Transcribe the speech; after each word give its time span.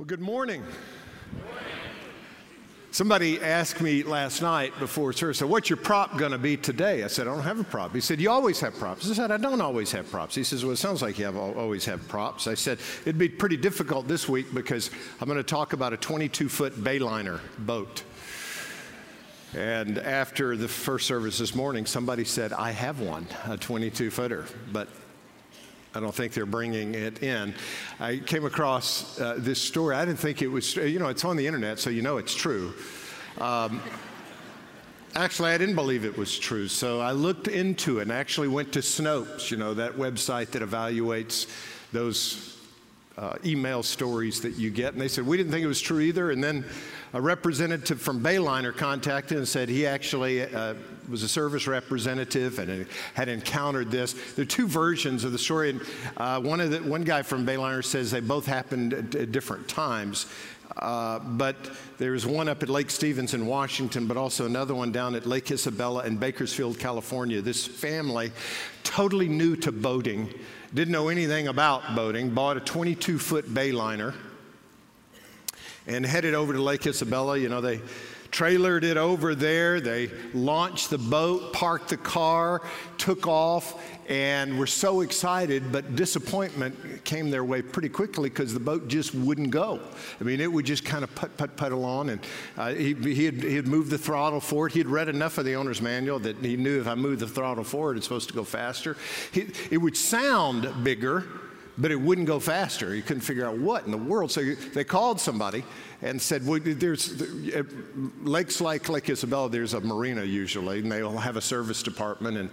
Well, 0.00 0.06
good 0.06 0.22
morning. 0.22 0.64
Somebody 2.90 3.38
asked 3.38 3.82
me 3.82 4.02
last 4.02 4.40
night 4.40 4.72
before 4.78 5.12
service, 5.12 5.42
What's 5.42 5.68
your 5.68 5.76
prop 5.76 6.16
going 6.16 6.32
to 6.32 6.38
be 6.38 6.56
today? 6.56 7.04
I 7.04 7.06
said, 7.06 7.28
I 7.28 7.34
don't 7.34 7.42
have 7.42 7.60
a 7.60 7.64
prop. 7.64 7.92
He 7.92 8.00
said, 8.00 8.18
You 8.18 8.30
always 8.30 8.58
have 8.60 8.72
props. 8.76 9.10
I 9.10 9.12
said, 9.12 9.30
I 9.30 9.36
don't 9.36 9.60
always 9.60 9.92
have 9.92 10.10
props. 10.10 10.34
He 10.34 10.42
says, 10.42 10.64
Well, 10.64 10.72
it 10.72 10.78
sounds 10.78 11.02
like 11.02 11.18
you 11.18 11.26
have, 11.26 11.36
always 11.36 11.84
have 11.84 12.08
props. 12.08 12.46
I 12.46 12.54
said, 12.54 12.78
It'd 13.02 13.18
be 13.18 13.28
pretty 13.28 13.58
difficult 13.58 14.08
this 14.08 14.26
week 14.26 14.54
because 14.54 14.90
I'm 15.20 15.26
going 15.26 15.36
to 15.36 15.42
talk 15.42 15.74
about 15.74 15.92
a 15.92 15.98
22 15.98 16.48
foot 16.48 16.76
Bayliner 16.76 17.38
boat. 17.58 18.02
And 19.52 19.98
after 19.98 20.56
the 20.56 20.66
first 20.66 21.06
service 21.06 21.36
this 21.36 21.54
morning, 21.54 21.84
somebody 21.84 22.24
said, 22.24 22.54
I 22.54 22.70
have 22.70 23.00
one, 23.00 23.26
a 23.44 23.58
22 23.58 24.10
footer. 24.10 24.46
But 24.72 24.88
I 25.94 26.00
don't 26.00 26.14
think 26.14 26.32
they're 26.32 26.46
bringing 26.46 26.94
it 26.94 27.22
in. 27.22 27.54
I 27.98 28.18
came 28.18 28.44
across 28.44 29.20
uh, 29.20 29.36
this 29.38 29.60
story. 29.60 29.96
I 29.96 30.04
didn't 30.04 30.20
think 30.20 30.40
it 30.40 30.46
was, 30.46 30.76
you 30.76 30.98
know, 31.00 31.08
it's 31.08 31.24
on 31.24 31.36
the 31.36 31.46
internet, 31.46 31.80
so 31.80 31.90
you 31.90 32.02
know 32.02 32.18
it's 32.18 32.34
true. 32.34 32.72
Um, 33.38 33.82
actually, 35.16 35.50
I 35.50 35.58
didn't 35.58 35.74
believe 35.74 36.04
it 36.04 36.16
was 36.16 36.38
true, 36.38 36.68
so 36.68 37.00
I 37.00 37.12
looked 37.12 37.48
into 37.48 37.98
it 37.98 38.02
and 38.02 38.12
actually 38.12 38.48
went 38.48 38.72
to 38.74 38.80
Snopes, 38.80 39.50
you 39.50 39.56
know, 39.56 39.74
that 39.74 39.94
website 39.94 40.52
that 40.52 40.62
evaluates 40.62 41.48
those 41.92 42.59
uh, 43.20 43.36
email 43.44 43.82
stories 43.82 44.40
that 44.40 44.56
you 44.56 44.70
get. 44.70 44.94
And 44.94 45.00
they 45.00 45.08
said, 45.08 45.26
we 45.26 45.36
didn't 45.36 45.52
think 45.52 45.62
it 45.62 45.68
was 45.68 45.80
true 45.80 46.00
either. 46.00 46.30
And 46.30 46.42
then 46.42 46.64
a 47.12 47.20
representative 47.20 48.00
from 48.00 48.20
Bayliner 48.20 48.74
contacted 48.74 49.36
and 49.36 49.46
said 49.46 49.68
he 49.68 49.86
actually 49.86 50.42
uh, 50.42 50.74
was 51.08 51.22
a 51.22 51.28
service 51.28 51.66
representative 51.66 52.58
and 52.58 52.86
had 53.14 53.28
encountered 53.28 53.90
this. 53.90 54.14
There 54.34 54.44
are 54.44 54.46
two 54.46 54.66
versions 54.66 55.24
of 55.24 55.32
the 55.32 55.38
story, 55.38 55.70
and 55.70 55.82
uh, 56.16 56.40
one 56.40 56.60
of 56.60 56.70
the 56.70 56.78
one 56.78 57.02
guy 57.02 57.22
from 57.22 57.44
Bayliner 57.44 57.84
says 57.84 58.10
they 58.10 58.20
both 58.20 58.46
happened 58.46 58.94
at, 58.94 59.14
at 59.14 59.32
different 59.32 59.68
times. 59.68 60.26
Uh, 60.76 61.18
but 61.18 61.56
there's 61.98 62.26
one 62.26 62.48
up 62.48 62.62
at 62.62 62.68
Lake 62.68 62.90
Stevens 62.90 63.34
in 63.34 63.46
Washington, 63.46 64.06
but 64.06 64.16
also 64.16 64.46
another 64.46 64.74
one 64.74 64.92
down 64.92 65.14
at 65.14 65.26
Lake 65.26 65.50
Isabella 65.50 66.04
in 66.04 66.16
Bakersfield, 66.16 66.78
California. 66.78 67.40
This 67.42 67.66
family, 67.66 68.32
totally 68.84 69.28
new 69.28 69.56
to 69.56 69.72
boating, 69.72 70.32
didn't 70.72 70.92
know 70.92 71.08
anything 71.08 71.48
about 71.48 71.94
boating, 71.94 72.30
bought 72.30 72.56
a 72.56 72.60
22 72.60 73.18
foot 73.18 73.46
Bayliner 73.52 74.14
and 75.86 76.06
headed 76.06 76.34
over 76.34 76.52
to 76.52 76.62
Lake 76.62 76.86
Isabella. 76.86 77.36
You 77.36 77.48
know, 77.48 77.60
they 77.60 77.80
trailered 78.30 78.84
it 78.84 78.96
over 78.96 79.34
there. 79.34 79.80
They 79.80 80.10
launched 80.34 80.90
the 80.90 80.98
boat, 80.98 81.52
parked 81.52 81.88
the 81.88 81.96
car, 81.96 82.62
took 82.98 83.26
off, 83.26 83.80
and 84.08 84.58
were 84.58 84.66
so 84.66 85.02
excited, 85.02 85.70
but 85.70 85.94
disappointment 85.94 87.04
came 87.04 87.30
their 87.30 87.44
way 87.44 87.62
pretty 87.62 87.88
quickly 87.88 88.28
because 88.28 88.52
the 88.52 88.60
boat 88.60 88.88
just 88.88 89.14
wouldn't 89.14 89.50
go. 89.50 89.80
I 90.20 90.24
mean, 90.24 90.40
it 90.40 90.52
would 90.52 90.66
just 90.66 90.84
kind 90.84 91.04
of 91.04 91.14
put, 91.14 91.36
put, 91.36 91.56
put 91.56 91.70
along, 91.70 92.10
and 92.10 92.20
uh, 92.56 92.74
he, 92.74 92.94
he, 92.94 93.24
had, 93.24 93.42
he 93.42 93.54
had 93.54 93.68
moved 93.68 93.90
the 93.90 93.98
throttle 93.98 94.40
forward. 94.40 94.72
He 94.72 94.80
had 94.80 94.88
read 94.88 95.08
enough 95.08 95.38
of 95.38 95.44
the 95.44 95.54
owner's 95.54 95.80
manual 95.80 96.18
that 96.20 96.36
he 96.38 96.56
knew 96.56 96.80
if 96.80 96.88
I 96.88 96.96
moved 96.96 97.20
the 97.20 97.28
throttle 97.28 97.62
forward, 97.62 97.96
it's 97.96 98.06
supposed 98.06 98.28
to 98.28 98.34
go 98.34 98.42
faster. 98.42 98.96
He, 99.32 99.46
it 99.70 99.78
would 99.78 99.96
sound 99.96 100.82
bigger, 100.82 101.24
but 101.80 101.90
it 101.90 101.96
wouldn't 101.96 102.26
go 102.26 102.38
faster. 102.38 102.94
He 102.94 103.02
couldn't 103.02 103.22
figure 103.22 103.46
out 103.46 103.58
what 103.58 103.84
in 103.84 103.90
the 103.90 103.96
world. 103.96 104.30
So 104.30 104.42
they 104.42 104.84
called 104.84 105.20
somebody 105.20 105.64
and 106.02 106.20
said, 106.20 106.46
well, 106.46 106.60
there's 106.62 107.22
lakes 108.22 108.60
like 108.60 108.88
Lake 108.88 109.08
Isabella, 109.08 109.48
there's 109.48 109.74
a 109.74 109.80
marina 109.80 110.24
usually, 110.24 110.80
and 110.80 110.92
they'll 110.92 111.16
have 111.16 111.36
a 111.36 111.40
service 111.40 111.82
department. 111.82 112.36
And 112.36 112.50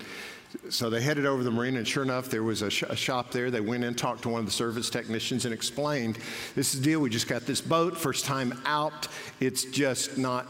so 0.70 0.90
they 0.90 1.02
headed 1.02 1.26
over 1.26 1.40
to 1.40 1.44
the 1.44 1.52
marina, 1.52 1.80
and 1.80 1.88
sure 1.88 2.04
enough, 2.04 2.30
there 2.30 2.44
was 2.44 2.62
a, 2.62 2.70
sh- 2.70 2.84
a, 2.84 2.96
shop 2.96 3.32
there. 3.32 3.52
They 3.52 3.60
went 3.60 3.84
in, 3.84 3.96
talked 3.96 4.24
to 4.24 4.30
one 4.30 4.40
of 4.40 4.46
the 4.46 4.52
service 4.52 4.90
technicians, 4.90 5.44
and 5.46 5.54
explained, 5.54 6.18
"This 6.56 6.74
is 6.74 6.80
the 6.80 6.86
deal. 6.86 7.02
We 7.02 7.10
just 7.10 7.28
got 7.28 7.46
this 7.46 7.60
boat, 7.60 7.98
first 7.98 8.26
time 8.26 8.60
out. 8.66 9.10
It's 9.42 9.66
just 9.66 10.18
not 10.18 10.48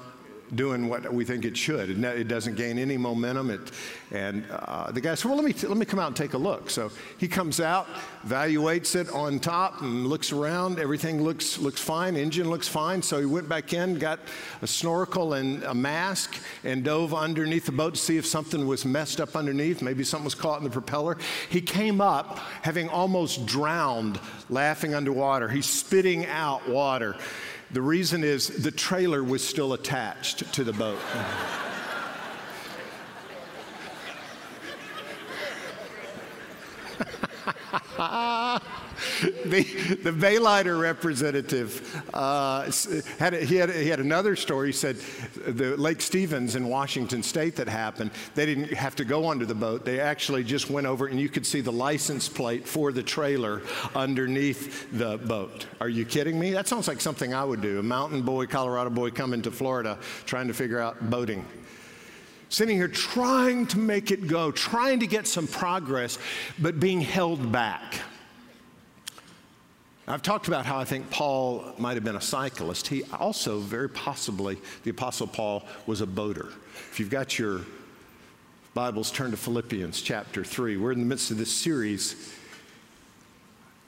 doing 0.56 0.88
what 0.88 1.12
we 1.14 1.26
think 1.26 1.45
it 1.45 1.58
should. 1.58 1.90
It, 1.90 2.03
it 2.03 2.28
doesn't 2.28 2.56
gain 2.56 2.78
any 2.80 2.98
momentum. 2.98 3.50
It, 3.50 3.72
and 4.12 4.45
uh, 4.49 4.92
the 4.92 5.02
guy 5.02 5.16
said, 5.16 5.26
Well, 5.30 5.36
let 5.36 5.45
me, 5.45 5.54
t- 5.54 5.67
let 5.67 5.77
me 5.77 5.86
come 5.86 5.99
out 5.99 6.08
and 6.08 6.16
take 6.16 6.33
a 6.33 6.38
look. 6.38 6.70
So 6.70 6.92
he 7.17 7.27
comes 7.27 7.60
out, 7.60 7.88
evaluates 8.26 8.95
it 8.95 9.10
on 9.10 9.39
top, 9.39 9.82
and 9.82 10.08
looks 10.08 10.32
around. 10.32 10.80
Everything 10.80 11.22
looks, 11.22 11.58
looks 11.60 11.82
fine. 11.82 12.16
Engine 12.16 12.49
looks 12.49 12.67
fine. 12.67 13.02
So 13.02 13.20
he 13.20 13.26
went 13.26 13.49
back 13.49 13.73
in, 13.73 13.99
got 13.99 14.20
a 14.61 14.67
snorkel 14.67 15.33
and 15.33 15.64
a 15.64 15.73
mask, 15.73 16.38
and 16.64 16.83
dove 16.83 17.14
underneath 17.14 17.66
the 17.66 17.72
boat 17.72 17.95
to 17.95 17.99
see 17.99 18.17
if 18.17 18.26
something 18.26 18.66
was 18.66 18.86
messed 18.86 19.20
up 19.20 19.36
underneath. 19.36 19.82
Maybe 19.82 20.04
something 20.04 20.26
was 20.26 20.36
caught 20.36 20.60
in 20.60 20.64
the 20.64 20.70
propeller. 20.70 21.17
He 21.49 21.61
came 21.61 22.02
up 22.02 22.39
having 22.61 22.89
almost 22.89 23.45
drowned, 23.45 24.20
laughing 24.49 24.93
underwater. 24.93 25.49
He's 25.49 25.66
spitting 25.66 26.26
out 26.26 26.67
water. 26.70 27.16
The 27.72 27.82
reason 27.82 28.23
is 28.23 28.48
the 28.48 28.72
trailer 28.72 29.23
was 29.23 29.45
still 29.45 29.73
attached 29.73 30.54
to 30.54 30.64
the 30.64 30.73
boat. 30.73 31.00
the, 39.46 39.64
the 40.04 40.12
Bayliner 40.12 40.80
representative 40.80 42.04
uh, 42.14 42.72
had 43.20 43.34
a, 43.34 43.40
he, 43.40 43.56
had 43.56 43.70
he 43.70 43.88
had 43.88 44.00
another 44.00 44.36
story. 44.36 44.68
He 44.68 44.74
said 44.74 44.98
the 45.46 45.78
Lake 45.78 46.02
Stevens 46.02 46.56
in 46.56 46.68
Washington 46.68 47.24
State 47.24 47.56
that 47.58 47.68
happened. 47.68 48.12
They 48.36 48.46
didn't 48.46 48.74
have 48.74 48.96
to 48.98 49.06
go 49.06 49.30
under 49.30 49.46
the 49.46 49.56
boat. 49.56 49.86
They 49.86 50.00
actually 50.00 50.44
just 50.44 50.70
went 50.70 50.88
over, 50.88 51.08
and 51.08 51.20
you 51.20 51.30
could 51.30 51.46
see 51.46 51.62
the 51.62 51.72
license 51.72 52.28
plate 52.28 52.68
for 52.68 52.92
the 52.92 53.04
trailer 53.04 53.62
underneath 53.96 54.92
the 54.92 55.18
boat. 55.18 55.68
Are 55.80 55.90
you 55.90 56.06
kidding 56.06 56.40
me? 56.40 56.52
That 56.52 56.68
sounds 56.68 56.88
like 56.88 57.02
something 57.02 57.34
I 57.34 57.44
would 57.44 57.62
do. 57.62 57.80
A 57.80 57.84
mountain 57.84 58.22
boy, 58.22 58.48
Colorado 58.48 58.90
boy, 58.90 59.12
coming 59.12 59.42
to 59.44 59.52
Florida 59.52 59.98
trying 60.26 60.48
to 60.48 60.54
figure 60.54 60.80
out 60.80 61.10
boating 61.10 61.46
sitting 62.50 62.78
here 62.78 62.88
trying 62.88 63.68
to 63.68 63.78
make 63.78 64.10
it 64.10 64.26
go, 64.28 64.52
trying 64.52 65.02
to 65.02 65.08
get 65.08 65.28
some 65.28 65.48
progress, 65.48 66.18
but 66.60 66.80
being 66.80 67.02
held 67.02 67.52
back. 67.52 67.96
I've 70.10 70.22
talked 70.22 70.48
about 70.48 70.66
how 70.66 70.78
I 70.78 70.86
think 70.86 71.10
Paul 71.10 71.66
might 71.78 71.95
have 71.95 72.04
been 72.06 72.16
a 72.16 72.22
cyclist. 72.22 72.88
He 72.88 73.04
also, 73.20 73.60
very 73.60 73.90
possibly, 73.90 74.58
the 74.84 74.92
Apostle 74.92 75.28
Paul 75.28 75.66
was 75.86 76.00
a 76.00 76.08
boater. 76.08 76.48
If 76.92 76.98
you've 76.98 77.10
got 77.10 77.38
your 77.38 77.62
Bibles, 78.73 79.12
turn 79.12 79.32
to 79.32 79.38
Philippians 79.38 80.02
chapter 80.02 80.46
3. 80.46 80.78
We're 80.78 80.94
in 80.94 81.00
the 81.00 81.06
midst 81.06 81.30
of 81.30 81.38
this 81.38 81.52
series 81.52 82.34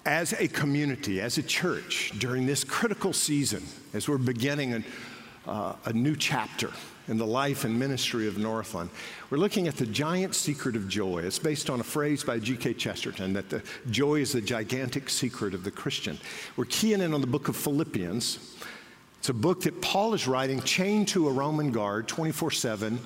as 0.05 0.33
a 0.33 0.49
community, 0.49 1.21
as 1.21 1.37
a 1.37 1.43
church, 1.43 2.11
during 2.17 2.45
this 2.45 2.65
critical 2.65 3.13
season, 3.13 3.63
as 3.93 4.09
we're 4.09 4.17
beginning 4.17 4.73
a, 4.73 5.49
uh, 5.49 5.75
a 5.85 5.93
new 5.93 6.17
chapter 6.17 6.71
in 7.09 7.17
the 7.17 7.25
life 7.25 7.65
and 7.65 7.77
ministry 7.77 8.27
of 8.27 8.37
Northland. 8.37 8.89
We're 9.29 9.39
looking 9.39 9.67
at 9.67 9.75
the 9.75 9.85
giant 9.85 10.35
secret 10.35 10.75
of 10.75 10.87
joy. 10.87 11.23
It's 11.23 11.39
based 11.39 11.69
on 11.69 11.79
a 11.79 11.83
phrase 11.83 12.23
by 12.23 12.39
G.K. 12.39 12.75
Chesterton 12.75 13.33
that 13.33 13.49
the 13.49 13.63
joy 13.89 14.21
is 14.21 14.31
the 14.31 14.41
gigantic 14.41 15.09
secret 15.09 15.53
of 15.53 15.63
the 15.63 15.71
Christian. 15.71 16.19
We're 16.55 16.65
keying 16.65 17.01
in 17.01 17.13
on 17.13 17.21
the 17.21 17.27
book 17.27 17.47
of 17.47 17.55
Philippians. 17.55 18.55
It's 19.17 19.29
a 19.29 19.33
book 19.33 19.61
that 19.63 19.81
Paul 19.81 20.13
is 20.13 20.27
writing 20.27 20.61
chained 20.61 21.07
to 21.09 21.27
a 21.27 21.31
Roman 21.31 21.71
guard 21.71 22.07
24 22.07 22.51
7 22.51 22.99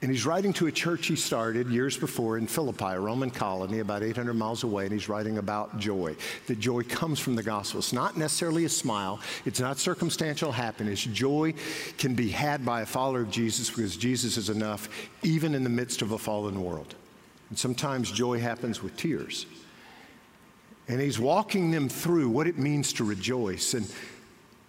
and 0.00 0.12
he's 0.12 0.24
writing 0.24 0.52
to 0.54 0.68
a 0.68 0.72
church 0.72 1.08
he 1.08 1.16
started 1.16 1.68
years 1.68 1.96
before 1.96 2.38
in 2.38 2.46
Philippi, 2.46 2.84
a 2.84 3.00
Roman 3.00 3.30
colony 3.30 3.80
about 3.80 4.04
800 4.04 4.32
miles 4.32 4.62
away, 4.62 4.84
and 4.84 4.92
he's 4.92 5.08
writing 5.08 5.38
about 5.38 5.76
joy. 5.78 6.14
The 6.46 6.54
joy 6.54 6.84
comes 6.84 7.18
from 7.18 7.34
the 7.34 7.42
gospel. 7.42 7.80
It's 7.80 7.92
not 7.92 8.16
necessarily 8.16 8.64
a 8.64 8.68
smile, 8.68 9.18
it's 9.44 9.58
not 9.58 9.76
circumstantial 9.78 10.52
happiness. 10.52 11.02
Joy 11.02 11.54
can 11.96 12.14
be 12.14 12.28
had 12.28 12.64
by 12.64 12.82
a 12.82 12.86
follower 12.86 13.22
of 13.22 13.30
Jesus 13.30 13.70
because 13.70 13.96
Jesus 13.96 14.36
is 14.36 14.50
enough, 14.50 14.88
even 15.24 15.56
in 15.56 15.64
the 15.64 15.70
midst 15.70 16.00
of 16.00 16.12
a 16.12 16.18
fallen 16.18 16.62
world. 16.62 16.94
And 17.48 17.58
sometimes 17.58 18.12
joy 18.12 18.38
happens 18.38 18.80
with 18.80 18.96
tears. 18.96 19.46
And 20.86 21.00
he's 21.00 21.18
walking 21.18 21.72
them 21.72 21.88
through 21.88 22.28
what 22.28 22.46
it 22.46 22.56
means 22.56 22.92
to 22.94 23.04
rejoice. 23.04 23.74
And 23.74 23.92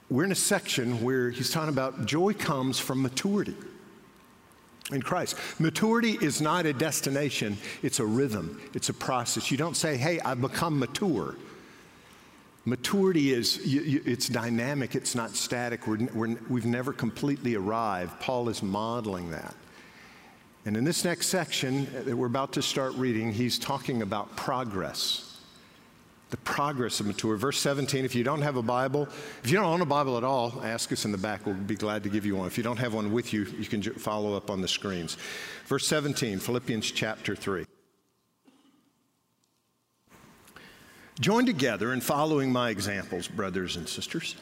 we're 0.10 0.24
in 0.24 0.32
a 0.32 0.36
section 0.36 1.04
where 1.04 1.30
he's 1.30 1.52
talking 1.52 1.70
about 1.70 2.08
joy 2.08 2.34
comes 2.34 2.80
from 2.80 3.04
maturity 3.04 3.56
in 4.91 5.01
Christ. 5.01 5.36
Maturity 5.59 6.18
is 6.21 6.41
not 6.41 6.65
a 6.65 6.74
destination, 6.74 7.57
it's 7.83 8.00
a 8.00 8.06
rhythm, 8.06 8.62
it's 8.74 8.89
a 8.89 8.94
process. 8.94 9.51
You 9.51 9.57
don't 9.57 9.77
say, 9.77 9.97
hey, 9.97 10.19
I've 10.21 10.41
become 10.41 10.80
mature. 10.80 11.36
Maturity 12.65 13.33
is, 13.33 13.65
you, 13.65 13.81
you, 13.81 14.01
it's 14.06 14.27
dynamic, 14.27 14.95
it's 14.95 15.15
not 15.15 15.31
static. 15.31 15.88
We're, 15.88 16.07
we're, 16.13 16.38
we've 16.50 16.65
never 16.65 16.94
completely 16.94 17.56
arrived. 17.56 18.19
Paul 18.19 18.50
is 18.50 18.62
modeling 18.62 19.31
that. 19.31 19.56
And 20.65 20.75
in 20.75 20.83
this 20.83 21.06
next 21.06 21.27
section 21.27 21.88
that 22.06 22.15
we're 22.15 22.27
about 22.27 22.53
to 22.53 22.62
start 22.62 22.94
reading, 22.95 23.31
he's 23.31 23.57
talking 23.57 24.01
about 24.01 24.36
progress 24.36 25.29
the 26.30 26.38
progress 26.38 27.00
of 27.00 27.08
mature. 27.08 27.36
Verse 27.36 27.60
17, 27.60 28.06
if 28.06 28.14
you 28.14 28.24
don't 28.24 28.42
have 28.42 28.56
a 28.56 28.62
Bible, 28.62 29.08
if 29.44 29.50
you 29.50 29.58
don't 29.58 29.66
own 29.66 29.81
a 29.81 29.86
Bible 29.86 30.18
at 30.18 30.24
all, 30.24 30.62
ask 30.64 30.92
us 30.92 31.06
in 31.06 31.12
the 31.12 31.18
back. 31.18 31.46
We'll 31.46 31.56
be 31.56 31.76
glad 31.76 32.04
to 32.04 32.10
give 32.10 32.26
you 32.26 32.36
one. 32.36 32.48
If 32.48 32.58
you 32.58 32.64
don't 32.64 32.78
have 32.78 32.94
one 32.94 33.12
with 33.12 33.34
you, 33.34 33.46
you 33.58 33.66
can 33.66 33.81
follow 33.81 34.36
up 34.36 34.50
on 34.50 34.62
the 34.62 34.68
screens. 34.68 35.18
Verse 35.66 35.88
17, 35.88 36.40
Philippians 36.40 36.92
chapter 36.92 37.36
3. 37.36 37.66
Join 41.20 41.46
together 41.46 41.92
in 41.94 42.00
following 42.00 42.52
my 42.52 42.70
examples, 42.70 43.28
brothers 43.28 43.75
and 43.75 43.90
sisters. 43.90 44.36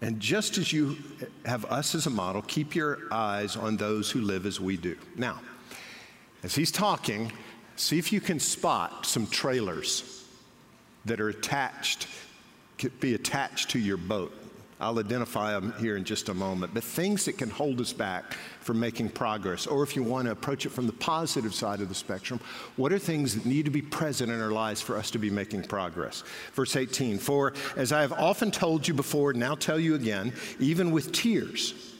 And 0.00 0.20
just 0.20 0.58
as 0.58 0.72
you 0.72 0.96
have 1.44 1.64
us 1.66 1.94
as 1.94 2.06
a 2.06 2.10
model, 2.10 2.42
keep 2.42 2.74
your 2.74 2.98
eyes 3.10 3.56
on 3.56 3.76
those 3.76 4.10
who 4.10 4.20
live 4.20 4.44
as 4.44 4.60
we 4.60 4.76
do. 4.76 4.96
Now, 5.16 5.40
as 6.42 6.54
he's 6.54 6.70
talking, 6.70 7.32
see 7.76 7.98
if 7.98 8.12
you 8.12 8.20
can 8.20 8.38
spot 8.38 9.06
some 9.06 9.26
trailers 9.26 10.17
that 11.04 11.20
are 11.20 11.28
attached, 11.28 12.06
could 12.78 12.98
be 13.00 13.14
attached 13.14 13.70
to 13.70 13.78
your 13.78 13.96
boat. 13.96 14.32
I'll 14.80 14.98
identify 15.00 15.52
them 15.52 15.74
here 15.80 15.96
in 15.96 16.04
just 16.04 16.28
a 16.28 16.34
moment, 16.34 16.72
but 16.72 16.84
things 16.84 17.24
that 17.24 17.36
can 17.36 17.50
hold 17.50 17.80
us 17.80 17.92
back 17.92 18.34
from 18.60 18.78
making 18.78 19.08
progress. 19.08 19.66
Or 19.66 19.82
if 19.82 19.96
you 19.96 20.04
want 20.04 20.26
to 20.26 20.32
approach 20.32 20.66
it 20.66 20.68
from 20.70 20.86
the 20.86 20.92
positive 20.92 21.52
side 21.52 21.80
of 21.80 21.88
the 21.88 21.94
spectrum, 21.96 22.38
what 22.76 22.92
are 22.92 22.98
things 22.98 23.34
that 23.34 23.44
need 23.44 23.64
to 23.64 23.72
be 23.72 23.82
present 23.82 24.30
in 24.30 24.40
our 24.40 24.52
lives 24.52 24.80
for 24.80 24.96
us 24.96 25.10
to 25.10 25.18
be 25.18 25.30
making 25.30 25.64
progress? 25.64 26.22
Verse 26.54 26.76
18 26.76 27.18
For 27.18 27.54
as 27.76 27.90
I 27.90 28.02
have 28.02 28.12
often 28.12 28.52
told 28.52 28.86
you 28.86 28.94
before, 28.94 29.32
now 29.32 29.56
tell 29.56 29.80
you 29.80 29.96
again, 29.96 30.32
even 30.60 30.92
with 30.92 31.10
tears, 31.10 31.96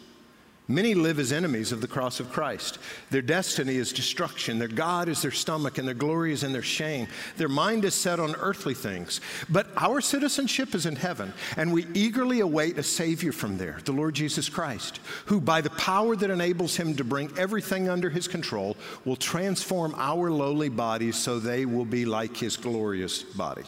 Many 0.70 0.92
live 0.92 1.18
as 1.18 1.32
enemies 1.32 1.72
of 1.72 1.80
the 1.80 1.88
cross 1.88 2.20
of 2.20 2.30
Christ. 2.30 2.78
Their 3.08 3.22
destiny 3.22 3.76
is 3.76 3.90
destruction. 3.90 4.58
Their 4.58 4.68
God 4.68 5.08
is 5.08 5.22
their 5.22 5.30
stomach, 5.30 5.78
and 5.78 5.88
their 5.88 5.94
glory 5.94 6.30
is 6.30 6.44
in 6.44 6.52
their 6.52 6.60
shame. 6.60 7.08
Their 7.38 7.48
mind 7.48 7.86
is 7.86 7.94
set 7.94 8.20
on 8.20 8.34
earthly 8.36 8.74
things. 8.74 9.22
But 9.48 9.68
our 9.78 10.02
citizenship 10.02 10.74
is 10.74 10.84
in 10.84 10.94
heaven, 10.94 11.32
and 11.56 11.72
we 11.72 11.86
eagerly 11.94 12.40
await 12.40 12.76
a 12.76 12.82
Savior 12.82 13.32
from 13.32 13.56
there, 13.56 13.78
the 13.86 13.92
Lord 13.92 14.14
Jesus 14.14 14.50
Christ, 14.50 15.00
who, 15.24 15.40
by 15.40 15.62
the 15.62 15.70
power 15.70 16.14
that 16.14 16.28
enables 16.28 16.76
him 16.76 16.94
to 16.96 17.04
bring 17.04 17.32
everything 17.38 17.88
under 17.88 18.10
his 18.10 18.28
control, 18.28 18.76
will 19.06 19.16
transform 19.16 19.94
our 19.96 20.30
lowly 20.30 20.68
bodies 20.68 21.16
so 21.16 21.38
they 21.38 21.64
will 21.64 21.86
be 21.86 22.04
like 22.04 22.36
his 22.36 22.58
glorious 22.58 23.22
body. 23.22 23.64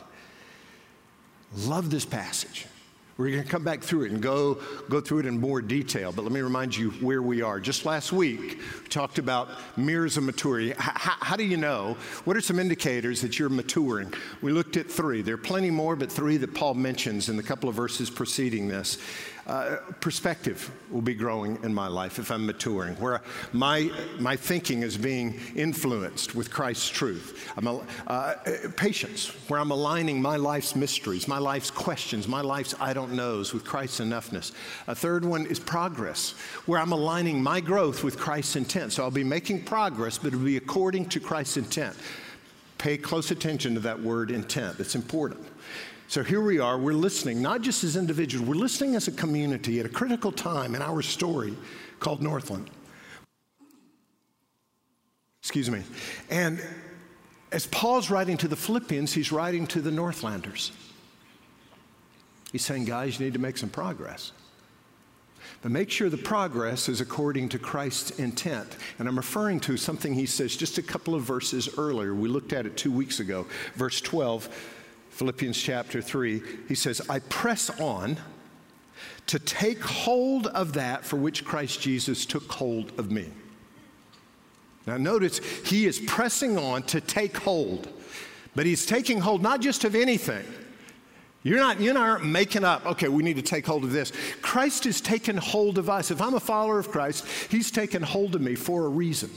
Love 1.56 1.90
this 1.90 2.04
passage. 2.04 2.66
We're 3.20 3.32
going 3.32 3.42
to 3.42 3.50
come 3.50 3.64
back 3.64 3.82
through 3.82 4.04
it 4.04 4.12
and 4.12 4.22
go, 4.22 4.54
go 4.88 4.98
through 5.02 5.18
it 5.18 5.26
in 5.26 5.38
more 5.38 5.60
detail, 5.60 6.10
but 6.10 6.22
let 6.22 6.32
me 6.32 6.40
remind 6.40 6.74
you 6.74 6.88
where 7.02 7.20
we 7.20 7.42
are. 7.42 7.60
Just 7.60 7.84
last 7.84 8.12
week, 8.12 8.40
we 8.82 8.88
talked 8.88 9.18
about 9.18 9.50
mirrors 9.76 10.16
of 10.16 10.22
maturity. 10.22 10.70
H- 10.70 10.76
how 10.78 11.36
do 11.36 11.44
you 11.44 11.58
know? 11.58 11.98
What 12.24 12.34
are 12.38 12.40
some 12.40 12.58
indicators 12.58 13.20
that 13.20 13.38
you're 13.38 13.50
maturing? 13.50 14.10
We 14.40 14.52
looked 14.52 14.78
at 14.78 14.90
three. 14.90 15.20
There 15.20 15.34
are 15.34 15.36
plenty 15.36 15.70
more, 15.70 15.96
but 15.96 16.10
three 16.10 16.38
that 16.38 16.54
Paul 16.54 16.72
mentions 16.72 17.28
in 17.28 17.36
the 17.36 17.42
couple 17.42 17.68
of 17.68 17.74
verses 17.74 18.08
preceding 18.08 18.68
this. 18.68 18.96
Uh, 19.46 19.76
perspective 20.00 20.70
will 20.90 21.00
be 21.00 21.14
growing 21.14 21.58
in 21.64 21.74
my 21.74 21.86
life 21.86 22.18
if 22.18 22.30
I'm 22.30 22.46
maturing, 22.46 22.94
where 22.96 23.22
my, 23.52 23.90
my 24.18 24.36
thinking 24.36 24.82
is 24.82 24.96
being 24.96 25.40
influenced 25.56 26.34
with 26.34 26.50
Christ's 26.50 26.88
truth. 26.88 27.48
Uh, 28.06 28.34
patience, 28.76 29.28
where 29.48 29.58
I'm 29.58 29.70
aligning 29.70 30.20
my 30.20 30.36
life's 30.36 30.76
mysteries, 30.76 31.26
my 31.26 31.38
life's 31.38 31.70
questions, 31.70 32.28
my 32.28 32.40
life's 32.40 32.74
I 32.80 32.92
don't 32.92 33.12
knows 33.12 33.52
with 33.52 33.64
Christ's 33.64 34.00
enoughness. 34.00 34.52
A 34.86 34.94
third 34.94 35.24
one 35.24 35.46
is 35.46 35.58
progress, 35.58 36.32
where 36.66 36.80
I'm 36.80 36.92
aligning 36.92 37.42
my 37.42 37.60
growth 37.60 38.04
with 38.04 38.18
Christ's 38.18 38.56
intent. 38.56 38.92
So 38.92 39.02
I'll 39.02 39.10
be 39.10 39.24
making 39.24 39.64
progress, 39.64 40.18
but 40.18 40.28
it'll 40.28 40.40
be 40.44 40.56
according 40.56 41.08
to 41.10 41.20
Christ's 41.20 41.56
intent. 41.56 41.96
Pay 42.78 42.96
close 42.96 43.30
attention 43.30 43.74
to 43.74 43.80
that 43.80 44.00
word 44.00 44.30
intent, 44.30 44.80
it's 44.80 44.94
important. 44.94 45.46
So 46.10 46.24
here 46.24 46.40
we 46.40 46.58
are, 46.58 46.76
we're 46.76 46.92
listening, 46.92 47.40
not 47.40 47.62
just 47.62 47.84
as 47.84 47.94
individuals, 47.94 48.48
we're 48.48 48.56
listening 48.56 48.96
as 48.96 49.06
a 49.06 49.12
community 49.12 49.78
at 49.78 49.86
a 49.86 49.88
critical 49.88 50.32
time 50.32 50.74
in 50.74 50.82
our 50.82 51.02
story 51.02 51.54
called 52.00 52.20
Northland. 52.20 52.68
Excuse 55.40 55.70
me. 55.70 55.84
And 56.28 56.60
as 57.52 57.68
Paul's 57.68 58.10
writing 58.10 58.36
to 58.38 58.48
the 58.48 58.56
Philippians, 58.56 59.12
he's 59.12 59.30
writing 59.30 59.68
to 59.68 59.80
the 59.80 59.92
Northlanders. 59.92 60.72
He's 62.50 62.64
saying, 62.64 62.86
guys, 62.86 63.20
you 63.20 63.26
need 63.26 63.34
to 63.34 63.38
make 63.38 63.56
some 63.56 63.70
progress. 63.70 64.32
But 65.62 65.70
make 65.70 65.92
sure 65.92 66.08
the 66.08 66.16
progress 66.16 66.88
is 66.88 67.00
according 67.00 67.50
to 67.50 67.58
Christ's 67.60 68.18
intent. 68.18 68.76
And 68.98 69.06
I'm 69.06 69.16
referring 69.16 69.60
to 69.60 69.76
something 69.76 70.12
he 70.14 70.26
says 70.26 70.56
just 70.56 70.76
a 70.76 70.82
couple 70.82 71.14
of 71.14 71.22
verses 71.22 71.68
earlier. 71.78 72.16
We 72.16 72.28
looked 72.28 72.52
at 72.52 72.66
it 72.66 72.76
two 72.76 72.90
weeks 72.90 73.20
ago. 73.20 73.46
Verse 73.76 74.00
12 74.00 74.48
Philippians 75.20 75.60
chapter 75.60 76.00
3, 76.00 76.40
he 76.66 76.74
says, 76.74 77.02
I 77.10 77.18
press 77.18 77.68
on 77.78 78.16
to 79.26 79.38
take 79.38 79.82
hold 79.82 80.46
of 80.46 80.72
that 80.72 81.04
for 81.04 81.16
which 81.16 81.44
Christ 81.44 81.82
Jesus 81.82 82.24
took 82.24 82.50
hold 82.50 82.98
of 82.98 83.10
me. 83.10 83.28
Now, 84.86 84.96
notice 84.96 85.40
he 85.66 85.84
is 85.84 86.00
pressing 86.06 86.56
on 86.56 86.84
to 86.84 87.02
take 87.02 87.36
hold, 87.36 87.86
but 88.54 88.64
he's 88.64 88.86
taking 88.86 89.20
hold 89.20 89.42
not 89.42 89.60
just 89.60 89.84
of 89.84 89.94
anything. 89.94 90.46
You're 91.42 91.58
not, 91.58 91.82
you're 91.82 91.92
not 91.92 92.24
making 92.24 92.64
up, 92.64 92.86
okay, 92.86 93.08
we 93.08 93.22
need 93.22 93.36
to 93.36 93.42
take 93.42 93.66
hold 93.66 93.84
of 93.84 93.92
this. 93.92 94.14
Christ 94.40 94.84
has 94.84 95.02
taken 95.02 95.36
hold 95.36 95.76
of 95.76 95.90
us. 95.90 96.10
If 96.10 96.22
I'm 96.22 96.32
a 96.32 96.40
follower 96.40 96.78
of 96.78 96.90
Christ, 96.90 97.26
he's 97.50 97.70
taken 97.70 98.02
hold 98.02 98.34
of 98.36 98.40
me 98.40 98.54
for 98.54 98.86
a 98.86 98.88
reason. 98.88 99.28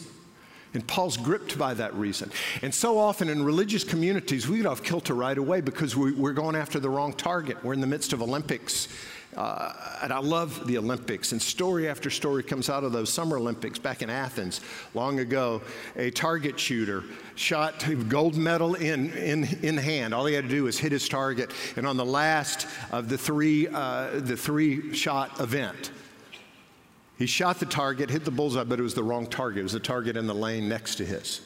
And 0.73 0.85
Paul's 0.87 1.17
gripped 1.17 1.57
by 1.57 1.73
that 1.75 1.93
reason. 1.93 2.31
And 2.61 2.73
so 2.73 2.97
often 2.97 3.29
in 3.29 3.43
religious 3.43 3.83
communities, 3.83 4.47
we 4.47 4.57
get 4.57 4.65
off 4.65 4.83
kilter 4.83 5.13
right 5.13 5.37
away 5.37 5.61
because 5.61 5.95
we, 5.95 6.11
are 6.23 6.33
going 6.33 6.55
after 6.55 6.79
the 6.79 6.89
wrong 6.89 7.13
target. 7.13 7.63
We're 7.63 7.73
in 7.73 7.81
the 7.81 7.87
midst 7.87 8.13
of 8.13 8.21
Olympics. 8.21 8.87
Uh, 9.35 9.73
and 10.03 10.13
I 10.13 10.19
love 10.19 10.67
the 10.67 10.77
Olympics. 10.77 11.31
And 11.31 11.41
story 11.41 11.87
after 11.87 12.09
story 12.09 12.43
comes 12.43 12.69
out 12.69 12.83
of 12.83 12.91
those 12.91 13.11
Summer 13.11 13.37
Olympics 13.37 13.79
back 13.79 14.01
in 14.01 14.09
Athens 14.09 14.61
long 14.93 15.19
ago. 15.19 15.61
A 15.95 16.11
target 16.11 16.59
shooter 16.59 17.03
shot 17.35 17.85
gold 18.09 18.35
medal 18.35 18.75
in, 18.75 19.11
in, 19.13 19.45
in 19.61 19.77
hand. 19.77 20.13
All 20.13 20.25
he 20.25 20.33
had 20.33 20.45
to 20.45 20.49
do 20.49 20.63
was 20.63 20.77
hit 20.77 20.91
his 20.91 21.07
target. 21.07 21.51
And 21.75 21.87
on 21.87 21.97
the 21.97 22.05
last 22.05 22.67
of 22.91 23.09
the 23.09 23.17
three, 23.17 23.67
uh, 23.67 24.19
the 24.19 24.37
three 24.37 24.93
shot 24.93 25.39
event, 25.39 25.91
he 27.17 27.25
shot 27.25 27.59
the 27.59 27.65
target, 27.65 28.09
hit 28.09 28.25
the 28.25 28.31
bullseye, 28.31 28.63
but 28.63 28.79
it 28.79 28.83
was 28.83 28.95
the 28.95 29.03
wrong 29.03 29.27
target. 29.27 29.59
It 29.59 29.63
was 29.63 29.73
the 29.73 29.79
target 29.79 30.17
in 30.17 30.27
the 30.27 30.33
lane 30.33 30.67
next 30.67 30.95
to 30.95 31.05
his. 31.05 31.41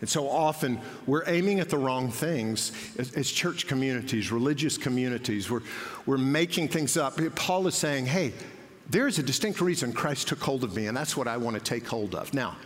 And 0.00 0.08
so 0.08 0.28
often 0.28 0.80
we're 1.06 1.28
aiming 1.28 1.58
at 1.58 1.70
the 1.70 1.78
wrong 1.78 2.10
things 2.10 2.72
as, 2.98 3.12
as, 3.14 3.30
church 3.30 3.66
communities, 3.66 4.30
religious 4.30 4.78
communities. 4.78 5.50
We're, 5.50 5.62
we're 6.06 6.18
making 6.18 6.68
things 6.68 6.96
up. 6.96 7.18
Paul 7.34 7.66
is 7.66 7.74
saying, 7.74 8.06
hey, 8.06 8.32
there's 8.88 9.18
a 9.18 9.22
distinct 9.22 9.60
reason 9.60 9.92
Christ 9.92 10.28
took 10.28 10.40
hold 10.40 10.62
of 10.62 10.76
me, 10.76 10.86
and 10.86 10.96
that's 10.96 11.16
what 11.16 11.26
I 11.26 11.36
want 11.36 11.56
to 11.56 11.62
take 11.62 11.86
hold 11.86 12.14
of. 12.14 12.32
Now, 12.32 12.56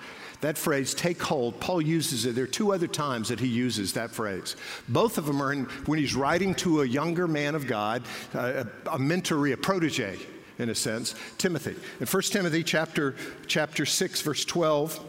that 0.42 0.58
phrase, 0.58 0.92
take 0.92 1.22
hold, 1.22 1.58
Paul 1.58 1.80
uses 1.80 2.26
it. 2.26 2.34
There 2.34 2.44
are 2.44 2.48
two 2.48 2.72
other 2.72 2.88
times 2.88 3.28
that 3.28 3.40
he 3.40 3.46
uses 3.46 3.92
that 3.94 4.10
phrase. 4.10 4.56
Both 4.88 5.16
of 5.16 5.24
them 5.24 5.40
are 5.40 5.52
in, 5.52 5.64
when 5.86 5.98
he's 5.98 6.14
writing 6.14 6.54
to 6.56 6.82
a 6.82 6.84
younger 6.84 7.26
man 7.26 7.54
of 7.54 7.66
God, 7.66 8.02
uh, 8.34 8.64
a, 8.86 8.90
a 8.90 9.52
a 9.52 9.56
protege 9.56 10.18
in 10.62 10.70
a 10.70 10.74
sense, 10.74 11.14
Timothy. 11.38 11.76
In 12.00 12.06
1 12.06 12.22
Timothy 12.24 12.62
chapter, 12.62 13.14
chapter 13.46 13.84
6, 13.84 14.22
verse 14.22 14.44
12, 14.44 15.00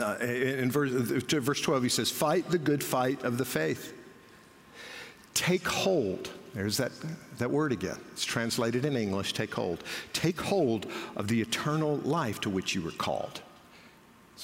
uh, 0.00 0.16
in 0.18 0.70
verse, 0.70 0.90
verse 0.90 1.60
12, 1.60 1.82
he 1.82 1.88
says, 1.88 2.10
Fight 2.10 2.50
the 2.50 2.58
good 2.58 2.82
fight 2.82 3.22
of 3.22 3.38
the 3.38 3.44
faith. 3.44 3.92
Take 5.34 5.66
hold. 5.66 6.30
There's 6.54 6.76
that, 6.76 6.92
that 7.38 7.50
word 7.50 7.72
again. 7.72 7.98
It's 8.12 8.24
translated 8.24 8.84
in 8.84 8.96
English 8.96 9.32
take 9.32 9.54
hold. 9.54 9.82
Take 10.12 10.40
hold 10.40 10.86
of 11.16 11.26
the 11.28 11.40
eternal 11.40 11.96
life 11.98 12.40
to 12.42 12.50
which 12.50 12.74
you 12.74 12.82
were 12.82 12.92
called. 12.92 13.40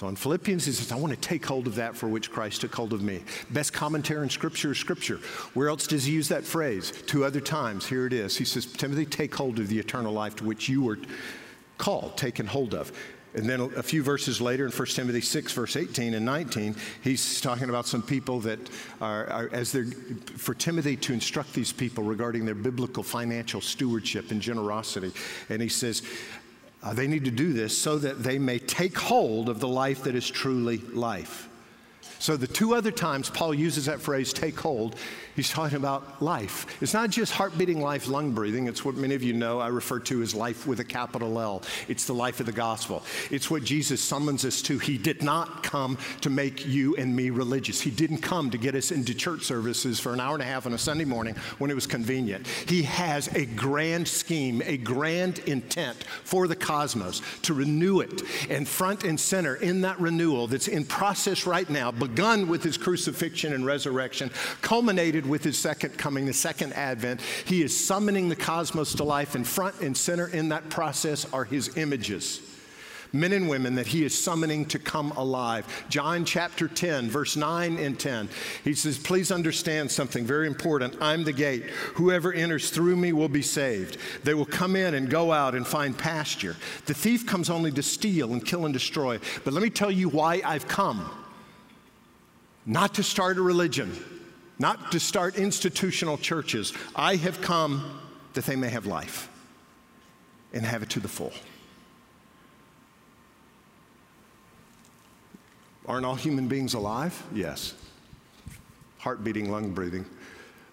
So 0.00 0.08
in 0.08 0.16
Philippians, 0.16 0.64
he 0.64 0.72
says, 0.72 0.92
I 0.92 0.96
want 0.96 1.12
to 1.12 1.20
take 1.20 1.44
hold 1.44 1.66
of 1.66 1.74
that 1.74 1.94
for 1.94 2.08
which 2.08 2.32
Christ 2.32 2.62
took 2.62 2.74
hold 2.74 2.94
of 2.94 3.02
me. 3.02 3.20
Best 3.50 3.74
commentary 3.74 4.22
in 4.22 4.30
Scripture 4.30 4.72
is 4.72 4.78
Scripture. 4.78 5.18
Where 5.52 5.68
else 5.68 5.86
does 5.86 6.04
he 6.04 6.12
use 6.14 6.26
that 6.28 6.42
phrase? 6.42 6.90
Two 6.90 7.22
other 7.22 7.38
times. 7.38 7.84
Here 7.84 8.06
it 8.06 8.14
is. 8.14 8.34
He 8.34 8.46
says, 8.46 8.64
Timothy, 8.64 9.04
take 9.04 9.34
hold 9.34 9.58
of 9.58 9.68
the 9.68 9.78
eternal 9.78 10.14
life 10.14 10.36
to 10.36 10.44
which 10.44 10.70
you 10.70 10.82
were 10.82 10.98
called, 11.76 12.16
taken 12.16 12.46
hold 12.46 12.72
of. 12.72 12.90
And 13.34 13.48
then 13.48 13.60
a 13.76 13.82
few 13.82 14.02
verses 14.02 14.40
later 14.40 14.66
in 14.66 14.72
1 14.72 14.86
Timothy 14.88 15.20
6, 15.20 15.52
verse 15.52 15.76
18 15.76 16.14
and 16.14 16.24
19, 16.26 16.74
he's 17.02 17.40
talking 17.40 17.68
about 17.68 17.86
some 17.86 18.02
people 18.02 18.40
that 18.40 18.58
are, 19.00 19.26
are, 19.26 19.50
as 19.52 19.70
they're, 19.70 19.84
for 19.84 20.52
Timothy 20.52 20.96
to 20.96 21.12
instruct 21.12 21.52
these 21.52 21.72
people 21.72 22.02
regarding 22.02 22.44
their 22.44 22.56
biblical 22.56 23.02
financial 23.02 23.60
stewardship 23.60 24.32
and 24.32 24.40
generosity. 24.40 25.12
And 25.48 25.62
he 25.62 25.68
says, 25.68 26.02
uh, 26.82 26.94
they 26.94 27.06
need 27.06 27.24
to 27.26 27.30
do 27.30 27.52
this 27.52 27.76
so 27.76 27.98
that 27.98 28.22
they 28.22 28.38
may 28.38 28.58
take 28.58 28.98
hold 28.98 29.48
of 29.48 29.60
the 29.60 29.68
life 29.68 30.04
that 30.04 30.14
is 30.14 30.28
truly 30.28 30.78
life. 30.78 31.49
So, 32.20 32.36
the 32.36 32.46
two 32.46 32.74
other 32.74 32.90
times 32.90 33.30
Paul 33.30 33.54
uses 33.54 33.86
that 33.86 33.98
phrase, 33.98 34.34
take 34.34 34.60
hold, 34.60 34.96
he's 35.34 35.48
talking 35.48 35.78
about 35.78 36.20
life. 36.20 36.66
It's 36.82 36.92
not 36.92 37.08
just 37.08 37.32
heart 37.32 37.56
beating 37.56 37.80
life, 37.80 38.08
lung 38.08 38.32
breathing. 38.32 38.66
It's 38.66 38.84
what 38.84 38.94
many 38.94 39.14
of 39.14 39.22
you 39.22 39.32
know 39.32 39.58
I 39.58 39.68
refer 39.68 40.00
to 40.00 40.20
as 40.20 40.34
life 40.34 40.66
with 40.66 40.80
a 40.80 40.84
capital 40.84 41.40
L. 41.40 41.62
It's 41.88 42.04
the 42.04 42.12
life 42.12 42.38
of 42.38 42.44
the 42.44 42.52
gospel. 42.52 43.02
It's 43.30 43.50
what 43.50 43.64
Jesus 43.64 44.02
summons 44.02 44.44
us 44.44 44.60
to. 44.62 44.78
He 44.78 44.98
did 44.98 45.22
not 45.22 45.62
come 45.62 45.96
to 46.20 46.28
make 46.28 46.66
you 46.66 46.94
and 46.96 47.16
me 47.16 47.30
religious. 47.30 47.80
He 47.80 47.90
didn't 47.90 48.18
come 48.18 48.50
to 48.50 48.58
get 48.58 48.74
us 48.74 48.90
into 48.90 49.14
church 49.14 49.44
services 49.44 49.98
for 49.98 50.12
an 50.12 50.20
hour 50.20 50.34
and 50.34 50.42
a 50.42 50.46
half 50.46 50.66
on 50.66 50.74
a 50.74 50.78
Sunday 50.78 51.06
morning 51.06 51.34
when 51.56 51.70
it 51.70 51.74
was 51.74 51.86
convenient. 51.86 52.46
He 52.46 52.82
has 52.82 53.34
a 53.34 53.46
grand 53.46 54.06
scheme, 54.06 54.60
a 54.66 54.76
grand 54.76 55.38
intent 55.40 56.04
for 56.24 56.48
the 56.48 56.56
cosmos 56.56 57.22
to 57.42 57.54
renew 57.54 58.00
it. 58.00 58.22
And 58.50 58.68
front 58.68 59.04
and 59.04 59.18
center 59.18 59.56
in 59.56 59.80
that 59.80 59.98
renewal 59.98 60.48
that's 60.48 60.68
in 60.68 60.84
process 60.84 61.46
right 61.46 61.68
now, 61.70 61.90
begun 62.10 62.48
with 62.48 62.62
his 62.62 62.76
crucifixion 62.76 63.52
and 63.52 63.64
resurrection, 63.64 64.30
culminated 64.62 65.26
with 65.26 65.44
his 65.44 65.58
second 65.58 65.96
coming, 65.96 66.26
the 66.26 66.32
second 66.32 66.72
advent. 66.72 67.20
He 67.44 67.62
is 67.62 67.86
summoning 67.86 68.28
the 68.28 68.36
cosmos 68.36 68.94
to 68.94 69.04
life, 69.04 69.34
and 69.34 69.46
front 69.46 69.80
and 69.80 69.96
center 69.96 70.26
in 70.26 70.48
that 70.50 70.68
process 70.68 71.30
are 71.32 71.44
his 71.44 71.76
images 71.76 72.42
men 73.12 73.32
and 73.32 73.48
women 73.48 73.74
that 73.74 73.88
he 73.88 74.04
is 74.04 74.16
summoning 74.16 74.64
to 74.66 74.78
come 74.78 75.10
alive. 75.12 75.66
John 75.88 76.24
chapter 76.24 76.68
10, 76.68 77.10
verse 77.10 77.36
9 77.36 77.76
and 77.76 77.98
10. 77.98 78.28
He 78.62 78.74
says, 78.74 78.98
Please 78.98 79.32
understand 79.32 79.90
something 79.90 80.24
very 80.24 80.46
important. 80.46 80.96
I'm 81.00 81.24
the 81.24 81.32
gate. 81.32 81.64
Whoever 81.94 82.32
enters 82.32 82.70
through 82.70 82.96
me 82.96 83.12
will 83.12 83.28
be 83.28 83.42
saved. 83.42 83.96
They 84.22 84.34
will 84.34 84.46
come 84.46 84.76
in 84.76 84.94
and 84.94 85.10
go 85.10 85.32
out 85.32 85.54
and 85.54 85.66
find 85.66 85.96
pasture. 85.96 86.56
The 86.86 86.94
thief 86.94 87.26
comes 87.26 87.50
only 87.50 87.72
to 87.72 87.82
steal 87.82 88.32
and 88.32 88.44
kill 88.44 88.64
and 88.64 88.72
destroy. 88.72 89.18
But 89.44 89.54
let 89.54 89.62
me 89.62 89.70
tell 89.70 89.90
you 89.90 90.08
why 90.08 90.40
I've 90.44 90.68
come 90.68 91.10
not 92.70 92.94
to 92.94 93.02
start 93.02 93.36
a 93.36 93.42
religion, 93.42 93.92
not 94.60 94.92
to 94.92 95.00
start 95.00 95.36
institutional 95.36 96.16
churches. 96.16 96.72
I 96.94 97.16
have 97.16 97.40
come 97.40 98.00
that 98.34 98.44
they 98.44 98.54
may 98.54 98.68
have 98.68 98.86
life 98.86 99.28
and 100.52 100.64
have 100.64 100.84
it 100.84 100.90
to 100.90 101.00
the 101.00 101.08
full. 101.08 101.32
Aren't 105.84 106.06
all 106.06 106.14
human 106.14 106.46
beings 106.46 106.74
alive? 106.74 107.20
Yes. 107.34 107.74
Heart 108.98 109.24
beating, 109.24 109.50
lung 109.50 109.70
breathing. 109.74 110.06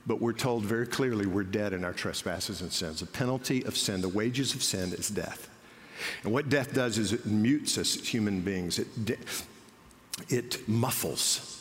But 0.05 0.21
we're 0.21 0.33
told 0.33 0.65
very 0.65 0.85
clearly 0.85 1.25
we're 1.25 1.43
dead 1.43 1.73
in 1.73 1.83
our 1.83 1.93
trespasses 1.93 2.61
and 2.61 2.71
sins. 2.71 2.99
The 2.99 3.07
penalty 3.07 3.65
of 3.65 3.75
sin, 3.75 4.01
the 4.01 4.09
wages 4.09 4.53
of 4.53 4.61
sin 4.61 4.93
is 4.93 5.09
death. 5.09 5.49
And 6.23 6.31
what 6.31 6.47
death 6.47 6.75
does 6.75 6.99
is 6.99 7.11
it 7.11 7.25
mutes 7.25 7.75
us 7.79 7.95
human 7.95 8.41
beings, 8.41 8.77
it, 8.77 9.17
it 10.29 10.69
muffles 10.69 11.56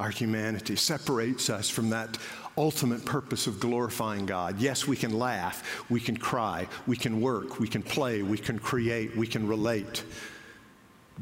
our 0.00 0.10
humanity, 0.10 0.74
separates 0.74 1.50
us 1.50 1.70
from 1.70 1.90
that 1.90 2.18
ultimate 2.58 3.04
purpose 3.04 3.46
of 3.46 3.60
glorifying 3.60 4.26
God. 4.26 4.58
Yes, 4.58 4.86
we 4.88 4.96
can 4.96 5.16
laugh, 5.16 5.84
we 5.88 6.00
can 6.00 6.16
cry, 6.16 6.66
we 6.86 6.96
can 6.96 7.20
work, 7.20 7.60
we 7.60 7.68
can 7.68 7.82
play, 7.82 8.22
we 8.22 8.38
can 8.38 8.58
create, 8.58 9.16
we 9.16 9.26
can 9.26 9.46
relate 9.46 10.02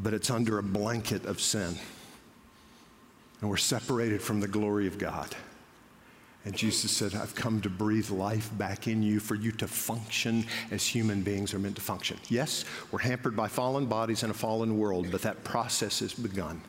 but 0.03 0.15
it's 0.15 0.31
under 0.31 0.59
a 0.59 0.63
blanket 0.63 1.27
of 1.27 1.41
sin. 1.41 1.75
And 3.41 3.51
we're 3.51 3.57
separated 3.57 4.23
from 4.23 4.41
the 4.41 4.49
glory 4.49 4.87
of 4.87 4.99
God. 4.99 5.35
And 6.45 6.57
Jesus 6.57 6.91
said, 6.91 7.15
I've 7.15 7.35
come 7.35 7.61
to 7.63 7.69
breathe 7.69 8.11
life 8.11 8.51
back 8.57 8.89
in 8.89 9.03
you 9.03 9.21
for 9.21 9.35
you 9.35 9.53
to 9.53 9.69
function 9.69 10.47
as 10.71 10.87
human 10.87 11.23
beings 11.23 11.53
are 11.53 11.59
meant 11.59 11.77
to 11.77 11.83
function. 11.83 12.17
Yes, 12.29 12.65
we're 12.91 13.01
hampered 13.01 13.37
by 13.37 13.49
fallen 13.49 13.87
bodies 13.87 14.23
in 14.23 14.31
a 14.31 14.35
fallen 14.35 14.79
world, 14.79 15.09
but 15.11 15.23
that 15.23 15.45
process 15.45 16.01
has 16.01 16.15
begun. 16.15 16.61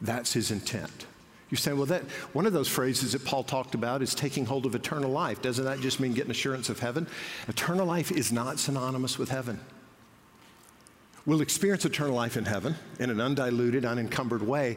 That's 0.00 0.32
his 0.32 0.50
intent. 0.50 1.06
You 1.50 1.56
say, 1.56 1.72
well, 1.72 1.86
that 1.86 2.02
one 2.32 2.46
of 2.46 2.52
those 2.52 2.68
phrases 2.68 3.12
that 3.12 3.24
Paul 3.24 3.42
talked 3.42 3.74
about 3.74 4.02
is 4.02 4.14
taking 4.14 4.46
hold 4.46 4.66
of 4.66 4.74
eternal 4.74 5.10
life. 5.10 5.42
Doesn't 5.42 5.64
that 5.64 5.80
just 5.80 5.98
mean 5.98 6.14
getting 6.14 6.30
assurance 6.30 6.68
of 6.68 6.78
heaven? 6.78 7.08
Eternal 7.48 7.86
life 7.86 8.12
is 8.12 8.30
not 8.30 8.60
synonymous 8.60 9.18
with 9.18 9.30
heaven. 9.30 9.58
We'll 11.26 11.42
experience 11.42 11.84
eternal 11.84 12.14
life 12.14 12.36
in 12.36 12.44
heaven 12.44 12.76
in 12.98 13.10
an 13.10 13.20
undiluted, 13.20 13.84
unencumbered 13.84 14.42
way. 14.42 14.76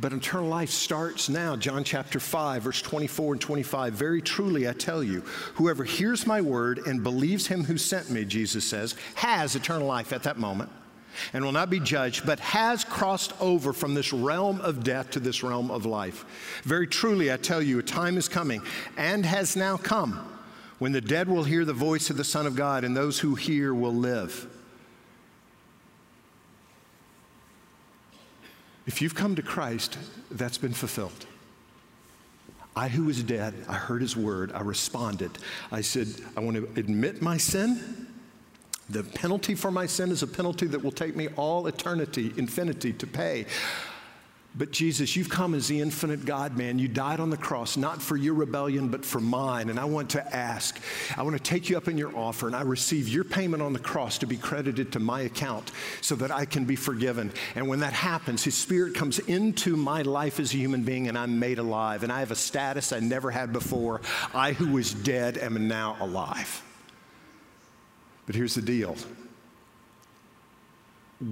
But 0.00 0.12
eternal 0.12 0.48
life 0.48 0.70
starts 0.70 1.28
now. 1.28 1.56
John 1.56 1.84
chapter 1.84 2.18
5, 2.18 2.62
verse 2.62 2.80
24 2.80 3.34
and 3.34 3.40
25. 3.40 3.92
Very 3.92 4.22
truly, 4.22 4.68
I 4.68 4.72
tell 4.72 5.02
you, 5.02 5.20
whoever 5.54 5.84
hears 5.84 6.26
my 6.26 6.40
word 6.40 6.78
and 6.86 7.02
believes 7.02 7.48
him 7.48 7.64
who 7.64 7.76
sent 7.76 8.10
me, 8.10 8.24
Jesus 8.24 8.64
says, 8.64 8.94
has 9.16 9.56
eternal 9.56 9.86
life 9.86 10.12
at 10.12 10.22
that 10.22 10.38
moment 10.38 10.70
and 11.32 11.44
will 11.44 11.52
not 11.52 11.70
be 11.70 11.80
judged, 11.80 12.26
but 12.26 12.40
has 12.40 12.84
crossed 12.84 13.32
over 13.40 13.72
from 13.72 13.94
this 13.94 14.12
realm 14.12 14.60
of 14.60 14.82
death 14.84 15.10
to 15.12 15.20
this 15.20 15.42
realm 15.42 15.70
of 15.70 15.86
life. 15.86 16.24
Very 16.64 16.86
truly, 16.86 17.32
I 17.32 17.36
tell 17.36 17.62
you, 17.62 17.78
a 17.78 17.82
time 17.82 18.16
is 18.16 18.28
coming 18.28 18.62
and 18.96 19.24
has 19.24 19.56
now 19.56 19.76
come 19.76 20.30
when 20.78 20.92
the 20.92 21.00
dead 21.00 21.28
will 21.28 21.44
hear 21.44 21.64
the 21.64 21.72
voice 21.72 22.10
of 22.10 22.16
the 22.16 22.24
Son 22.24 22.46
of 22.46 22.56
God, 22.56 22.84
and 22.84 22.96
those 22.96 23.18
who 23.20 23.34
hear 23.34 23.72
will 23.72 23.94
live. 23.94 24.46
If 28.86 29.00
you've 29.00 29.14
come 29.14 29.34
to 29.36 29.42
Christ, 29.42 29.96
that's 30.30 30.58
been 30.58 30.74
fulfilled. 30.74 31.26
I, 32.76 32.88
who 32.88 33.04
was 33.04 33.22
dead, 33.22 33.54
I 33.68 33.74
heard 33.74 34.02
his 34.02 34.16
word, 34.16 34.52
I 34.52 34.60
responded. 34.60 35.30
I 35.70 35.80
said, 35.80 36.08
I 36.36 36.40
want 36.40 36.56
to 36.56 36.68
admit 36.78 37.22
my 37.22 37.36
sin. 37.36 38.08
The 38.90 39.02
penalty 39.02 39.54
for 39.54 39.70
my 39.70 39.86
sin 39.86 40.10
is 40.10 40.22
a 40.22 40.26
penalty 40.26 40.66
that 40.66 40.82
will 40.82 40.92
take 40.92 41.16
me 41.16 41.28
all 41.36 41.66
eternity, 41.66 42.32
infinity 42.36 42.92
to 42.92 43.06
pay. 43.06 43.46
But 44.56 44.70
Jesus, 44.70 45.16
you've 45.16 45.28
come 45.28 45.52
as 45.54 45.66
the 45.66 45.80
infinite 45.80 46.24
God 46.24 46.56
man. 46.56 46.78
You 46.78 46.86
died 46.86 47.18
on 47.18 47.28
the 47.28 47.36
cross, 47.36 47.76
not 47.76 48.00
for 48.00 48.16
your 48.16 48.34
rebellion, 48.34 48.88
but 48.88 49.04
for 49.04 49.18
mine. 49.18 49.68
And 49.68 49.80
I 49.80 49.84
want 49.84 50.10
to 50.10 50.36
ask, 50.36 50.80
I 51.16 51.22
want 51.22 51.36
to 51.36 51.42
take 51.42 51.68
you 51.68 51.76
up 51.76 51.88
in 51.88 51.98
your 51.98 52.16
offer, 52.16 52.46
and 52.46 52.54
I 52.54 52.60
receive 52.60 53.08
your 53.08 53.24
payment 53.24 53.64
on 53.64 53.72
the 53.72 53.80
cross 53.80 54.16
to 54.18 54.26
be 54.26 54.36
credited 54.36 54.92
to 54.92 55.00
my 55.00 55.22
account 55.22 55.72
so 56.02 56.14
that 56.16 56.30
I 56.30 56.44
can 56.44 56.66
be 56.66 56.76
forgiven. 56.76 57.32
And 57.56 57.66
when 57.66 57.80
that 57.80 57.94
happens, 57.94 58.44
His 58.44 58.54
Spirit 58.54 58.94
comes 58.94 59.18
into 59.18 59.76
my 59.76 60.02
life 60.02 60.38
as 60.38 60.54
a 60.54 60.56
human 60.56 60.84
being, 60.84 61.08
and 61.08 61.18
I'm 61.18 61.40
made 61.40 61.58
alive. 61.58 62.04
And 62.04 62.12
I 62.12 62.20
have 62.20 62.30
a 62.30 62.36
status 62.36 62.92
I 62.92 63.00
never 63.00 63.32
had 63.32 63.52
before. 63.52 64.02
I, 64.32 64.52
who 64.52 64.68
was 64.68 64.94
dead, 64.94 65.36
am 65.36 65.66
now 65.66 65.96
alive. 65.98 66.62
But 68.26 68.34
here's 68.34 68.54
the 68.54 68.62
deal 68.62 68.96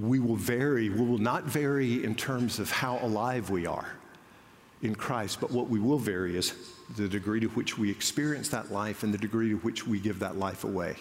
we 0.01 0.19
will 0.19 0.35
vary. 0.35 0.89
We 0.89 1.05
will 1.05 1.17
not 1.17 1.43
vary 1.43 2.03
in 2.03 2.15
terms 2.15 2.59
of 2.59 2.71
how 2.71 2.99
alive 2.99 3.49
we 3.49 3.65
are 3.65 3.87
in 4.81 4.95
Christ, 4.95 5.39
but 5.39 5.51
what 5.51 5.69
we 5.69 5.79
will 5.79 5.97
vary 5.97 6.35
is 6.35 6.53
the 6.95 7.07
degree 7.07 7.39
to 7.39 7.47
which 7.47 7.77
we 7.77 7.89
experience 7.89 8.49
that 8.49 8.71
life 8.71 9.03
and 9.03 9.13
the 9.13 9.17
degree 9.17 9.49
to 9.49 9.55
which 9.55 9.85
we 9.85 9.99
give 9.99 10.19
that 10.19 10.37
life 10.37 10.63
away. 10.63 10.95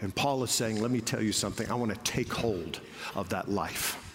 And 0.00 0.14
Paul 0.14 0.42
is 0.42 0.50
saying, 0.50 0.80
Let 0.80 0.90
me 0.90 1.00
tell 1.00 1.22
you 1.22 1.32
something. 1.32 1.70
I 1.70 1.74
want 1.74 1.92
to 1.92 1.98
take 2.10 2.32
hold 2.32 2.80
of 3.14 3.28
that 3.30 3.50
life 3.50 4.06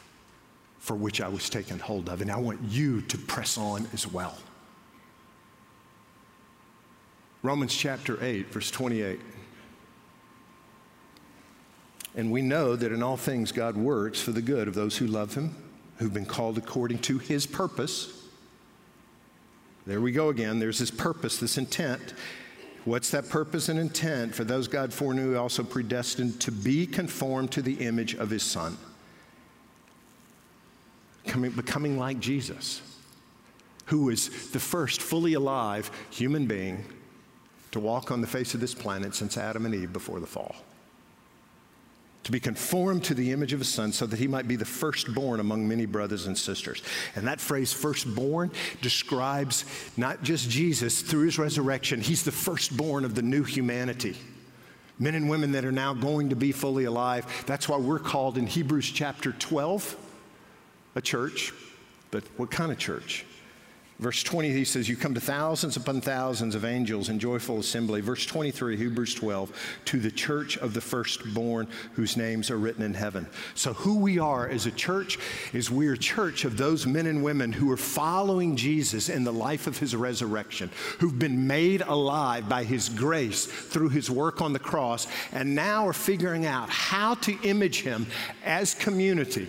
for 0.79 0.95
which 0.95 1.19
I 1.21 1.27
was 1.27 1.49
taken 1.49 1.79
hold 1.79 2.09
of, 2.09 2.21
and 2.21 2.31
I 2.31 2.37
want 2.37 2.59
you 2.69 3.01
to 3.01 3.17
press 3.17 3.57
on 3.57 3.87
as 3.93 4.05
well. 4.11 4.37
Romans 7.41 7.75
chapter 7.75 8.23
8, 8.23 8.51
verse 8.51 8.71
28. 8.71 9.19
And 12.15 12.31
we 12.31 12.41
know 12.41 12.75
that 12.75 12.91
in 12.91 13.03
all 13.03 13.17
things 13.17 13.51
God 13.51 13.75
works 13.75 14.21
for 14.21 14.31
the 14.31 14.41
good 14.41 14.67
of 14.67 14.73
those 14.73 14.97
who 14.97 15.07
love 15.07 15.35
him, 15.35 15.53
who've 15.97 16.13
been 16.13 16.25
called 16.25 16.57
according 16.57 16.99
to 16.99 17.17
his 17.17 17.45
purpose. 17.45 18.23
There 19.85 20.01
we 20.01 20.11
go 20.11 20.29
again. 20.29 20.59
There's 20.59 20.79
this 20.79 20.91
purpose, 20.91 21.37
this 21.37 21.57
intent. 21.57 22.13
What's 22.85 23.11
that 23.11 23.29
purpose 23.29 23.67
and 23.67 23.79
intent? 23.79 24.33
For 24.33 24.43
those 24.43 24.67
God 24.67 24.93
foreknew, 24.93 25.35
also 25.35 25.63
predestined 25.63 26.39
to 26.41 26.51
be 26.51 26.87
conformed 26.87 27.51
to 27.53 27.61
the 27.61 27.73
image 27.73 28.15
of 28.15 28.29
his 28.29 28.43
Son, 28.43 28.77
Coming, 31.27 31.51
becoming 31.51 31.97
like 31.97 32.19
Jesus, 32.19 32.81
who 33.85 34.05
was 34.05 34.51
the 34.51 34.59
first 34.59 35.01
fully 35.01 35.33
alive 35.33 35.89
human 36.11 36.45
being 36.45 36.85
to 37.71 37.79
walk 37.79 38.11
on 38.11 38.21
the 38.21 38.27
face 38.27 38.53
of 38.53 38.59
this 38.59 38.75
planet 38.75 39.15
since 39.15 39.35
Adam 39.35 39.65
and 39.65 39.73
Eve 39.73 39.91
before 39.91 40.19
the 40.19 40.27
fall 40.27 40.55
to 42.25 42.31
be 42.31 42.39
conformed 42.39 43.03
to 43.03 43.13
the 43.13 43.31
image 43.31 43.53
of 43.53 43.59
his 43.59 43.69
son 43.69 43.91
so 43.91 44.07
that 44.07 44.17
he 44.17 44.27
might 44.27 44.47
be 44.47 44.55
the 44.55 44.65
firstborn 44.65 45.39
among 45.39 45.67
many 45.67 45.85
brothers 45.85 46.25
and 46.25 46.35
sisters. 46.35 46.81
And 47.15 47.27
that 47.27 47.39
phrase, 47.39 47.71
firstborn, 47.71 48.51
describes 48.81 49.63
not 49.95 50.23
just 50.23 50.49
Jesus 50.49 51.03
through 51.03 51.25
his 51.25 51.37
resurrection, 51.37 52.01
he's 52.01 52.23
the 52.23 52.31
firstborn 52.31 53.05
of 53.05 53.13
the 53.13 53.21
new 53.21 53.43
humanity. 53.43 54.17
Men 54.97 55.13
and 55.13 55.29
women 55.29 55.51
that 55.51 55.65
are 55.65 55.71
now 55.71 55.93
going 55.93 56.29
to 56.29 56.35
be 56.35 56.51
fully 56.51 56.85
alive. 56.85 57.27
That's 57.45 57.69
why 57.69 57.77
we're 57.77 57.99
called 57.99 58.39
in 58.39 58.47
Hebrews 58.47 58.89
chapter 58.89 59.31
12 59.31 59.95
a 60.95 61.01
church. 61.01 61.53
But 62.09 62.23
what 62.37 62.49
kind 62.49 62.71
of 62.71 62.79
church? 62.79 63.23
Verse 63.97 64.23
20, 64.23 64.51
he 64.51 64.65
says, 64.65 64.89
You 64.89 64.97
come 64.97 65.13
to 65.13 65.21
thousands 65.21 65.77
upon 65.77 66.01
thousands 66.01 66.53
of 66.53 66.65
angels 66.65 67.07
in 67.07 67.17
joyful 67.17 67.59
assembly. 67.59 68.01
Verse 68.01 68.25
23, 68.25 68.75
Hebrews 68.75 69.15
12, 69.15 69.79
to 69.85 69.99
the 70.01 70.11
church 70.11 70.57
of 70.57 70.73
the 70.73 70.81
firstborn 70.81 71.65
whose 71.93 72.17
names 72.17 72.51
are 72.51 72.57
written 72.57 72.83
in 72.83 72.93
heaven. 72.93 73.25
So, 73.53 73.71
who 73.71 73.97
we 73.99 74.19
are 74.19 74.49
as 74.49 74.65
a 74.65 74.71
church 74.71 75.17
is 75.53 75.71
we're 75.71 75.93
a 75.93 75.97
church 75.97 76.43
of 76.43 76.57
those 76.57 76.85
men 76.85 77.07
and 77.07 77.23
women 77.23 77.53
who 77.53 77.71
are 77.71 77.77
following 77.77 78.57
Jesus 78.57 79.07
in 79.07 79.23
the 79.23 79.31
life 79.31 79.65
of 79.65 79.77
his 79.77 79.95
resurrection, 79.95 80.69
who've 80.99 81.17
been 81.17 81.47
made 81.47 81.79
alive 81.79 82.49
by 82.49 82.65
his 82.65 82.89
grace 82.89 83.45
through 83.45 83.89
his 83.89 84.11
work 84.11 84.41
on 84.41 84.51
the 84.51 84.59
cross, 84.59 85.07
and 85.31 85.55
now 85.55 85.87
are 85.87 85.93
figuring 85.93 86.45
out 86.45 86.69
how 86.69 87.13
to 87.15 87.39
image 87.43 87.81
him 87.83 88.07
as 88.43 88.73
community 88.73 89.47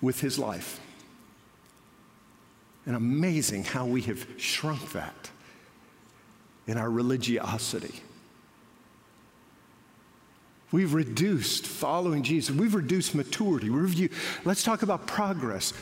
with 0.00 0.20
his 0.20 0.38
life. 0.38 0.80
And 2.86 2.96
amazing 2.96 3.64
how 3.64 3.86
we 3.86 4.02
have 4.02 4.26
shrunk 4.38 4.92
that 4.92 5.30
in 6.66 6.78
our 6.78 6.90
religiosity. 6.90 8.00
We've 10.70 10.92
reduced 10.92 11.66
following 11.66 12.22
Jesus. 12.22 12.54
We've 12.54 12.74
reduced 12.74 13.14
maturity. 13.14 13.70
We 13.70 13.80
review, 13.80 14.10
let's 14.44 14.62
talk 14.62 14.82
about 14.82 15.06
progress. 15.06 15.72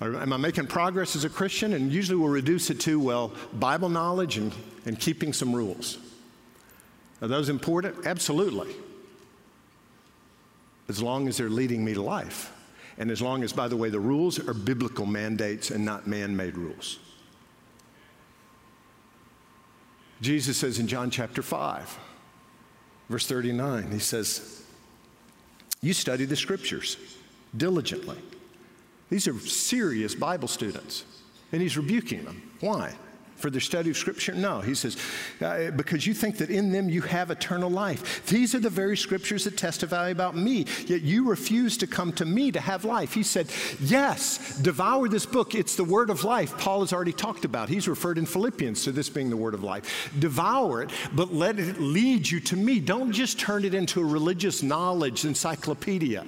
Am 0.00 0.32
I 0.32 0.36
making 0.36 0.68
progress 0.68 1.16
as 1.16 1.24
a 1.24 1.28
Christian? 1.28 1.72
And 1.72 1.92
usually 1.92 2.16
we'll 2.16 2.28
reduce 2.28 2.70
it 2.70 2.78
to, 2.80 3.00
well, 3.00 3.32
Bible 3.54 3.88
knowledge 3.88 4.36
and, 4.36 4.52
and 4.86 4.98
keeping 4.98 5.32
some 5.32 5.54
rules. 5.54 5.98
Are 7.20 7.26
those 7.26 7.48
important? 7.48 8.06
Absolutely. 8.06 8.74
As 10.88 11.02
long 11.02 11.26
as 11.26 11.36
they're 11.36 11.50
leading 11.50 11.84
me 11.84 11.94
to 11.94 12.02
life. 12.02 12.52
And 12.98 13.12
as 13.12 13.22
long 13.22 13.44
as, 13.44 13.52
by 13.52 13.68
the 13.68 13.76
way, 13.76 13.90
the 13.90 14.00
rules 14.00 14.40
are 14.40 14.52
biblical 14.52 15.06
mandates 15.06 15.70
and 15.70 15.84
not 15.84 16.08
man 16.08 16.36
made 16.36 16.58
rules. 16.58 16.98
Jesus 20.20 20.56
says 20.56 20.80
in 20.80 20.88
John 20.88 21.10
chapter 21.10 21.42
5, 21.42 21.96
verse 23.08 23.26
39, 23.26 23.92
he 23.92 24.00
says, 24.00 24.64
You 25.80 25.92
study 25.92 26.24
the 26.24 26.34
scriptures 26.34 26.96
diligently. 27.56 28.18
These 29.10 29.28
are 29.28 29.38
serious 29.38 30.16
Bible 30.16 30.48
students, 30.48 31.04
and 31.52 31.62
he's 31.62 31.76
rebuking 31.76 32.24
them. 32.24 32.50
Why? 32.60 32.94
For 33.38 33.50
the 33.50 33.60
study 33.60 33.90
of 33.90 33.96
Scripture? 33.96 34.34
No. 34.34 34.60
He 34.60 34.74
says, 34.74 34.96
uh, 35.40 35.70
because 35.70 36.06
you 36.06 36.14
think 36.14 36.38
that 36.38 36.50
in 36.50 36.72
them 36.72 36.88
you 36.88 37.02
have 37.02 37.30
eternal 37.30 37.70
life. 37.70 38.26
These 38.26 38.54
are 38.54 38.58
the 38.58 38.70
very 38.70 38.96
Scriptures 38.96 39.44
that 39.44 39.56
testify 39.56 40.08
about 40.08 40.36
me, 40.36 40.66
yet 40.86 41.02
you 41.02 41.28
refuse 41.28 41.76
to 41.78 41.86
come 41.86 42.12
to 42.14 42.24
me 42.24 42.50
to 42.52 42.60
have 42.60 42.84
life. 42.84 43.14
He 43.14 43.22
said, 43.22 43.50
Yes, 43.80 44.58
devour 44.58 45.08
this 45.08 45.26
book. 45.26 45.54
It's 45.54 45.76
the 45.76 45.84
word 45.84 46.10
of 46.10 46.24
life. 46.24 46.58
Paul 46.58 46.80
has 46.80 46.92
already 46.92 47.12
talked 47.12 47.44
about. 47.44 47.68
He's 47.68 47.88
referred 47.88 48.18
in 48.18 48.26
Philippians 48.26 48.84
to 48.84 48.92
this 48.92 49.08
being 49.08 49.30
the 49.30 49.36
word 49.36 49.54
of 49.54 49.62
life. 49.62 50.12
Devour 50.18 50.82
it, 50.82 50.90
but 51.12 51.32
let 51.32 51.58
it 51.58 51.80
lead 51.80 52.28
you 52.28 52.40
to 52.40 52.56
me. 52.56 52.80
Don't 52.80 53.12
just 53.12 53.38
turn 53.38 53.64
it 53.64 53.74
into 53.74 54.00
a 54.00 54.04
religious 54.04 54.62
knowledge 54.62 55.24
encyclopedia. 55.24 56.26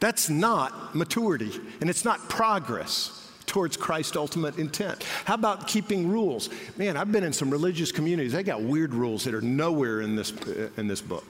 That's 0.00 0.30
not 0.30 0.94
maturity, 0.94 1.52
and 1.80 1.90
it's 1.90 2.04
not 2.04 2.28
progress 2.28 3.29
towards 3.50 3.76
Christ's 3.76 4.14
ultimate 4.14 4.58
intent. 4.58 5.02
How 5.24 5.34
about 5.34 5.66
keeping 5.66 6.08
rules? 6.08 6.50
Man, 6.76 6.96
I've 6.96 7.10
been 7.10 7.24
in 7.24 7.32
some 7.32 7.50
religious 7.50 7.90
communities, 7.90 8.32
they 8.32 8.44
got 8.44 8.62
weird 8.62 8.94
rules 8.94 9.24
that 9.24 9.34
are 9.34 9.40
nowhere 9.40 10.02
in 10.02 10.14
this, 10.14 10.32
uh, 10.32 10.68
in 10.76 10.86
this 10.86 11.00
book. 11.00 11.24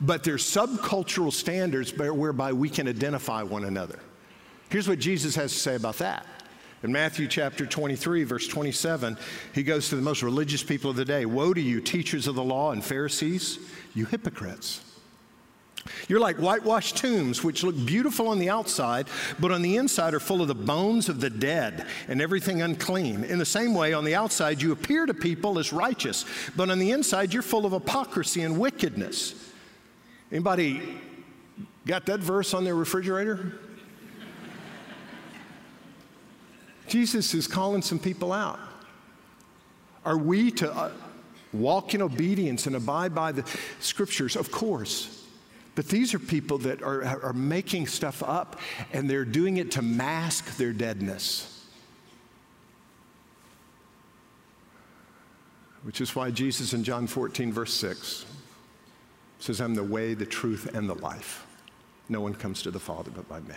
But 0.00 0.24
there's 0.24 0.42
subcultural 0.42 1.32
standards 1.32 1.96
whereby 1.96 2.52
we 2.52 2.68
can 2.68 2.88
identify 2.88 3.44
one 3.44 3.64
another. 3.64 4.00
Here's 4.68 4.88
what 4.88 4.98
Jesus 4.98 5.36
has 5.36 5.52
to 5.52 5.58
say 5.58 5.76
about 5.76 5.98
that. 5.98 6.26
In 6.82 6.90
Matthew 6.90 7.28
chapter 7.28 7.66
23, 7.66 8.24
verse 8.24 8.48
27, 8.48 9.16
he 9.54 9.62
goes 9.62 9.90
to 9.90 9.96
the 9.96 10.02
most 10.02 10.24
religious 10.24 10.64
people 10.64 10.90
of 10.90 10.96
the 10.96 11.04
day 11.04 11.24
Woe 11.24 11.54
to 11.54 11.60
you, 11.60 11.80
teachers 11.80 12.26
of 12.26 12.34
the 12.34 12.42
law 12.42 12.72
and 12.72 12.84
Pharisees, 12.84 13.60
you 13.94 14.06
hypocrites! 14.06 14.89
You're 16.08 16.20
like 16.20 16.36
whitewashed 16.36 16.96
tombs, 16.98 17.42
which 17.42 17.62
look 17.62 17.74
beautiful 17.86 18.28
on 18.28 18.38
the 18.38 18.50
outside, 18.50 19.08
but 19.38 19.50
on 19.50 19.62
the 19.62 19.76
inside 19.76 20.14
are 20.14 20.20
full 20.20 20.42
of 20.42 20.48
the 20.48 20.54
bones 20.54 21.08
of 21.08 21.20
the 21.20 21.30
dead 21.30 21.86
and 22.08 22.20
everything 22.20 22.62
unclean. 22.62 23.24
In 23.24 23.38
the 23.38 23.46
same 23.46 23.74
way, 23.74 23.92
on 23.92 24.04
the 24.04 24.14
outside, 24.14 24.60
you 24.60 24.72
appear 24.72 25.06
to 25.06 25.14
people 25.14 25.58
as 25.58 25.72
righteous, 25.72 26.24
but 26.56 26.70
on 26.70 26.78
the 26.78 26.90
inside, 26.90 27.32
you're 27.32 27.42
full 27.42 27.64
of 27.64 27.72
hypocrisy 27.72 28.42
and 28.42 28.58
wickedness. 28.58 29.34
Anybody 30.30 31.00
got 31.86 32.06
that 32.06 32.20
verse 32.20 32.52
on 32.54 32.64
their 32.64 32.76
refrigerator? 32.76 33.58
Jesus 36.88 37.32
is 37.34 37.46
calling 37.46 37.82
some 37.82 37.98
people 37.98 38.32
out. 38.32 38.60
Are 40.04 40.18
we 40.18 40.50
to 40.52 40.72
uh, 40.72 40.92
walk 41.52 41.94
in 41.94 42.02
obedience 42.02 42.66
and 42.66 42.76
abide 42.76 43.14
by 43.14 43.32
the 43.32 43.44
scriptures? 43.80 44.36
Of 44.36 44.50
course. 44.50 45.19
But 45.74 45.88
these 45.88 46.14
are 46.14 46.18
people 46.18 46.58
that 46.58 46.82
are, 46.82 47.04
are 47.22 47.32
making 47.32 47.86
stuff 47.86 48.22
up 48.22 48.60
and 48.92 49.08
they're 49.08 49.24
doing 49.24 49.58
it 49.58 49.70
to 49.72 49.82
mask 49.82 50.56
their 50.56 50.72
deadness. 50.72 51.64
Which 55.82 56.00
is 56.00 56.14
why 56.14 56.30
Jesus 56.30 56.74
in 56.74 56.84
John 56.84 57.06
14, 57.06 57.52
verse 57.52 57.72
6 57.74 58.26
says, 59.38 59.60
I'm 59.60 59.74
the 59.74 59.82
way, 59.82 60.12
the 60.14 60.26
truth, 60.26 60.74
and 60.74 60.88
the 60.88 60.94
life. 60.96 61.46
No 62.08 62.20
one 62.20 62.34
comes 62.34 62.62
to 62.62 62.70
the 62.70 62.80
Father 62.80 63.10
but 63.14 63.28
by 63.28 63.40
me. 63.40 63.54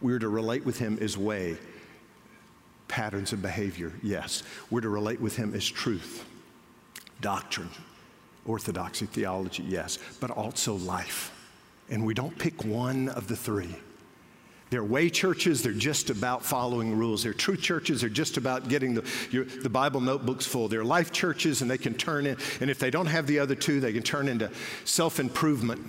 We're 0.00 0.18
to 0.18 0.28
relate 0.28 0.64
with 0.64 0.78
him 0.78 0.98
as 1.00 1.16
way, 1.16 1.56
patterns 2.86 3.32
of 3.32 3.42
behavior, 3.42 3.92
yes. 4.02 4.42
We're 4.70 4.82
to 4.82 4.88
relate 4.88 5.20
with 5.20 5.34
him 5.34 5.54
as 5.54 5.66
truth, 5.66 6.24
doctrine, 7.20 7.70
orthodoxy 8.46 9.06
theology, 9.06 9.62
yes, 9.64 9.98
but 10.20 10.30
also 10.30 10.74
life. 10.74 11.32
And 11.88 12.04
we 12.04 12.14
don't 12.14 12.36
pick 12.38 12.64
one 12.64 13.08
of 13.10 13.28
the 13.28 13.36
three. 13.36 13.74
They're 14.70 14.82
way 14.82 15.10
churches, 15.10 15.62
they're 15.62 15.72
just 15.72 16.10
about 16.10 16.44
following 16.44 16.96
rules. 16.96 17.22
They're 17.22 17.32
true 17.32 17.56
churches, 17.56 18.00
they're 18.00 18.10
just 18.10 18.36
about 18.36 18.68
getting 18.68 18.94
the, 18.94 19.04
your, 19.30 19.44
the 19.44 19.70
Bible 19.70 20.00
notebooks 20.00 20.44
full. 20.44 20.66
They're 20.66 20.84
life 20.84 21.12
churches, 21.12 21.62
and 21.62 21.70
they 21.70 21.78
can 21.78 21.94
turn 21.94 22.26
in, 22.26 22.36
and 22.60 22.68
if 22.68 22.78
they 22.80 22.90
don't 22.90 23.06
have 23.06 23.28
the 23.28 23.38
other 23.38 23.54
two, 23.54 23.78
they 23.78 23.92
can 23.92 24.02
turn 24.02 24.26
into 24.26 24.50
self 24.84 25.20
improvement 25.20 25.80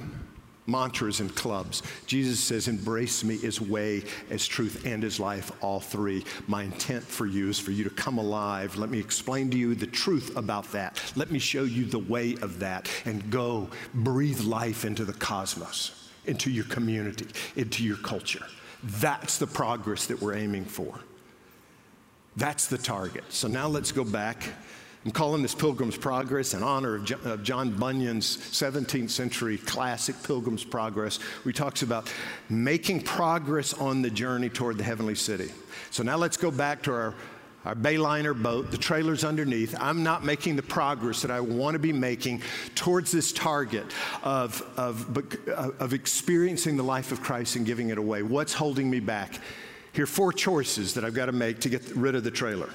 mantras 0.67 1.21
and 1.21 1.33
clubs. 1.33 1.81
Jesus 2.05 2.39
says, 2.39 2.67
Embrace 2.67 3.23
me 3.23 3.39
as 3.45 3.59
way, 3.59 4.03
as 4.29 4.45
truth, 4.45 4.85
and 4.85 5.03
as 5.03 5.19
life, 5.19 5.51
all 5.63 5.79
three. 5.79 6.23
My 6.47 6.63
intent 6.63 7.03
for 7.03 7.25
you 7.25 7.49
is 7.49 7.59
for 7.59 7.71
you 7.71 7.83
to 7.83 7.89
come 7.89 8.17
alive. 8.17 8.77
Let 8.77 8.89
me 8.89 8.99
explain 8.99 9.49
to 9.51 9.57
you 9.57 9.73
the 9.73 9.87
truth 9.87 10.35
about 10.35 10.71
that. 10.73 11.01
Let 11.15 11.31
me 11.31 11.39
show 11.39 11.63
you 11.63 11.85
the 11.85 11.99
way 11.99 12.35
of 12.41 12.59
that. 12.59 12.89
And 13.05 13.29
go 13.31 13.69
breathe 13.93 14.41
life 14.41 14.85
into 14.85 15.05
the 15.05 15.13
cosmos, 15.13 16.09
into 16.25 16.51
your 16.51 16.65
community, 16.65 17.27
into 17.55 17.83
your 17.83 17.97
culture. 17.97 18.45
That's 18.83 19.37
the 19.37 19.47
progress 19.47 20.05
that 20.05 20.21
we're 20.21 20.35
aiming 20.35 20.65
for. 20.65 20.99
That's 22.35 22.67
the 22.67 22.77
target. 22.77 23.23
So 23.29 23.47
now 23.47 23.67
let's 23.67 23.91
go 23.91 24.03
back 24.03 24.43
I'm 25.05 25.11
calling 25.11 25.41
this 25.41 25.55
Pilgrim's 25.55 25.97
Progress 25.97 26.53
in 26.53 26.63
honor 26.63 26.95
of 26.95 27.43
John 27.43 27.71
Bunyan's 27.71 28.37
17th 28.37 29.09
century 29.09 29.57
classic 29.57 30.15
Pilgrim's 30.23 30.63
Progress, 30.63 31.17
where 31.17 31.51
he 31.51 31.57
talks 31.57 31.81
about 31.81 32.11
making 32.49 33.01
progress 33.03 33.73
on 33.73 34.01
the 34.01 34.09
journey 34.09 34.49
toward 34.49 34.77
the 34.77 34.83
heavenly 34.83 35.15
city. 35.15 35.51
So 35.91 36.03
now 36.03 36.17
let's 36.17 36.35
go 36.35 36.51
back 36.51 36.81
to 36.83 36.93
our, 36.93 37.13
our 37.63 37.75
Bayliner 37.75 38.41
boat, 38.41 38.71
the 38.71 38.77
trailer's 38.77 39.23
underneath. 39.23 39.75
I'm 39.79 40.03
not 40.03 40.25
making 40.25 40.57
the 40.57 40.63
progress 40.63 41.21
that 41.21 41.31
I 41.31 41.39
want 41.39 41.75
to 41.75 41.79
be 41.79 41.93
making 41.93 42.41
towards 42.75 43.11
this 43.11 43.31
target 43.31 43.85
of, 44.23 44.61
of, 44.75 45.17
uh, 45.47 45.71
of 45.79 45.93
experiencing 45.93 46.75
the 46.75 46.83
life 46.83 47.11
of 47.11 47.21
Christ 47.21 47.55
and 47.55 47.65
giving 47.65 47.91
it 47.91 47.97
away. 47.97 48.23
What's 48.23 48.53
holding 48.53 48.89
me 48.89 48.99
back? 48.99 49.39
Here 49.93 50.03
are 50.03 50.07
four 50.07 50.33
choices 50.33 50.95
that 50.95 51.05
I've 51.05 51.13
got 51.13 51.27
to 51.27 51.31
make 51.31 51.59
to 51.61 51.69
get 51.69 51.87
rid 51.95 52.15
of 52.15 52.23
the 52.23 52.31
trailer. 52.31 52.71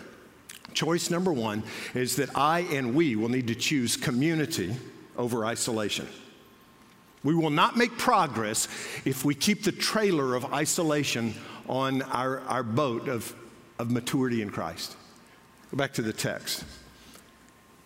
Choice 0.75 1.11
number 1.11 1.33
one 1.33 1.63
is 1.95 2.17
that 2.17 2.37
I 2.37 2.61
and 2.61 2.95
we 2.95 3.17
will 3.17 3.29
need 3.29 3.49
to 3.49 3.55
choose 3.55 3.97
community 3.97 4.75
over 5.17 5.45
isolation. 5.45 6.07
We 7.25 7.35
will 7.35 7.51
not 7.51 7.77
make 7.77 7.97
progress 7.99 8.67
if 9.05 9.25
we 9.25 9.35
keep 9.35 9.63
the 9.63 9.73
trailer 9.73 10.35
of 10.35 10.53
isolation 10.53 11.35
on 11.69 12.03
our, 12.03 12.41
our 12.41 12.63
boat 12.63 13.09
of, 13.09 13.35
of 13.79 13.91
maturity 13.91 14.43
in 14.43 14.51
Christ. 14.51 14.97
Go 15.71 15.77
back 15.77 15.93
to 15.95 16.03
the 16.03 16.13
text. 16.13 16.65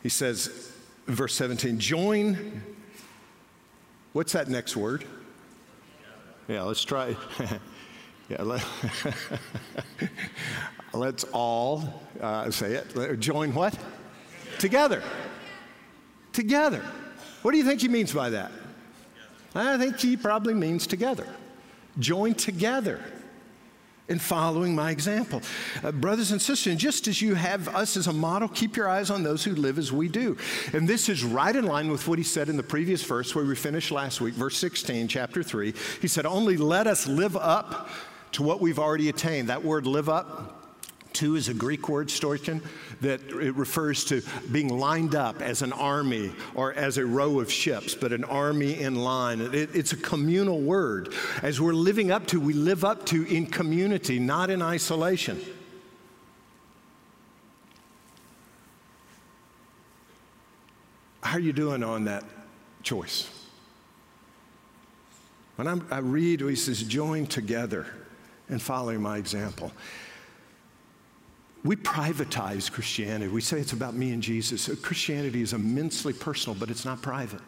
He 0.03 0.09
says, 0.09 0.73
verse 1.07 1.35
17, 1.35 1.79
join. 1.79 2.63
What's 4.13 4.33
that 4.33 4.49
next 4.49 4.77
word? 4.77 5.05
Yeah, 6.49 6.63
let's 6.63 6.85
try. 6.85 7.17
yeah, 8.29 8.43
let, 8.43 8.65
Let's 10.97 11.25
all 11.25 12.03
uh, 12.21 12.51
say 12.51 12.75
it. 12.75 13.21
Join 13.21 13.55
what? 13.55 13.77
Together. 14.59 15.03
Together. 16.33 16.83
What 17.43 17.53
do 17.53 17.59
you 17.59 17.65
think 17.65 17.81
he 17.81 17.89
means 17.89 18.13
by 18.13 18.31
that? 18.31 18.51
I 19.55 19.79
think 19.79 19.99
he 19.99 20.17
probably 20.17 20.55
means 20.55 20.87
together. 20.87 21.27
Join 21.99 22.35
together 22.35 23.01
in 24.09 24.19
following 24.19 24.75
my 24.75 24.91
example. 24.91 25.43
Uh, 25.83 25.93
brothers 25.93 26.31
and 26.31 26.41
sisters, 26.41 26.77
just 26.77 27.09
as 27.09 27.21
you 27.21 27.35
have 27.35 27.69
us 27.75 27.97
as 27.97 28.07
a 28.07 28.13
model, 28.13 28.49
keep 28.49 28.77
your 28.77 28.89
eyes 28.89 29.11
on 29.11 29.23
those 29.23 29.43
who 29.45 29.55
live 29.55 29.79
as 29.79 29.93
we 29.93 30.09
do. 30.09 30.37
And 30.73 30.87
this 30.87 31.09
is 31.09 31.25
right 31.25 31.55
in 31.55 31.65
line 31.65 31.91
with 31.91 32.07
what 32.07 32.19
he 32.19 32.25
said 32.25 32.49
in 32.49 32.57
the 32.57 32.63
previous 32.63 33.03
verse 33.03 33.35
where 33.35 33.45
we 33.45 33.57
finished 33.57 33.91
last 33.91 34.21
week, 34.21 34.35
verse 34.35 34.57
16, 34.59 35.09
chapter 35.09 35.43
3. 35.43 35.75
He 36.01 36.09
said, 36.09 36.27
Only 36.27 36.57
let 36.57 36.87
us 36.87 37.07
live 37.07 37.37
up 37.37 37.89
to 38.33 38.43
what 38.43 38.61
we've 38.61 38.79
already 38.79 39.09
attained. 39.09 39.49
That 39.49 39.65
word 39.65 39.87
live 39.87 40.09
up 40.09 40.66
Two 41.17 41.35
is 41.35 41.49
a 41.49 41.55
Greek 41.55 41.89
word, 41.89 42.09
storkin, 42.09 42.63
that 43.01 43.21
it 43.23 43.55
refers 43.55 44.05
to 44.05 44.23
being 44.53 44.69
lined 44.69 45.15
up 45.15 45.41
as 45.41 45.63
an 45.63 45.73
army 45.73 46.31
or 46.55 46.75
as 46.75 46.99
a 46.99 47.07
row 47.07 47.41
of 47.41 47.51
ships, 47.51 47.95
but 47.95 48.13
an 48.13 48.25
army 48.25 48.79
in 48.79 48.97
line. 48.97 49.41
It, 49.41 49.75
it's 49.75 49.93
a 49.93 49.97
communal 49.97 50.61
word. 50.61 51.15
As 51.43 51.61
we're 51.61 51.73
living 51.73 52.11
up 52.11 52.27
to, 52.29 52.41
we 52.41 52.53
live 52.53 52.85
up 52.85 53.07
to 53.07 53.25
in 53.25 53.47
community, 53.47 54.19
not 54.19 54.51
in 54.51 54.63
isolation. 54.63 55.41
How 61.23 61.39
are 61.39 61.41
you 61.41 61.53
doing 61.53 61.83
on 61.83 62.05
that 62.05 62.23
choice. 62.87 63.29
When 65.57 65.67
I'm, 65.67 65.85
i 65.91 65.99
read, 65.99 66.41
he 66.41 66.55
says, 66.55 66.83
join 66.85 67.27
together 67.27 67.87
and 68.49 68.63
follow 68.63 68.97
my 68.97 69.19
example. 69.19 69.73
We 71.67 71.75
privatize 71.75 72.71
Christianity. 72.71 73.31
We 73.31 73.41
say 73.41 73.59
it's 73.59 73.73
about 73.73 73.95
me 73.95 74.13
and 74.13 74.23
Jesus. 74.23 74.71
Christianity 74.83 75.43
is 75.43 75.53
immensely 75.53 76.13
personal, 76.13 76.57
but 76.59 76.71
it's 76.71 76.85
not 76.85 77.03
private. 77.03 77.41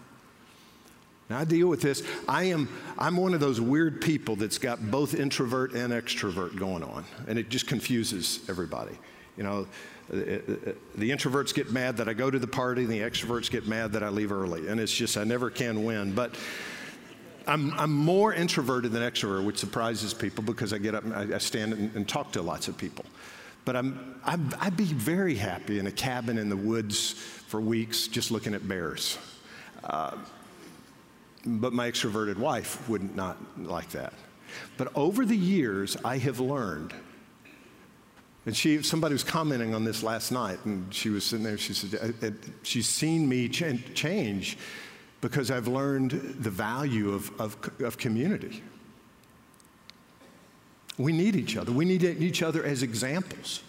Now, 1.30 1.38
I 1.38 1.44
deal 1.44 1.68
with 1.68 1.80
this. 1.80 2.02
I 2.26 2.44
am, 2.44 2.68
I'm 2.98 3.16
one 3.16 3.32
of 3.32 3.40
those 3.40 3.60
weird 3.60 4.00
people 4.00 4.34
that's 4.34 4.58
got 4.58 4.90
both 4.90 5.14
introvert 5.14 5.72
and 5.72 5.92
extrovert 5.92 6.58
going 6.58 6.82
on, 6.82 7.04
and 7.28 7.38
it 7.38 7.48
just 7.48 7.68
confuses 7.68 8.40
everybody. 8.48 8.98
You 9.36 9.44
know, 9.44 9.66
the, 10.08 10.74
the 10.96 11.10
introverts 11.10 11.54
get 11.54 11.70
mad 11.70 11.96
that 11.98 12.08
I 12.08 12.12
go 12.12 12.28
to 12.28 12.38
the 12.38 12.46
party, 12.46 12.82
and 12.82 12.90
the 12.90 13.00
extroverts 13.00 13.50
get 13.50 13.68
mad 13.68 13.92
that 13.92 14.02
I 14.02 14.08
leave 14.08 14.32
early, 14.32 14.66
and 14.68 14.80
it's 14.80 14.92
just, 14.92 15.16
I 15.16 15.24
never 15.24 15.48
can 15.48 15.84
win. 15.84 16.12
But 16.12 16.34
I'm, 17.46 17.72
I'm 17.78 17.92
more 17.92 18.34
introverted 18.34 18.90
than 18.92 19.02
extrovert, 19.02 19.44
which 19.44 19.58
surprises 19.58 20.12
people 20.12 20.42
because 20.42 20.72
I 20.72 20.78
get 20.78 20.94
up 20.94 21.04
and 21.04 21.14
I, 21.14 21.36
I 21.36 21.38
stand 21.38 21.72
and, 21.72 21.94
and, 21.94 22.08
talk 22.08 22.32
to 22.32 22.42
lots 22.42 22.68
of 22.68 22.76
people. 22.76 23.06
But 23.68 23.76
I'm, 23.76 24.18
I'd, 24.24 24.54
I'd 24.54 24.76
be 24.78 24.84
very 24.86 25.34
happy 25.34 25.78
in 25.78 25.88
a 25.88 25.92
cabin 25.92 26.38
in 26.38 26.48
the 26.48 26.56
woods 26.56 27.12
for 27.12 27.60
weeks 27.60 28.08
just 28.08 28.30
looking 28.30 28.54
at 28.54 28.66
bears. 28.66 29.18
Uh, 29.84 30.16
but 31.44 31.74
my 31.74 31.90
extroverted 31.90 32.38
wife 32.38 32.88
would 32.88 33.14
not 33.14 33.36
like 33.58 33.90
that. 33.90 34.14
But 34.78 34.90
over 34.96 35.26
the 35.26 35.36
years, 35.36 35.98
I 36.02 36.16
have 36.16 36.40
learned. 36.40 36.94
And 38.46 38.56
she, 38.56 38.82
somebody 38.82 39.12
was 39.12 39.22
commenting 39.22 39.74
on 39.74 39.84
this 39.84 40.02
last 40.02 40.32
night, 40.32 40.64
and 40.64 40.94
she 40.94 41.10
was 41.10 41.26
sitting 41.26 41.44
there. 41.44 41.58
She 41.58 41.74
said, 41.74 42.38
"She's 42.62 42.88
seen 42.88 43.28
me 43.28 43.50
ch- 43.50 43.84
change 43.92 44.56
because 45.20 45.50
I've 45.50 45.68
learned 45.68 46.12
the 46.40 46.48
value 46.48 47.12
of, 47.12 47.38
of, 47.38 47.58
of 47.80 47.98
community. 47.98 48.62
We 50.98 51.12
need 51.12 51.36
each 51.36 51.56
other. 51.56 51.72
We 51.72 51.84
need 51.84 52.02
each 52.02 52.42
other 52.42 52.64
as 52.64 52.82
examples. 52.82 53.62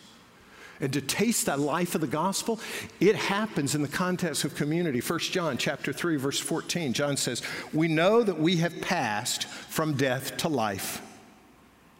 And 0.82 0.92
to 0.94 1.02
taste 1.02 1.46
that 1.46 1.60
life 1.60 1.94
of 1.94 2.02
the 2.02 2.08
gospel 2.08 2.60
it 3.00 3.16
happens 3.16 3.76
in 3.76 3.82
the 3.82 3.88
context 3.88 4.46
of 4.46 4.56
community. 4.56 5.02
1 5.02 5.20
john 5.20 5.58
chapter 5.58 5.92
3 5.92 6.16
verse 6.16 6.40
14 6.40 6.94
john 6.94 7.18
says 7.18 7.42
we 7.74 7.90
know 7.90 8.24
that 8.24 8.40
we 8.40 8.58
have 8.58 8.80
passed 8.82 9.46
from 9.46 9.96
death 9.96 10.38
to 10.38 10.48
life. 10.48 11.02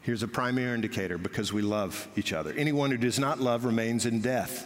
Here's 0.02 0.24
a 0.24 0.30
primary 0.30 0.74
indicator 0.74 1.18
because 1.18 1.52
we 1.52 1.62
love 1.62 2.08
each 2.16 2.32
other. 2.32 2.54
Anyone 2.54 2.90
who 2.90 2.98
does 2.98 3.20
not 3.20 3.42
love 3.42 3.66
remains 3.66 4.06
in 4.06 4.22
death 4.22 4.66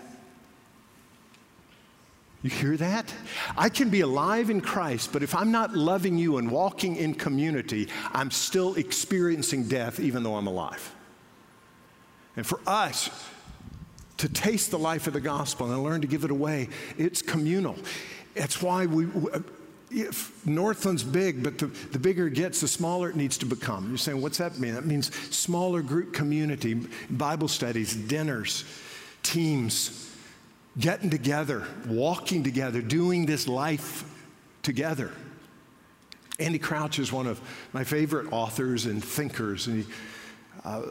you 2.44 2.50
hear 2.50 2.78
that? 2.78 3.12
I 3.58 3.70
can 3.70 3.90
be 3.90 4.02
alive 4.02 4.50
in 4.50 4.62
Christ, 4.62 5.12
but 5.14 5.24
if 5.24 5.34
I'm 5.34 5.52
not 5.52 5.76
loving 5.76 6.18
you 6.18 6.38
and 6.38 6.52
walking 6.52 6.98
in 6.98 7.16
community, 7.16 7.88
I'm 8.12 8.30
still 8.32 8.76
experiencing 8.76 9.68
death 9.68 10.00
even 10.00 10.24
though 10.24 10.36
I'm 10.36 10.48
alive. 10.48 10.94
And 12.36 12.46
for 12.46 12.60
us, 12.68 13.10
to 14.18 14.30
taste 14.30 14.72
the 14.72 14.80
life 14.80 15.08
of 15.08 15.14
the 15.14 15.20
gospel 15.20 15.70
and 15.72 15.84
learn 15.84 16.00
to 16.00 16.08
give 16.08 16.24
it 16.24 16.32
away. 16.32 16.70
It's 16.98 17.22
communal. 17.22 17.76
That's 18.36 18.62
why 18.62 18.86
we, 18.86 19.06
uh, 19.06 19.40
if 19.92 20.46
Northland's 20.46 21.04
big, 21.04 21.44
but 21.44 21.58
the, 21.58 21.66
the 21.66 22.00
bigger 22.00 22.28
it 22.28 22.34
gets, 22.34 22.62
the 22.62 22.68
smaller 22.70 23.10
it 23.10 23.18
needs 23.18 23.38
to 23.40 23.46
become. 23.46 23.90
You're 23.90 23.98
saying, 23.98 24.22
what's 24.22 24.38
that 24.38 24.58
mean? 24.60 24.76
That 24.76 24.86
means 24.86 25.14
smaller 25.36 25.82
group 25.82 26.14
community, 26.14 26.76
Bible 27.10 27.50
studies, 27.50 27.96
dinners, 27.96 28.64
teams, 29.24 30.13
getting 30.80 31.10
together, 31.10 31.66
walking 31.88 32.44
together, 32.44 32.82
doing 32.82 33.26
this 33.26 33.48
life 33.48 34.04
together. 34.64 35.12
Andy 36.40 36.58
Crouch 36.58 36.98
is 36.98 37.12
one 37.12 37.28
of 37.28 37.40
my 37.74 37.84
favorite 37.84 38.32
authors 38.32 38.86
and 38.86 39.04
thinkers, 39.04 39.68
and 39.68 39.84
he 39.84 39.94
uh, 40.66 40.84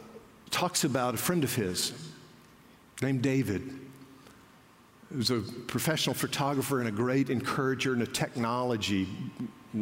talks 0.51 0.83
about 0.83 1.13
a 1.13 1.17
friend 1.17 1.43
of 1.43 1.53
his 1.53 1.91
named 3.01 3.21
David, 3.21 3.77
who's 5.11 5.31
a 5.31 5.39
professional 5.67 6.13
photographer 6.13 6.79
and 6.79 6.87
a 6.87 6.91
great 6.91 7.29
encourager 7.29 7.93
and 7.93 8.01
a 8.01 8.07
technology 8.07 9.07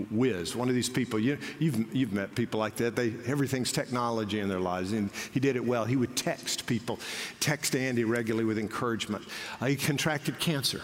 whiz. 0.09 0.55
One 0.55 0.69
of 0.69 0.75
these 0.75 0.89
people, 0.89 1.19
you, 1.19 1.37
you've, 1.59 1.95
you've 1.95 2.13
met 2.13 2.33
people 2.35 2.59
like 2.59 2.75
that. 2.77 2.95
They, 2.95 3.13
everything's 3.25 3.71
technology 3.71 4.39
in 4.39 4.49
their 4.49 4.59
lives, 4.59 4.91
and 4.91 5.09
he 5.33 5.39
did 5.39 5.55
it 5.55 5.65
well. 5.65 5.85
He 5.85 5.95
would 5.95 6.15
text 6.15 6.65
people, 6.65 6.99
text 7.39 7.75
Andy 7.75 8.03
regularly 8.03 8.45
with 8.45 8.57
encouragement. 8.57 9.23
Uh, 9.59 9.67
he 9.67 9.75
contracted 9.75 10.39
cancer. 10.39 10.81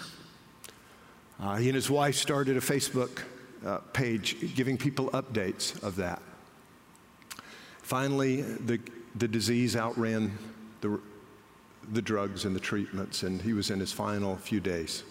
Uh, 1.39 1.55
he 1.55 1.69
and 1.69 1.75
his 1.75 1.89
wife 1.89 2.15
started 2.15 2.57
a 2.57 2.61
Facebook 2.61 3.23
uh, 3.65 3.77
page 3.93 4.55
giving 4.55 4.77
people 4.77 5.09
updates 5.11 5.81
of 5.83 5.95
that. 5.95 6.21
Finally, 7.81 8.41
the, 8.41 8.79
the 9.15 9.27
disease 9.27 9.75
outran 9.75 10.37
the 10.81 10.99
the 11.93 12.01
drugs 12.01 12.45
and 12.45 12.55
the 12.55 12.59
treatments, 12.59 13.23
and 13.23 13.41
he 13.41 13.53
was 13.53 13.69
in 13.69 13.79
his 13.79 13.91
final 13.91 14.35
few 14.37 14.59
days. 14.59 15.03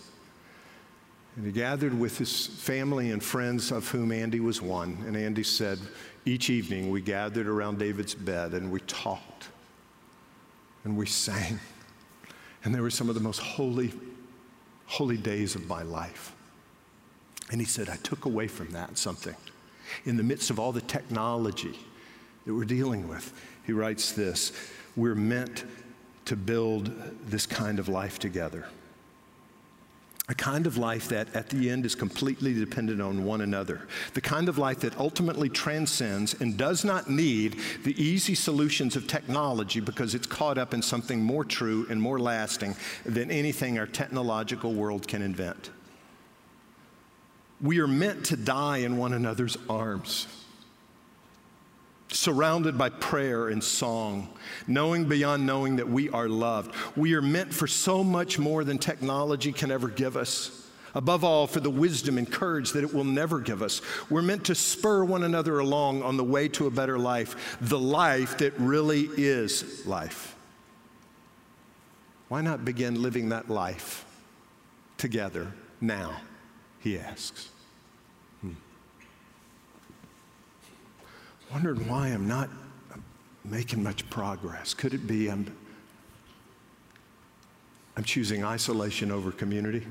And 1.36 1.44
he 1.44 1.52
gathered 1.52 1.98
with 1.98 2.16
his 2.16 2.46
family 2.46 3.10
and 3.10 3.22
friends, 3.22 3.70
of 3.70 3.88
whom 3.88 4.10
Andy 4.10 4.40
was 4.40 4.62
one. 4.62 4.96
And 5.06 5.16
Andy 5.16 5.42
said, 5.42 5.78
each 6.26 6.50
evening 6.50 6.90
we 6.90 7.00
gathered 7.00 7.46
around 7.46 7.78
David's 7.78 8.14
bed 8.14 8.52
and 8.52 8.70
we 8.70 8.80
talked 8.80 9.48
and 10.84 10.96
we 10.96 11.06
sang. 11.06 11.60
And 12.64 12.74
they 12.74 12.80
were 12.80 12.90
some 12.90 13.08
of 13.08 13.14
the 13.14 13.20
most 13.20 13.38
holy, 13.38 13.92
holy 14.86 15.16
days 15.16 15.54
of 15.54 15.68
my 15.68 15.82
life. 15.82 16.34
And 17.52 17.60
he 17.60 17.66
said, 17.66 17.88
I 17.88 17.96
took 17.96 18.24
away 18.24 18.48
from 18.48 18.70
that 18.70 18.98
something. 18.98 19.36
In 20.04 20.16
the 20.16 20.24
midst 20.24 20.50
of 20.50 20.58
all 20.58 20.72
the 20.72 20.80
technology 20.80 21.78
that 22.44 22.52
we're 22.52 22.64
dealing 22.64 23.06
with, 23.06 23.32
he 23.64 23.72
writes 23.72 24.10
this 24.10 24.52
We're 24.96 25.14
meant 25.14 25.64
to 26.24 26.34
build 26.34 26.90
this 27.26 27.46
kind 27.46 27.78
of 27.78 27.88
life 27.88 28.18
together. 28.18 28.66
A 30.28 30.34
kind 30.34 30.66
of 30.66 30.76
life 30.76 31.08
that 31.10 31.32
at 31.36 31.48
the 31.50 31.70
end 31.70 31.86
is 31.86 31.94
completely 31.94 32.52
dependent 32.52 33.00
on 33.00 33.24
one 33.24 33.42
another. 33.42 33.86
The 34.14 34.20
kind 34.20 34.48
of 34.48 34.58
life 34.58 34.80
that 34.80 34.98
ultimately 34.98 35.48
transcends 35.48 36.34
and 36.40 36.56
does 36.56 36.84
not 36.84 37.08
need 37.08 37.60
the 37.84 38.00
easy 38.02 38.34
solutions 38.34 38.96
of 38.96 39.06
technology 39.06 39.78
because 39.78 40.16
it's 40.16 40.26
caught 40.26 40.58
up 40.58 40.74
in 40.74 40.82
something 40.82 41.22
more 41.22 41.44
true 41.44 41.86
and 41.90 42.02
more 42.02 42.18
lasting 42.18 42.74
than 43.04 43.30
anything 43.30 43.78
our 43.78 43.86
technological 43.86 44.74
world 44.74 45.06
can 45.06 45.22
invent. 45.22 45.70
We 47.60 47.78
are 47.78 47.86
meant 47.86 48.26
to 48.26 48.36
die 48.36 48.78
in 48.78 48.96
one 48.96 49.12
another's 49.12 49.56
arms 49.70 50.26
surrounded 52.08 52.78
by 52.78 52.88
prayer 52.88 53.48
and 53.48 53.62
song, 53.62 54.28
knowing 54.66 55.06
beyond 55.06 55.44
knowing 55.44 55.76
that 55.76 55.88
we 55.88 56.08
are 56.10 56.28
loved. 56.28 56.74
We 56.96 57.14
are 57.14 57.22
meant 57.22 57.52
for 57.52 57.66
so 57.66 58.04
much 58.04 58.38
more 58.38 58.64
than 58.64 58.78
technology 58.78 59.52
can 59.52 59.70
ever 59.70 59.88
give 59.88 60.16
us. 60.16 60.62
Above 60.94 61.24
all, 61.24 61.46
for 61.46 61.60
the 61.60 61.68
wisdom 61.68 62.16
and 62.16 62.30
courage 62.30 62.72
that 62.72 62.82
it 62.82 62.94
will 62.94 63.04
never 63.04 63.38
give 63.38 63.60
us. 63.60 63.82
We're 64.08 64.22
meant 64.22 64.44
to 64.46 64.54
spur 64.54 65.04
one 65.04 65.24
another 65.24 65.58
along 65.58 66.02
on 66.02 66.16
the 66.16 66.24
way 66.24 66.48
to 66.48 66.66
a 66.66 66.70
better 66.70 66.98
life, 66.98 67.58
the 67.60 67.78
life 67.78 68.38
that 68.38 68.58
really 68.58 69.10
is 69.16 69.84
life. 69.86 70.34
Why 72.28 72.40
not 72.40 72.64
begin 72.64 73.02
living 73.02 73.28
that 73.28 73.50
life 73.50 74.06
together 74.96 75.52
now? 75.82 76.16
He 76.80 76.98
asks. 76.98 77.50
Wondering 81.52 81.88
why 81.88 82.08
I'm 82.08 82.26
not 82.26 82.50
making 83.44 83.82
much 83.82 84.08
progress. 84.10 84.74
Could 84.74 84.94
it 84.94 85.06
be 85.06 85.28
I'm, 85.28 85.54
I'm 87.96 88.04
choosing 88.04 88.44
isolation 88.44 89.10
over 89.10 89.30
community? 89.30 89.86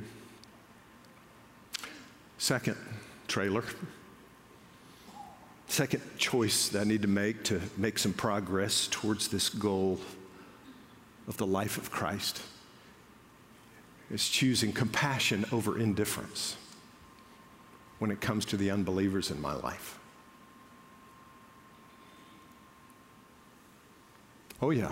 Second 2.38 2.78
trailer. 3.28 3.64
Second 5.68 6.02
choice 6.18 6.70
that 6.70 6.82
I 6.82 6.84
need 6.84 7.02
to 7.02 7.08
make 7.08 7.44
to 7.46 7.60
make 7.78 7.98
some 7.98 8.14
progress 8.14 8.88
towards 8.92 9.30
this 9.30 9.50
goal 9.50 10.00
of 11.28 11.38
the 11.38 11.46
life 11.46 11.78
of 11.78 11.90
Christ 11.90 12.42
is 14.12 14.30
choosing 14.30 14.72
compassion 14.72 15.46
over 15.52 15.80
indifference 15.80 16.56
when 17.98 18.12
it 18.12 18.22
comes 18.22 18.46
to 18.46 18.58
the 18.58 18.70
unbelievers 18.70 19.32
in 19.32 19.42
my 19.42 19.54
life. 19.54 19.98
Oh, 24.66 24.72
yeah. 24.72 24.92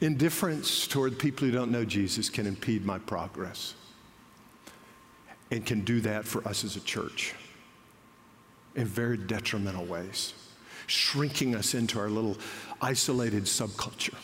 Indifference 0.00 0.86
toward 0.86 1.18
people 1.18 1.48
who 1.48 1.50
don't 1.50 1.72
know 1.72 1.84
Jesus 1.84 2.30
can 2.30 2.46
impede 2.46 2.84
my 2.84 3.00
progress 3.00 3.74
and 5.50 5.66
can 5.66 5.80
do 5.80 6.00
that 6.02 6.24
for 6.24 6.46
us 6.46 6.62
as 6.62 6.76
a 6.76 6.80
church 6.80 7.34
in 8.76 8.86
very 8.86 9.16
detrimental 9.16 9.84
ways, 9.84 10.32
shrinking 10.86 11.56
us 11.56 11.74
into 11.74 11.98
our 11.98 12.08
little 12.08 12.38
isolated 12.80 13.46
subculture. 13.46 14.14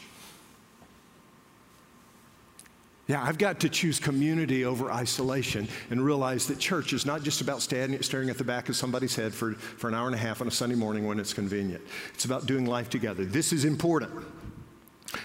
Yeah, 3.08 3.22
I've 3.22 3.38
got 3.38 3.60
to 3.60 3.68
choose 3.68 4.00
community 4.00 4.64
over 4.64 4.90
isolation 4.90 5.68
and 5.90 6.04
realize 6.04 6.48
that 6.48 6.58
church 6.58 6.92
is 6.92 7.06
not 7.06 7.22
just 7.22 7.40
about 7.40 7.62
standing, 7.62 8.02
staring 8.02 8.30
at 8.30 8.38
the 8.38 8.44
back 8.44 8.68
of 8.68 8.74
somebody's 8.74 9.14
head 9.14 9.32
for, 9.32 9.52
for 9.54 9.86
an 9.86 9.94
hour 9.94 10.06
and 10.06 10.14
a 10.14 10.18
half 10.18 10.40
on 10.40 10.48
a 10.48 10.50
Sunday 10.50 10.74
morning 10.74 11.06
when 11.06 11.20
it's 11.20 11.32
convenient. 11.32 11.84
It's 12.14 12.24
about 12.24 12.46
doing 12.46 12.66
life 12.66 12.90
together. 12.90 13.24
This 13.24 13.52
is 13.52 13.64
important. 13.64 14.10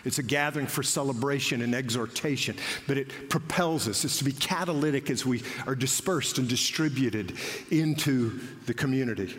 It's 0.06 0.20
a 0.20 0.24
gathering 0.24 0.68
for 0.68 0.84
celebration 0.84 1.64
and 1.64 1.74
exhortation, 1.74 2.56
but 2.88 3.00
it 3.00 3.30
propels 3.30 3.88
us. 3.88 4.06
It's 4.06 4.20
to 4.20 4.24
be 4.24 4.32
catalytic 4.32 5.10
as 5.10 5.26
we 5.26 5.42
are 5.66 5.76
dispersed 5.76 6.38
and 6.38 6.48
distributed 6.48 7.34
into 7.72 8.40
the 8.68 8.76
community. 8.76 9.36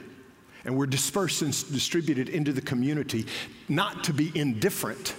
And 0.64 0.76
we're 0.76 0.86
dispersed 0.86 1.42
and 1.42 1.52
distributed 1.72 2.28
into 2.28 2.52
the 2.52 2.60
community 2.60 3.26
not 3.68 4.02
to 4.04 4.12
be 4.12 4.32
indifferent 4.34 5.14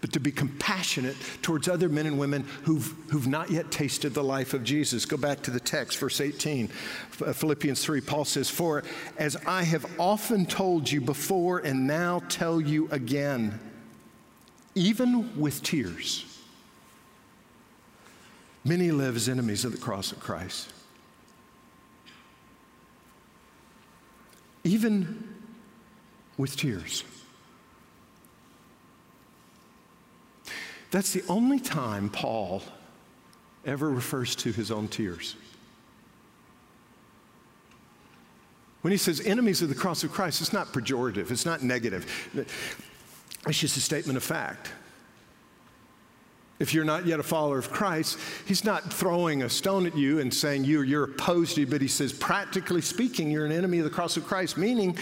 but 0.00 0.12
to 0.12 0.20
be 0.20 0.32
compassionate 0.32 1.16
towards 1.42 1.68
other 1.68 1.88
men 1.88 2.06
and 2.06 2.18
women 2.18 2.44
who've, 2.64 2.94
who've 3.10 3.26
not 3.26 3.50
yet 3.50 3.70
tasted 3.70 4.14
the 4.14 4.24
life 4.24 4.54
of 4.54 4.64
Jesus. 4.64 5.04
Go 5.04 5.16
back 5.16 5.42
to 5.42 5.50
the 5.50 5.60
text, 5.60 5.98
verse 5.98 6.20
18, 6.20 6.70
uh, 7.24 7.32
Philippians 7.32 7.84
3. 7.84 8.00
Paul 8.00 8.24
says, 8.24 8.48
For 8.48 8.82
as 9.18 9.36
I 9.46 9.62
have 9.64 9.86
often 9.98 10.46
told 10.46 10.90
you 10.90 11.00
before 11.00 11.58
and 11.58 11.86
now 11.86 12.22
tell 12.28 12.60
you 12.60 12.88
again, 12.90 13.58
even 14.74 15.38
with 15.38 15.62
tears, 15.62 16.24
many 18.64 18.90
live 18.90 19.16
as 19.16 19.28
enemies 19.28 19.64
of 19.64 19.72
the 19.72 19.78
cross 19.78 20.12
of 20.12 20.20
Christ. 20.20 20.72
Even 24.62 25.38
with 26.36 26.56
tears. 26.56 27.04
That's 30.90 31.12
the 31.12 31.22
only 31.28 31.60
time 31.60 32.10
Paul 32.10 32.62
ever 33.64 33.90
refers 33.90 34.34
to 34.36 34.52
his 34.52 34.70
own 34.70 34.88
tears. 34.88 35.36
When 38.82 38.90
he 38.90 38.96
says 38.96 39.20
enemies 39.20 39.60
of 39.62 39.68
the 39.68 39.74
cross 39.74 40.04
of 40.04 40.10
Christ, 40.10 40.40
it's 40.40 40.52
not 40.52 40.68
pejorative, 40.68 41.30
it's 41.30 41.44
not 41.44 41.62
negative. 41.62 42.06
It's 43.46 43.58
just 43.58 43.76
a 43.76 43.80
statement 43.80 44.16
of 44.16 44.22
fact. 44.22 44.72
If 46.58 46.74
you're 46.74 46.84
not 46.84 47.06
yet 47.06 47.20
a 47.20 47.22
follower 47.22 47.58
of 47.58 47.70
Christ, 47.70 48.18
he's 48.46 48.64
not 48.64 48.92
throwing 48.92 49.42
a 49.42 49.48
stone 49.48 49.86
at 49.86 49.96
you 49.96 50.18
and 50.18 50.32
saying 50.32 50.64
you're, 50.64 50.84
you're 50.84 51.04
opposed 51.04 51.54
to 51.54 51.62
you, 51.62 51.66
but 51.66 51.80
he 51.80 51.88
says, 51.88 52.12
practically 52.12 52.82
speaking, 52.82 53.30
you're 53.30 53.46
an 53.46 53.52
enemy 53.52 53.78
of 53.78 53.84
the 53.84 53.90
cross 53.90 54.18
of 54.18 54.26
Christ, 54.26 54.58
meaning 54.58 54.96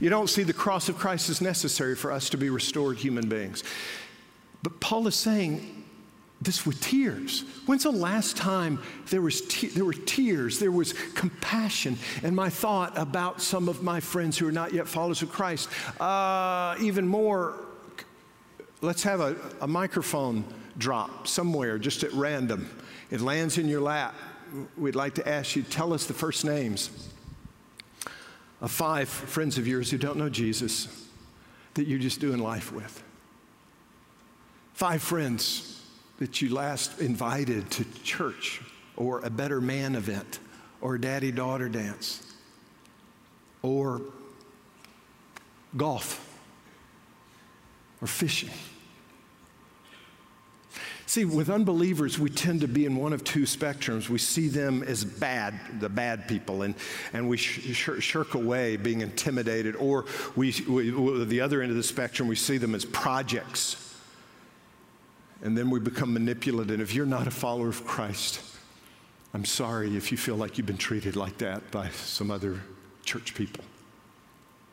you 0.00 0.10
don't 0.10 0.28
see 0.28 0.42
the 0.42 0.52
cross 0.52 0.88
of 0.88 0.98
Christ 0.98 1.30
as 1.30 1.40
necessary 1.40 1.94
for 1.94 2.10
us 2.10 2.28
to 2.30 2.36
be 2.36 2.50
restored 2.50 2.98
human 2.98 3.28
beings. 3.28 3.62
But 4.62 4.80
Paul 4.80 5.06
is 5.06 5.14
saying 5.14 5.84
this 6.40 6.66
with 6.66 6.80
tears. 6.80 7.44
When's 7.66 7.84
the 7.84 7.90
last 7.90 8.36
time 8.36 8.82
there, 9.10 9.22
was 9.22 9.40
te- 9.42 9.68
there 9.68 9.84
were 9.84 9.92
tears, 9.92 10.58
there 10.58 10.70
was 10.70 10.92
compassion, 11.14 11.96
and 12.22 12.36
my 12.36 12.50
thought 12.50 12.96
about 12.96 13.40
some 13.40 13.68
of 13.68 13.82
my 13.82 14.00
friends 14.00 14.36
who 14.36 14.46
are 14.46 14.52
not 14.52 14.72
yet 14.72 14.86
followers 14.86 15.22
of 15.22 15.30
Christ? 15.30 15.68
Uh, 16.00 16.76
even 16.80 17.06
more, 17.06 17.54
let's 18.82 19.02
have 19.02 19.20
a, 19.20 19.36
a 19.60 19.66
microphone 19.66 20.44
drop 20.78 21.26
somewhere 21.26 21.78
just 21.78 22.02
at 22.02 22.12
random. 22.12 22.68
It 23.10 23.20
lands 23.20 23.56
in 23.56 23.68
your 23.68 23.80
lap. 23.80 24.14
We'd 24.76 24.94
like 24.94 25.14
to 25.14 25.28
ask 25.28 25.56
you, 25.56 25.62
tell 25.62 25.92
us 25.92 26.06
the 26.06 26.14
first 26.14 26.44
names 26.44 27.10
of 28.60 28.70
five 28.70 29.08
friends 29.08 29.58
of 29.58 29.66
yours 29.66 29.90
who 29.90 29.98
don't 29.98 30.16
know 30.16 30.28
Jesus 30.28 31.08
that 31.74 31.86
you're 31.86 31.98
just 31.98 32.20
doing 32.20 32.38
life 32.38 32.72
with. 32.72 33.02
Five 34.76 35.02
friends 35.02 35.80
that 36.18 36.42
you 36.42 36.52
last 36.52 37.00
invited 37.00 37.70
to 37.70 37.84
church 38.04 38.60
or 38.94 39.20
a 39.20 39.30
better 39.30 39.58
man 39.58 39.94
event 39.94 40.38
or 40.82 40.98
daddy 40.98 41.32
daughter 41.32 41.66
dance 41.70 42.22
or 43.62 44.02
golf 45.78 46.38
or 48.02 48.06
fishing. 48.06 48.50
See, 51.06 51.24
with 51.24 51.48
unbelievers, 51.48 52.18
we 52.18 52.28
tend 52.28 52.60
to 52.60 52.68
be 52.68 52.84
in 52.84 52.96
one 52.96 53.14
of 53.14 53.24
two 53.24 53.44
spectrums. 53.44 54.10
We 54.10 54.18
see 54.18 54.48
them 54.48 54.82
as 54.82 55.06
bad, 55.06 55.58
the 55.80 55.88
bad 55.88 56.28
people, 56.28 56.60
and, 56.60 56.74
and 57.14 57.30
we 57.30 57.38
sh- 57.38 58.02
shirk 58.02 58.34
away 58.34 58.76
being 58.76 59.00
intimidated. 59.00 59.74
Or 59.76 60.04
we, 60.34 60.52
we, 60.68 61.24
the 61.24 61.40
other 61.40 61.62
end 61.62 61.70
of 61.70 61.78
the 61.78 61.82
spectrum, 61.82 62.28
we 62.28 62.36
see 62.36 62.58
them 62.58 62.74
as 62.74 62.84
projects 62.84 63.85
and 65.42 65.56
then 65.56 65.70
we 65.70 65.80
become 65.80 66.12
manipulative. 66.12 66.74
And 66.74 66.82
if 66.82 66.94
you're 66.94 67.06
not 67.06 67.26
a 67.26 67.30
follower 67.30 67.68
of 67.68 67.86
Christ, 67.86 68.40
I'm 69.34 69.44
sorry 69.44 69.96
if 69.96 70.10
you 70.10 70.18
feel 70.18 70.36
like 70.36 70.56
you've 70.56 70.66
been 70.66 70.76
treated 70.76 71.16
like 71.16 71.38
that 71.38 71.70
by 71.70 71.90
some 71.90 72.30
other 72.30 72.60
church 73.04 73.34
people, 73.34 73.64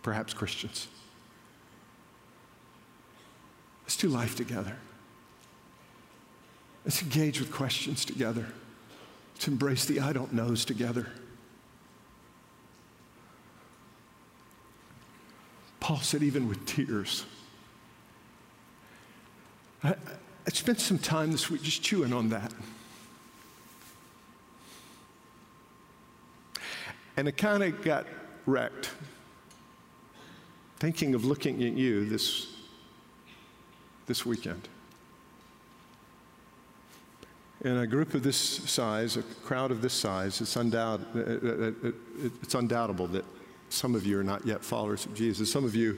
perhaps 0.02 0.34
Christians. 0.34 0.88
Let's 3.84 3.98
do 3.98 4.08
life 4.08 4.36
together. 4.36 4.78
Let's 6.86 7.02
engage 7.02 7.40
with 7.40 7.52
questions 7.52 8.06
together. 8.06 8.48
Let's 9.36 9.48
embrace 9.48 9.86
the 9.86 10.00
I 10.00 10.14
don't 10.14 10.34
knows 10.34 10.66
together. 10.66 11.08
Paul 15.80 15.98
said, 15.98 16.24
even 16.24 16.48
with 16.48 16.66
tears. 16.66 17.26
I, 19.84 19.96
I 20.46 20.50
spent 20.50 20.80
some 20.80 20.98
time 20.98 21.32
this 21.32 21.50
week 21.50 21.62
just 21.62 21.82
chewing 21.82 22.12
on 22.12 22.30
that. 22.30 22.52
And 27.16 27.28
it 27.28 27.38
kind 27.38 27.64
of 27.64 27.82
got 27.84 28.06
wrecked. 28.46 28.90
Thinking 30.80 31.16
of 31.16 31.24
looking 31.24 31.64
at 31.64 31.74
you 31.74 32.06
this, 32.06 32.48
this 34.06 34.26
weekend. 34.26 34.68
In 37.62 37.78
a 37.78 37.88
group 37.88 38.14
of 38.14 38.24
this 38.24 38.38
size, 38.38 39.16
a 39.16 39.24
crowd 39.24 39.72
of 39.72 39.82
this 39.82 39.94
size, 39.94 40.42
it's, 40.42 40.56
undoubt, 40.56 41.16
uh, 41.16 41.88
uh, 41.88 41.90
uh, 41.90 41.92
it's 42.42 42.56
undoubtable 42.56 43.08
that 43.08 43.24
some 43.70 43.96
of 43.96 44.06
you 44.06 44.20
are 44.20 44.24
not 44.24 44.46
yet 44.46 44.66
followers 44.66 45.06
of 45.06 45.16
Jesus. 45.16 45.50
Some 45.50 45.64
of 45.64 45.74
you, 45.74 45.98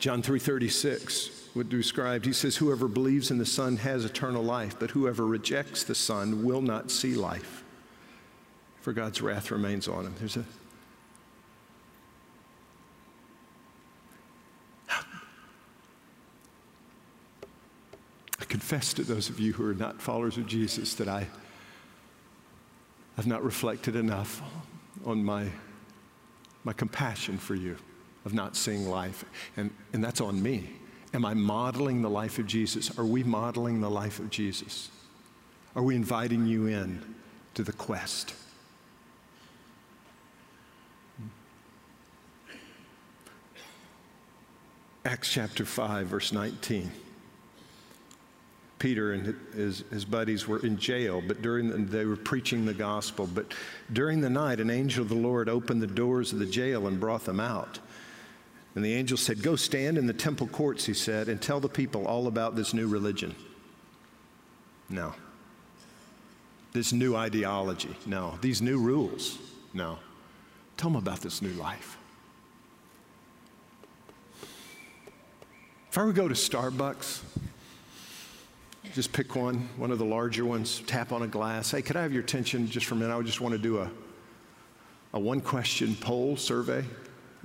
John 0.00 0.20
3:36, 0.22 1.37
what 1.58 1.68
described. 1.68 2.24
He 2.24 2.32
says, 2.32 2.56
Whoever 2.56 2.86
believes 2.86 3.30
in 3.32 3.38
the 3.38 3.44
Son 3.44 3.76
has 3.78 4.04
eternal 4.04 4.42
life, 4.42 4.76
but 4.78 4.92
whoever 4.92 5.26
rejects 5.26 5.82
the 5.82 5.94
Son 5.94 6.44
will 6.44 6.62
not 6.62 6.90
see 6.90 7.14
life, 7.14 7.64
for 8.80 8.92
God's 8.92 9.20
wrath 9.20 9.50
remains 9.50 9.88
on 9.88 10.06
him. 10.06 10.14
There's 10.18 10.36
a 10.36 10.44
I 18.40 18.44
confess 18.44 18.94
to 18.94 19.02
those 19.02 19.28
of 19.28 19.40
you 19.40 19.52
who 19.52 19.68
are 19.68 19.74
not 19.74 20.00
followers 20.00 20.38
of 20.38 20.46
Jesus 20.46 20.94
that 20.94 21.08
I 21.08 21.26
have 23.16 23.26
not 23.26 23.42
reflected 23.42 23.96
enough 23.96 24.40
on 25.04 25.24
my, 25.24 25.48
my 26.62 26.72
compassion 26.72 27.36
for 27.36 27.56
you 27.56 27.76
of 28.24 28.32
not 28.32 28.54
seeing 28.54 28.88
life. 28.88 29.24
And, 29.56 29.72
and 29.92 30.04
that's 30.04 30.20
on 30.20 30.40
me. 30.40 30.77
Am 31.14 31.24
I 31.24 31.34
modeling 31.34 32.02
the 32.02 32.10
life 32.10 32.38
of 32.38 32.46
Jesus? 32.46 32.96
Are 32.98 33.04
we 33.04 33.22
modeling 33.22 33.80
the 33.80 33.90
life 33.90 34.18
of 34.18 34.30
Jesus? 34.30 34.90
Are 35.74 35.82
we 35.82 35.96
inviting 35.96 36.46
you 36.46 36.66
in 36.66 37.14
to 37.54 37.62
the 37.62 37.72
quest? 37.72 38.34
Acts 45.04 45.32
chapter 45.32 45.64
5, 45.64 46.06
verse 46.06 46.32
19. 46.32 46.90
Peter 48.78 49.12
and 49.12 49.34
his, 49.54 49.84
his 49.90 50.04
buddies 50.04 50.46
were 50.46 50.58
in 50.60 50.76
jail, 50.76 51.22
but 51.26 51.42
during 51.42 51.68
the, 51.68 51.78
they 51.78 52.04
were 52.04 52.16
preaching 52.16 52.64
the 52.64 52.74
gospel. 52.74 53.26
But 53.26 53.54
during 53.92 54.20
the 54.20 54.30
night, 54.30 54.60
an 54.60 54.70
angel 54.70 55.02
of 55.02 55.08
the 55.08 55.14
Lord 55.14 55.48
opened 55.48 55.80
the 55.80 55.86
doors 55.86 56.32
of 56.32 56.38
the 56.38 56.46
jail 56.46 56.86
and 56.86 57.00
brought 57.00 57.24
them 57.24 57.40
out. 57.40 57.78
And 58.74 58.84
the 58.84 58.94
angel 58.94 59.16
said, 59.16 59.42
Go 59.42 59.56
stand 59.56 59.98
in 59.98 60.06
the 60.06 60.12
temple 60.12 60.46
courts, 60.46 60.84
he 60.86 60.94
said, 60.94 61.28
and 61.28 61.40
tell 61.40 61.60
the 61.60 61.68
people 61.68 62.06
all 62.06 62.26
about 62.26 62.54
this 62.54 62.74
new 62.74 62.86
religion. 62.86 63.34
No. 64.88 65.14
This 66.72 66.92
new 66.92 67.16
ideology. 67.16 67.96
No. 68.06 68.38
These 68.40 68.62
new 68.62 68.78
rules. 68.78 69.38
No. 69.74 69.98
Tell 70.76 70.90
them 70.90 70.96
about 70.96 71.20
this 71.20 71.42
new 71.42 71.52
life. 71.54 71.96
If 75.90 75.96
I 75.96 76.02
were 76.02 76.12
to 76.12 76.16
go 76.16 76.28
to 76.28 76.34
Starbucks, 76.34 77.22
just 78.94 79.12
pick 79.12 79.34
one, 79.34 79.68
one 79.76 79.90
of 79.90 79.98
the 79.98 80.04
larger 80.04 80.44
ones, 80.44 80.82
tap 80.86 81.12
on 81.12 81.22
a 81.22 81.26
glass. 81.26 81.70
Hey, 81.70 81.82
could 81.82 81.96
I 81.96 82.02
have 82.02 82.12
your 82.12 82.22
attention 82.22 82.68
just 82.68 82.86
for 82.86 82.94
a 82.94 82.98
minute? 82.98 83.16
I 83.16 83.20
just 83.22 83.40
want 83.40 83.52
to 83.52 83.58
do 83.58 83.78
a, 83.78 83.90
a 85.14 85.18
one 85.18 85.40
question 85.40 85.96
poll 86.00 86.36
survey 86.36 86.84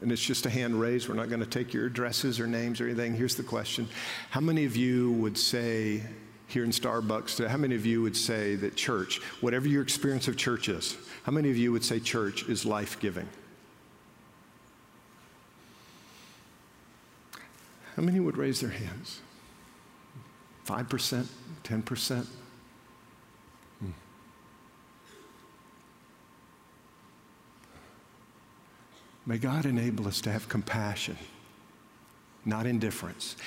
and 0.01 0.12
it's 0.12 0.23
just 0.23 0.45
a 0.45 0.49
hand 0.49 0.79
raised. 0.79 1.08
We're 1.08 1.15
not 1.15 1.29
going 1.29 1.39
to 1.41 1.45
take 1.45 1.73
your 1.73 1.86
addresses 1.86 2.39
or 2.39 2.47
names 2.47 2.82
or 2.82 2.86
anything. 2.86 3.13
Here's 3.15 3.36
the 3.36 3.43
question 3.43 3.88
How 4.29 4.41
many 4.41 4.65
of 4.65 4.75
you 4.75 5.12
would 5.13 5.38
say, 5.38 6.03
here 6.47 6.63
in 6.63 6.69
Starbucks 6.71 7.47
how 7.47 7.58
many 7.58 7.75
of 7.75 7.86
you 7.86 8.01
would 8.01 8.15
say 8.15 8.56
that 8.56 8.75
church, 8.75 9.19
whatever 9.41 9.67
your 9.67 9.82
experience 9.82 10.27
of 10.27 10.38
church 10.38 10.69
is, 10.69 10.95
how 11.23 11.32
many 11.32 11.49
of 11.49 11.58
you 11.58 11.71
would 11.71 11.84
say 11.84 11.99
church 11.99 12.47
is 12.47 12.65
life 12.65 12.99
giving? 12.99 13.27
How 17.95 18.03
many 18.03 18.19
would 18.19 18.38
raise 18.38 18.60
their 18.60 18.71
hands? 18.71 19.19
5%, 20.65 21.25
10%? 21.63 22.27
May 29.25 29.38
God 29.38 29.65
enable 29.65 30.07
us 30.07 30.19
to 30.21 30.31
have 30.31 30.49
compassion, 30.49 31.17
not 32.45 32.65
indifference. 32.65 33.38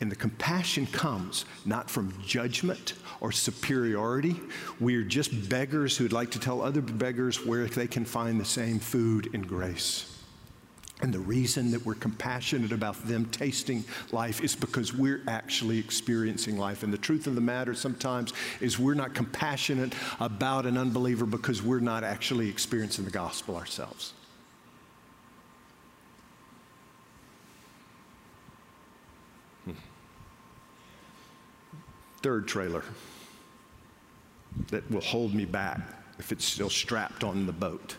And 0.00 0.10
the 0.10 0.16
compassion 0.16 0.86
comes 0.86 1.44
not 1.64 1.88
from 1.88 2.12
judgment 2.26 2.94
or 3.20 3.30
superiority. 3.30 4.34
We 4.80 4.96
are 4.96 5.04
just 5.04 5.48
beggars 5.48 5.96
who'd 5.96 6.12
like 6.12 6.32
to 6.32 6.40
tell 6.40 6.60
other 6.60 6.80
beggars 6.80 7.46
where 7.46 7.66
they 7.66 7.86
can 7.86 8.04
find 8.04 8.40
the 8.40 8.44
same 8.44 8.80
food 8.80 9.30
and 9.32 9.46
grace. 9.46 10.08
And 11.02 11.14
the 11.14 11.20
reason 11.20 11.70
that 11.70 11.86
we're 11.86 11.94
compassionate 11.94 12.72
about 12.72 13.06
them 13.06 13.26
tasting 13.26 13.84
life 14.10 14.40
is 14.40 14.56
because 14.56 14.92
we're 14.92 15.22
actually 15.28 15.78
experiencing 15.78 16.58
life. 16.58 16.82
And 16.82 16.92
the 16.92 16.98
truth 16.98 17.28
of 17.28 17.36
the 17.36 17.40
matter 17.40 17.74
sometimes 17.74 18.32
is 18.60 18.80
we're 18.80 18.94
not 18.94 19.14
compassionate 19.14 19.94
about 20.18 20.66
an 20.66 20.76
unbeliever 20.76 21.26
because 21.26 21.62
we're 21.62 21.80
not 21.80 22.02
actually 22.02 22.48
experiencing 22.48 23.04
the 23.04 23.10
gospel 23.12 23.56
ourselves. 23.56 24.14
Third 32.22 32.46
trailer 32.46 32.84
that 34.68 34.88
will 34.90 35.00
hold 35.00 35.34
me 35.34 35.44
back 35.44 35.80
if 36.18 36.32
it's 36.32 36.44
still 36.44 36.70
strapped 36.70 37.24
on 37.24 37.46
the 37.46 37.52
boat. 37.52 37.96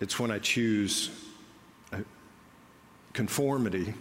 It's 0.00 0.18
when 0.18 0.30
I 0.30 0.38
choose 0.38 1.10
conformity 3.12 3.94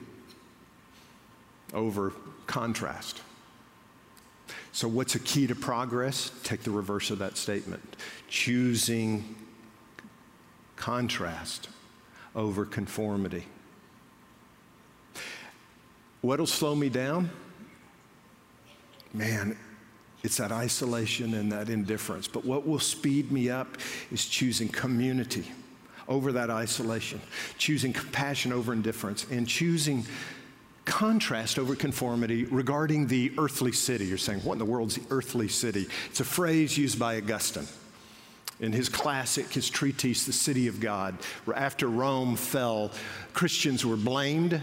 over 1.74 2.14
contrast. 2.48 3.22
So, 4.74 4.88
what's 4.88 5.16
a 5.16 5.20
key 5.20 5.48
to 5.48 5.56
progress? 5.56 6.32
Take 6.44 6.64
the 6.64 6.72
reverse 6.72 7.12
of 7.12 7.20
that 7.20 7.36
statement. 7.36 7.98
Choosing 8.30 9.36
contrast 10.76 11.68
over 12.36 12.66
conformity. 12.66 13.46
What'll 16.22 16.46
slow 16.46 16.76
me 16.76 16.90
down? 16.90 17.30
Man, 19.14 19.58
it's 20.24 20.38
that 20.38 20.52
isolation 20.52 21.34
and 21.34 21.52
that 21.52 21.70
indifference. 21.70 22.28
But 22.28 22.46
what 22.46 22.66
will 22.66 22.80
speed 22.80 23.32
me 23.32 23.50
up 23.50 23.78
is 24.12 24.26
choosing 24.26 24.70
community 24.70 25.52
over 26.08 26.32
that 26.34 26.50
isolation, 26.50 27.22
choosing 27.58 27.92
compassion 27.94 28.54
over 28.54 28.72
indifference, 28.74 29.26
and 29.32 29.48
choosing 29.48 30.06
contrast 30.86 31.58
over 31.58 31.76
conformity 31.76 32.46
regarding 32.46 33.08
the 33.08 33.32
earthly 33.38 33.72
city. 33.72 34.06
You're 34.06 34.18
saying, 34.18 34.40
what 34.40 34.54
in 34.54 34.60
the 34.60 34.66
world's 34.66 34.96
the 34.96 35.04
earthly 35.10 35.48
city? 35.48 35.88
It's 36.10 36.20
a 36.20 36.26
phrase 36.26 36.78
used 36.78 37.00
by 37.00 37.18
Augustine 37.18 37.68
in 38.60 38.72
his 38.72 38.90
classic, 38.90 39.52
his 39.52 39.70
treatise, 39.70 40.26
The 40.26 40.34
City 40.34 40.68
of 40.68 40.80
God. 40.80 41.18
After 41.54 41.88
Rome 41.88 42.36
fell, 42.36 42.92
Christians 43.34 43.86
were 43.86 43.98
blamed 43.98 44.62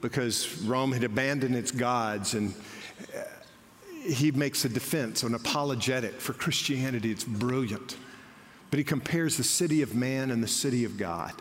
because 0.00 0.60
Rome 0.62 0.92
had 0.92 1.04
abandoned 1.04 1.56
its 1.56 1.70
gods 1.70 2.34
and 2.34 2.54
uh, 3.16 3.22
he 4.02 4.30
makes 4.30 4.64
a 4.64 4.68
defense, 4.68 5.22
an 5.22 5.34
apologetic 5.34 6.20
for 6.20 6.32
Christianity. 6.32 7.10
It's 7.10 7.24
brilliant. 7.24 7.96
But 8.70 8.78
he 8.78 8.84
compares 8.84 9.36
the 9.36 9.44
city 9.44 9.82
of 9.82 9.94
man 9.94 10.30
and 10.30 10.42
the 10.42 10.48
city 10.48 10.84
of 10.84 10.96
God 10.96 11.32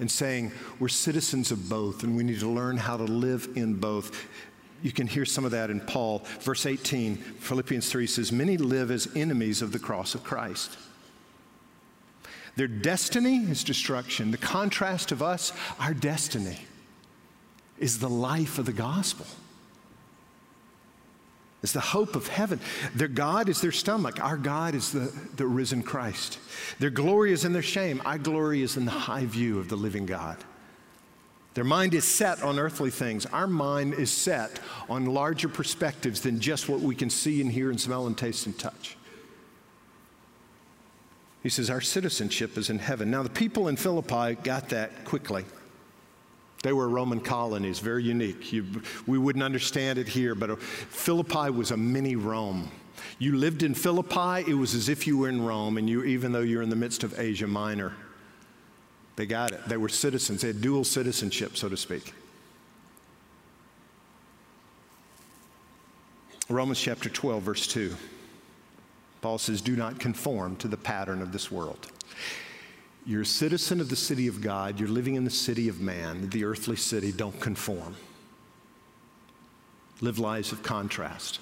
and 0.00 0.10
saying 0.10 0.52
we're 0.78 0.88
citizens 0.88 1.50
of 1.50 1.68
both 1.68 2.02
and 2.02 2.16
we 2.16 2.24
need 2.24 2.40
to 2.40 2.48
learn 2.48 2.76
how 2.76 2.96
to 2.96 3.04
live 3.04 3.48
in 3.54 3.74
both. 3.74 4.26
You 4.82 4.92
can 4.92 5.06
hear 5.06 5.24
some 5.24 5.44
of 5.44 5.50
that 5.52 5.70
in 5.70 5.80
Paul. 5.80 6.24
Verse 6.40 6.66
18, 6.66 7.16
Philippians 7.16 7.90
3 7.90 8.06
says, 8.06 8.32
Many 8.32 8.56
live 8.56 8.90
as 8.90 9.08
enemies 9.16 9.62
of 9.62 9.72
the 9.72 9.78
cross 9.78 10.14
of 10.14 10.24
Christ. 10.24 10.76
Their 12.56 12.68
destiny 12.68 13.38
is 13.38 13.64
destruction. 13.64 14.30
The 14.30 14.36
contrast 14.36 15.10
of 15.10 15.22
us, 15.22 15.52
our 15.80 15.94
destiny 15.94 16.58
is 17.78 17.98
the 17.98 18.08
life 18.08 18.58
of 18.58 18.66
the 18.66 18.72
gospel. 18.72 19.26
It's 21.62 21.72
the 21.72 21.80
hope 21.80 22.14
of 22.14 22.28
heaven. 22.28 22.60
Their 22.94 23.08
God 23.08 23.48
is 23.48 23.62
their 23.62 23.72
stomach. 23.72 24.22
Our 24.22 24.36
God 24.36 24.74
is 24.74 24.92
the, 24.92 25.10
the 25.36 25.46
risen 25.46 25.82
Christ. 25.82 26.38
Their 26.78 26.90
glory 26.90 27.32
is 27.32 27.46
in 27.46 27.54
their 27.54 27.62
shame. 27.62 28.02
Our 28.04 28.18
glory 28.18 28.60
is 28.60 28.76
in 28.76 28.84
the 28.84 28.90
high 28.90 29.24
view 29.24 29.58
of 29.58 29.70
the 29.70 29.76
living 29.76 30.04
God. 30.04 30.36
Their 31.54 31.64
mind 31.64 31.94
is 31.94 32.04
set 32.04 32.42
on 32.42 32.58
earthly 32.58 32.90
things. 32.90 33.24
Our 33.26 33.46
mind 33.46 33.94
is 33.94 34.10
set 34.10 34.60
on 34.90 35.06
larger 35.06 35.48
perspectives 35.48 36.20
than 36.20 36.38
just 36.38 36.68
what 36.68 36.80
we 36.80 36.94
can 36.94 37.08
see 37.08 37.40
and 37.40 37.50
hear 37.50 37.70
and 37.70 37.80
smell 37.80 38.06
and 38.06 38.18
taste 38.18 38.44
and 38.44 38.58
touch. 38.58 38.98
He 41.42 41.48
says, 41.48 41.70
Our 41.70 41.80
citizenship 41.80 42.58
is 42.58 42.68
in 42.68 42.78
heaven. 42.78 43.10
Now, 43.10 43.22
the 43.22 43.30
people 43.30 43.68
in 43.68 43.76
Philippi 43.76 44.34
got 44.42 44.68
that 44.70 45.06
quickly. 45.06 45.44
They 46.64 46.72
were 46.72 46.88
Roman 46.88 47.20
colonies, 47.20 47.78
very 47.78 48.02
unique. 48.02 48.50
You, 48.50 48.64
we 49.06 49.18
wouldn't 49.18 49.42
understand 49.42 49.98
it 49.98 50.08
here, 50.08 50.34
but 50.34 50.48
uh, 50.48 50.56
Philippi 50.56 51.50
was 51.50 51.72
a 51.72 51.76
mini 51.76 52.16
Rome. 52.16 52.70
You 53.18 53.36
lived 53.36 53.62
in 53.62 53.74
Philippi, 53.74 54.50
it 54.50 54.54
was 54.54 54.74
as 54.74 54.88
if 54.88 55.06
you 55.06 55.18
were 55.18 55.28
in 55.28 55.44
Rome, 55.44 55.76
and 55.76 55.90
you, 55.90 56.04
even 56.04 56.32
though 56.32 56.40
you're 56.40 56.62
in 56.62 56.70
the 56.70 56.76
midst 56.76 57.04
of 57.04 57.20
Asia 57.20 57.46
Minor. 57.46 57.92
They 59.16 59.26
got 59.26 59.52
it. 59.52 59.60
They 59.68 59.76
were 59.76 59.90
citizens, 59.90 60.40
they 60.40 60.46
had 60.46 60.62
dual 60.62 60.84
citizenship, 60.84 61.58
so 61.58 61.68
to 61.68 61.76
speak. 61.76 62.14
Romans 66.48 66.80
chapter 66.80 67.10
12, 67.10 67.42
verse 67.42 67.66
2. 67.66 67.94
Paul 69.20 69.36
says, 69.36 69.60
Do 69.60 69.76
not 69.76 70.00
conform 70.00 70.56
to 70.56 70.68
the 70.68 70.78
pattern 70.78 71.20
of 71.20 71.30
this 71.30 71.52
world. 71.52 71.92
You're 73.06 73.22
a 73.22 73.26
citizen 73.26 73.80
of 73.80 73.90
the 73.90 73.96
city 73.96 74.28
of 74.28 74.40
God. 74.40 74.80
You're 74.80 74.88
living 74.88 75.14
in 75.14 75.24
the 75.24 75.30
city 75.30 75.68
of 75.68 75.80
man, 75.80 76.30
the 76.30 76.44
earthly 76.44 76.76
city. 76.76 77.12
Don't 77.12 77.38
conform. 77.38 77.94
Live 80.00 80.18
lives 80.18 80.52
of 80.52 80.62
contrast. 80.62 81.40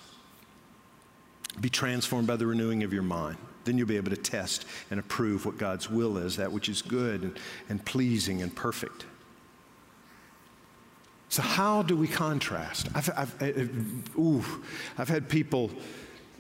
Be 1.61 1.69
transformed 1.69 2.27
by 2.27 2.37
the 2.37 2.47
renewing 2.47 2.83
of 2.83 2.93
your 2.93 3.03
mind. 3.03 3.37
Then 3.65 3.79
you'll 3.79 3.87
be 3.87 3.97
able 3.97 4.11
to 4.11 4.17
test 4.17 4.65
and 4.91 4.99
approve 4.99 5.47
what 5.47 5.57
God's 5.57 5.89
will 5.89 6.19
is, 6.19 6.37
that 6.37 6.51
which 6.51 6.69
is 6.69 6.83
good 6.83 7.23
and, 7.23 7.39
and 7.69 7.85
pleasing 7.85 8.43
and 8.43 8.55
perfect. 8.55 9.07
So, 11.29 11.43
how 11.43 11.83
do 11.83 11.97
we 11.97 12.09
contrast? 12.09 12.89
I've, 12.95 13.09
I've, 13.17 13.43
I've, 13.43 14.19
ooh, 14.19 14.45
I've 14.99 15.09
had 15.09 15.29
people 15.29 15.71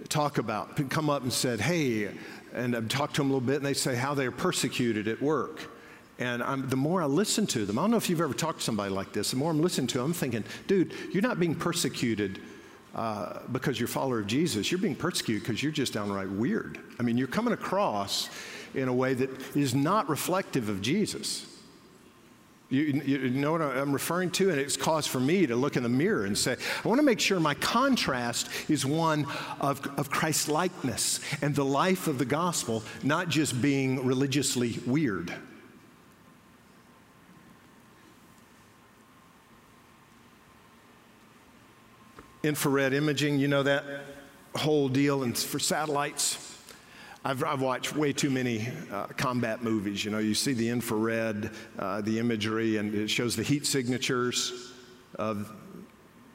talk 0.09 0.39
about, 0.39 0.91
come 0.91 1.09
up 1.09 1.23
and 1.23 1.33
said, 1.33 1.61
hey, 1.61 2.11
and 2.55 2.77
I've 2.77 2.89
talked 2.89 3.17
to 3.17 3.21
them 3.23 3.31
a 3.31 3.35
little 3.35 3.47
bit, 3.47 3.57
and 3.57 3.67
they 3.67 3.75
say 3.75 3.95
how 3.95 4.15
they're 4.15 4.31
persecuted 4.31 5.09
at 5.09 5.21
work. 5.21 5.71
And 6.19 6.43
I'm, 6.43 6.69
the 6.69 6.77
more 6.77 7.03
I 7.03 7.07
listen 7.07 7.47
to 7.49 7.65
them, 7.65 7.79
I 7.79 7.83
don't 7.83 7.91
know 7.91 7.97
if 7.97 8.09
you've 8.09 8.21
ever 8.21 8.35
talked 8.35 8.59
to 8.59 8.65
somebody 8.65 8.91
like 8.91 9.13
this, 9.13 9.31
the 9.31 9.37
more 9.37 9.51
I'm 9.51 9.61
listening 9.61 9.87
to 9.89 9.99
them, 9.99 10.09
I'm 10.09 10.13
thinking, 10.13 10.45
dude, 10.67 10.93
you're 11.13 11.23
not 11.23 11.41
being 11.41 11.55
persecuted 11.55 12.41
uh, 12.95 13.41
because 13.51 13.81
you're 13.81 13.89
a 13.89 13.91
follower 13.91 14.21
of 14.21 14.27
Jesus. 14.27 14.71
You're 14.71 14.81
being 14.81 14.95
persecuted 14.95 15.43
because 15.43 15.63
you're 15.63 15.73
just 15.73 15.95
downright 15.95 16.31
weird. 16.31 16.79
I 17.01 17.03
mean, 17.03 17.17
you're 17.17 17.27
coming 17.27 17.55
across 17.55 18.29
in 18.75 18.89
a 18.89 18.95
way 18.95 19.15
that 19.15 19.57
is 19.57 19.75
not 19.75 20.09
reflective 20.09 20.69
of 20.69 20.83
Jesus. 20.83 21.47
You, 22.73 23.03
you, 23.05 23.29
know 23.29 23.53
what 23.53 23.61
I'm 23.61 23.93
referring 23.93 24.31
to? 24.31 24.49
And 24.49 24.59
it's 24.59 24.79
cause 24.79 25.07
for 25.07 25.21
me 25.21 25.47
to 25.47 25.55
look 25.55 25.77
in 25.77 25.83
the 25.83 25.91
mirror 25.91 26.25
and 26.25 26.37
say, 26.37 26.57
I 26.83 26.89
want 26.89 27.01
to 27.01 27.05
make 27.05 27.21
sure 27.21 27.39
my 27.39 27.53
contrast 27.53 28.49
is 28.71 28.87
one 28.87 29.27
of, 29.61 29.87
of 29.99 30.09
Christ 30.09 30.49
likeness 30.49 31.21
and 31.43 31.55
the 31.55 31.67
life 31.67 32.07
of 32.07 32.17
the 32.17 32.25
gospel, 32.25 32.83
not 33.03 33.29
just 33.29 33.61
being 33.61 34.07
religiously 34.07 34.79
weird. 34.87 35.35
Infrared 42.43 42.95
imaging, 42.95 43.39
you 43.39 43.49
know 43.49 43.63
that 43.65 43.85
whole 44.57 44.89
deal, 44.89 45.25
and 45.25 45.37
for 45.37 45.59
satellites 45.59 46.52
I've, 47.25 47.45
I've 47.45 47.61
watched 47.61 47.95
way 47.95 48.13
too 48.13 48.31
many 48.31 48.69
uh, 48.91 49.07
combat 49.17 49.63
movies. 49.63 50.05
You 50.05 50.11
know, 50.11 50.19
you 50.19 50.35
see 50.35 50.55
the 50.55 50.69
infrared, 50.69 51.51
uh, 51.79 52.01
the 52.01 52.19
imagery, 52.19 52.79
and 52.79 52.93
it 52.95 53.09
shows 53.09 53.37
the 53.37 53.45
heat 53.45 53.65
signatures 53.65 54.73
of 55.17 55.53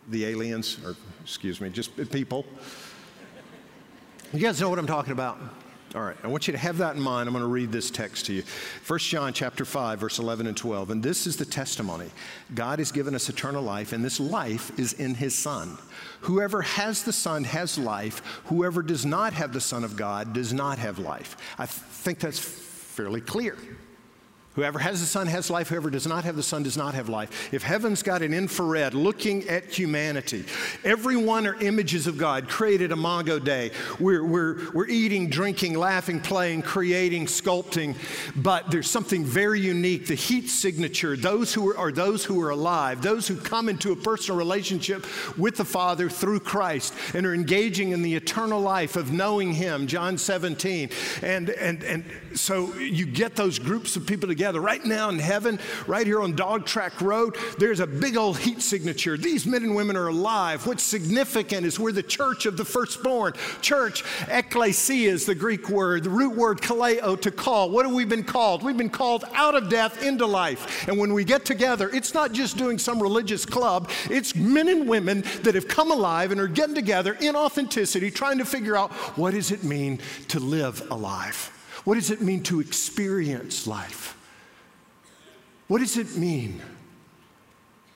the 0.09 0.25
aliens, 0.25 0.77
or 0.85 0.95
excuse 1.21 1.59
me, 1.59 1.69
just 1.69 1.91
people. 2.11 2.45
You 4.31 4.39
guys 4.39 4.61
know 4.61 4.69
what 4.69 4.79
I'm 4.79 4.87
talking 4.87 5.11
about? 5.11 5.37
All 5.97 6.03
right, 6.03 6.15
I 6.23 6.27
want 6.27 6.45
you 6.45 6.51
to 6.51 6.59
have 6.59 6.77
that 6.77 6.95
in 6.95 7.01
mind. 7.01 7.27
I'm 7.27 7.33
going 7.33 7.43
to 7.43 7.47
read 7.47 7.71
this 7.71 7.89
text 7.89 8.27
to 8.27 8.33
you. 8.33 8.43
1 8.85 8.99
John 8.99 9.33
chapter 9.33 9.65
5 9.65 9.99
verse 9.99 10.19
11 10.19 10.45
and 10.45 10.55
12. 10.55 10.91
And 10.91 11.01
this 11.01 11.25
is 11.25 11.37
the 11.37 11.45
testimony. 11.45 12.11
God 12.53 12.77
has 12.77 12.91
given 12.91 13.15
us 13.15 13.29
eternal 13.29 13.63
life 13.63 13.93
and 13.93 14.05
this 14.05 14.19
life 14.19 14.77
is 14.77 14.93
in 14.93 15.15
his 15.15 15.33
son. 15.33 15.75
Whoever 16.21 16.61
has 16.61 17.01
the 17.01 17.11
son 17.11 17.43
has 17.45 17.79
life. 17.79 18.19
Whoever 18.45 18.83
does 18.83 19.07
not 19.07 19.33
have 19.33 19.53
the 19.53 19.59
son 19.59 19.83
of 19.83 19.95
God 19.95 20.33
does 20.33 20.53
not 20.53 20.77
have 20.77 20.99
life. 20.99 21.35
I 21.57 21.65
th- 21.65 21.71
think 21.71 22.19
that's 22.19 22.37
fairly 22.37 23.19
clear. 23.19 23.57
Whoever 24.57 24.79
has 24.79 25.01
the 25.01 25.05
Son 25.05 25.27
has 25.27 25.51
life. 25.51 25.69
Whoever 25.69 25.91
does 25.91 26.07
not 26.07 26.23
have 26.23 26.35
the 26.35 26.41
Son 26.41 26.63
does 26.63 26.75
not 26.75 26.95
have 26.95 27.09
life. 27.09 27.53
If 27.53 27.61
heaven's 27.61 28.01
got 28.01 28.23
an 28.23 28.33
infrared 28.33 28.95
looking 28.95 29.47
at 29.47 29.65
humanity, 29.65 30.45
everyone 30.83 31.45
are 31.45 31.61
images 31.61 32.07
of 32.07 32.17
God 32.17 32.49
created 32.49 32.91
imago 32.91 33.37
Dei. 33.37 33.69
We're, 33.99 34.25
we're, 34.25 34.71
we're 34.71 34.87
eating, 34.87 35.29
drinking, 35.29 35.77
laughing, 35.77 36.19
playing, 36.19 36.63
creating, 36.63 37.27
sculpting, 37.27 37.95
but 38.35 38.71
there's 38.71 38.89
something 38.89 39.23
very 39.23 39.61
unique. 39.61 40.07
The 40.07 40.15
heat 40.15 40.49
signature, 40.49 41.15
those 41.15 41.53
who 41.53 41.69
are, 41.69 41.77
are 41.77 41.91
those 41.91 42.25
who 42.25 42.41
are 42.41 42.49
alive, 42.49 43.03
those 43.03 43.27
who 43.27 43.35
come 43.35 43.69
into 43.69 43.91
a 43.91 43.95
personal 43.95 44.39
relationship 44.39 45.05
with 45.37 45.57
the 45.57 45.65
Father 45.65 46.09
through 46.09 46.39
Christ 46.39 46.95
and 47.13 47.27
are 47.27 47.35
engaging 47.35 47.91
in 47.91 48.01
the 48.01 48.15
eternal 48.15 48.59
life 48.59 48.95
of 48.95 49.11
knowing 49.11 49.53
Him, 49.53 49.85
John 49.85 50.17
17. 50.17 50.89
And, 51.21 51.51
and, 51.51 51.83
and 51.83 52.05
so 52.33 52.73
you 52.73 53.05
get 53.05 53.35
those 53.35 53.59
groups 53.59 53.95
of 53.95 54.07
people 54.07 54.27
together 54.27 54.46
together. 54.47 54.61
Right 54.61 54.85
now 54.85 55.09
in 55.09 55.19
heaven, 55.19 55.59
right 55.87 56.07
here 56.07 56.21
on 56.21 56.33
Dog 56.33 56.65
Track 56.65 57.01
Road, 57.01 57.35
there's 57.57 57.81
a 57.81 57.87
big 57.87 58.15
old 58.15 58.37
heat 58.37 58.61
signature. 58.61 59.17
These 59.17 59.45
men 59.45 59.63
and 59.63 59.75
women 59.75 59.97
are 59.97 60.07
alive. 60.07 60.65
What's 60.65 60.83
significant 60.83 61.65
is 61.65 61.77
we're 61.77 61.91
the 61.91 62.01
church 62.01 62.45
of 62.45 62.55
the 62.55 62.63
firstborn. 62.63 63.33
Church, 63.61 64.05
ecclesia 64.29 65.11
is 65.11 65.25
the 65.25 65.35
Greek 65.35 65.69
word, 65.69 66.05
the 66.05 66.09
root 66.09 66.33
word 66.33 66.61
kaleo, 66.61 67.19
to 67.19 67.29
call. 67.29 67.71
What 67.71 67.85
have 67.85 67.93
we 67.93 68.05
been 68.05 68.23
called? 68.23 68.63
We've 68.63 68.77
been 68.77 68.89
called 68.89 69.25
out 69.33 69.53
of 69.53 69.69
death 69.69 70.01
into 70.01 70.25
life. 70.25 70.87
And 70.87 70.97
when 70.97 71.13
we 71.13 71.25
get 71.25 71.43
together, 71.43 71.89
it's 71.93 72.13
not 72.13 72.31
just 72.31 72.57
doing 72.57 72.77
some 72.77 73.01
religious 73.01 73.45
club, 73.45 73.89
it's 74.09 74.33
men 74.33 74.69
and 74.69 74.87
women 74.87 75.25
that 75.43 75.55
have 75.55 75.67
come 75.67 75.91
alive 75.91 76.31
and 76.31 76.39
are 76.39 76.47
getting 76.47 76.75
together 76.75 77.17
in 77.19 77.35
authenticity, 77.35 78.09
trying 78.11 78.37
to 78.37 78.45
figure 78.45 78.77
out 78.77 78.93
what 79.17 79.33
does 79.33 79.51
it 79.51 79.65
mean 79.65 79.99
to 80.29 80.39
live 80.39 80.89
alive? 80.89 81.51
What 81.83 81.95
does 81.95 82.11
it 82.11 82.21
mean 82.21 82.43
to 82.43 82.59
experience 82.59 83.67
life? 83.67 84.16
What 85.67 85.79
does 85.79 85.97
it 85.97 86.15
mean 86.15 86.61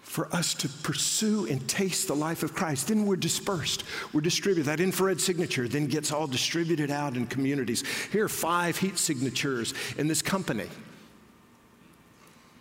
for 0.01 0.28
us 0.36 0.53
to 0.55 0.67
pursue 0.67 1.47
and 1.47 1.65
taste 1.69 2.07
the 2.07 2.15
life 2.15 2.43
of 2.43 2.53
Christ? 2.53 2.89
Then 2.89 3.05
we're 3.05 3.15
dispersed, 3.15 3.84
we're 4.11 4.22
distributed. 4.22 4.65
That 4.65 4.82
infrared 4.82 5.22
signature 5.22 5.67
then 5.67 5.88
gets 5.88 6.11
all 6.11 6.28
distributed 6.28 6.91
out 6.91 7.15
in 7.15 7.28
communities. 7.28 7.84
Here 8.11 8.26
are 8.26 8.30
five 8.30 8.78
heat 8.78 8.97
signatures 8.97 9.74
in 9.97 10.07
this 10.07 10.22
company. 10.22 10.67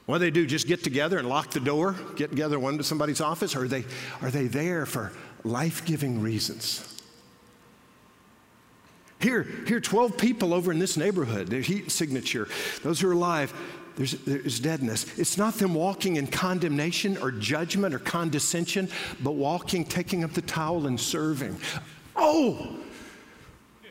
What 0.06 0.18
do 0.18 0.24
they 0.24 0.30
do? 0.30 0.46
Just 0.46 0.66
get 0.66 0.82
together 0.82 1.18
and 1.18 1.28
lock 1.28 1.50
the 1.50 1.60
door, 1.60 1.96
get 2.16 2.30
together 2.30 2.58
one 2.58 2.78
to 2.78 2.84
somebody's 2.84 3.20
office? 3.20 3.54
Or 3.54 3.64
are 3.64 3.68
they, 3.68 3.84
are 4.22 4.30
they 4.30 4.46
there 4.46 4.86
for 4.86 5.12
life 5.44 5.84
giving 5.84 6.20
reasons? 6.20 7.00
Here, 9.20 9.46
here, 9.66 9.80
12 9.80 10.16
people 10.16 10.54
over 10.54 10.72
in 10.72 10.78
this 10.78 10.96
neighborhood, 10.96 11.48
their 11.48 11.60
heat 11.60 11.92
signature, 11.92 12.48
those 12.82 13.00
who 13.00 13.08
are 13.08 13.12
alive, 13.12 13.52
there's, 14.00 14.12
there's 14.12 14.60
deadness. 14.60 15.18
It's 15.18 15.36
not 15.36 15.56
them 15.56 15.74
walking 15.74 16.16
in 16.16 16.26
condemnation 16.26 17.18
or 17.18 17.30
judgment 17.30 17.94
or 17.94 17.98
condescension, 17.98 18.88
but 19.22 19.32
walking, 19.32 19.84
taking 19.84 20.24
up 20.24 20.32
the 20.32 20.40
towel 20.40 20.86
and 20.86 20.98
serving. 20.98 21.54
Oh, 22.16 22.78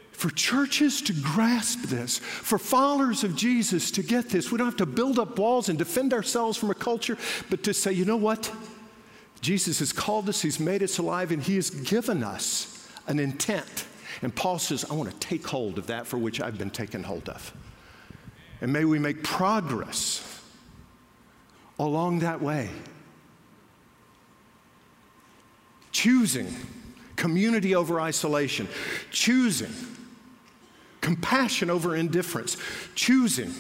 for 0.10 0.32
churches 0.32 1.04
to 1.04 1.14
grasp 1.14 1.82
this, 1.84 2.18
for 2.18 2.58
followers 2.58 3.24
of 3.24 3.36
Jesus 3.36 3.92
to 3.92 4.02
get 4.02 4.30
this, 4.30 4.52
we 4.52 4.58
don't 4.58 4.66
have 4.66 4.78
to 4.78 4.88
build 4.88 5.20
up 5.20 5.38
walls 5.38 5.70
and 5.70 5.78
defend 5.78 6.12
ourselves 6.12 6.58
from 6.58 6.72
a 6.72 6.76
culture, 6.76 7.16
but 7.52 7.62
to 7.62 7.72
say, 7.72 7.92
you 7.92 8.04
know 8.04 8.18
what? 8.18 8.52
Jesus 9.42 9.78
has 9.78 9.94
called 9.94 10.28
us, 10.28 10.42
He's 10.42 10.60
made 10.60 10.82
us 10.82 10.98
alive, 10.98 11.32
and 11.32 11.44
He 11.44 11.54
has 11.58 11.70
given 11.70 12.24
us 12.24 12.90
an 13.06 13.20
intent. 13.20 13.86
And 14.24 14.36
Paul 14.36 14.58
says, 14.58 14.86
I 14.90 14.96
want 14.96 15.12
to 15.12 15.20
take 15.20 15.46
hold 15.46 15.78
of 15.78 15.86
that 15.86 16.08
for 16.08 16.18
which 16.18 16.42
I've 16.42 16.58
been 16.58 16.72
taken 16.72 17.04
hold 17.04 17.30
of. 17.30 17.54
And 18.62 18.74
may 18.74 18.86
we 18.86 19.00
make 19.00 19.24
progress 19.24 20.26
along 21.78 22.20
that 22.20 22.42
way. 22.42 22.70
Choosing 25.92 26.54
community 27.16 27.76
over 27.76 28.00
isolation, 28.00 28.68
choosing 29.12 29.74
compassion 31.02 31.70
over 31.70 31.96
indifference, 31.96 32.58
choosing 32.96 33.54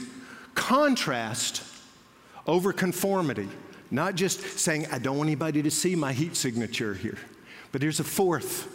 contrast 0.53 1.63
over 2.45 2.73
conformity. 2.73 3.47
Not 3.91 4.15
just 4.15 4.41
saying, 4.59 4.87
I 4.91 4.99
don't 4.99 5.17
want 5.17 5.29
anybody 5.29 5.63
to 5.63 5.71
see 5.71 5.95
my 5.95 6.13
heat 6.13 6.35
signature 6.35 6.93
here. 6.93 7.17
But 7.71 7.81
there's 7.81 7.99
a 7.99 8.03
fourth 8.03 8.67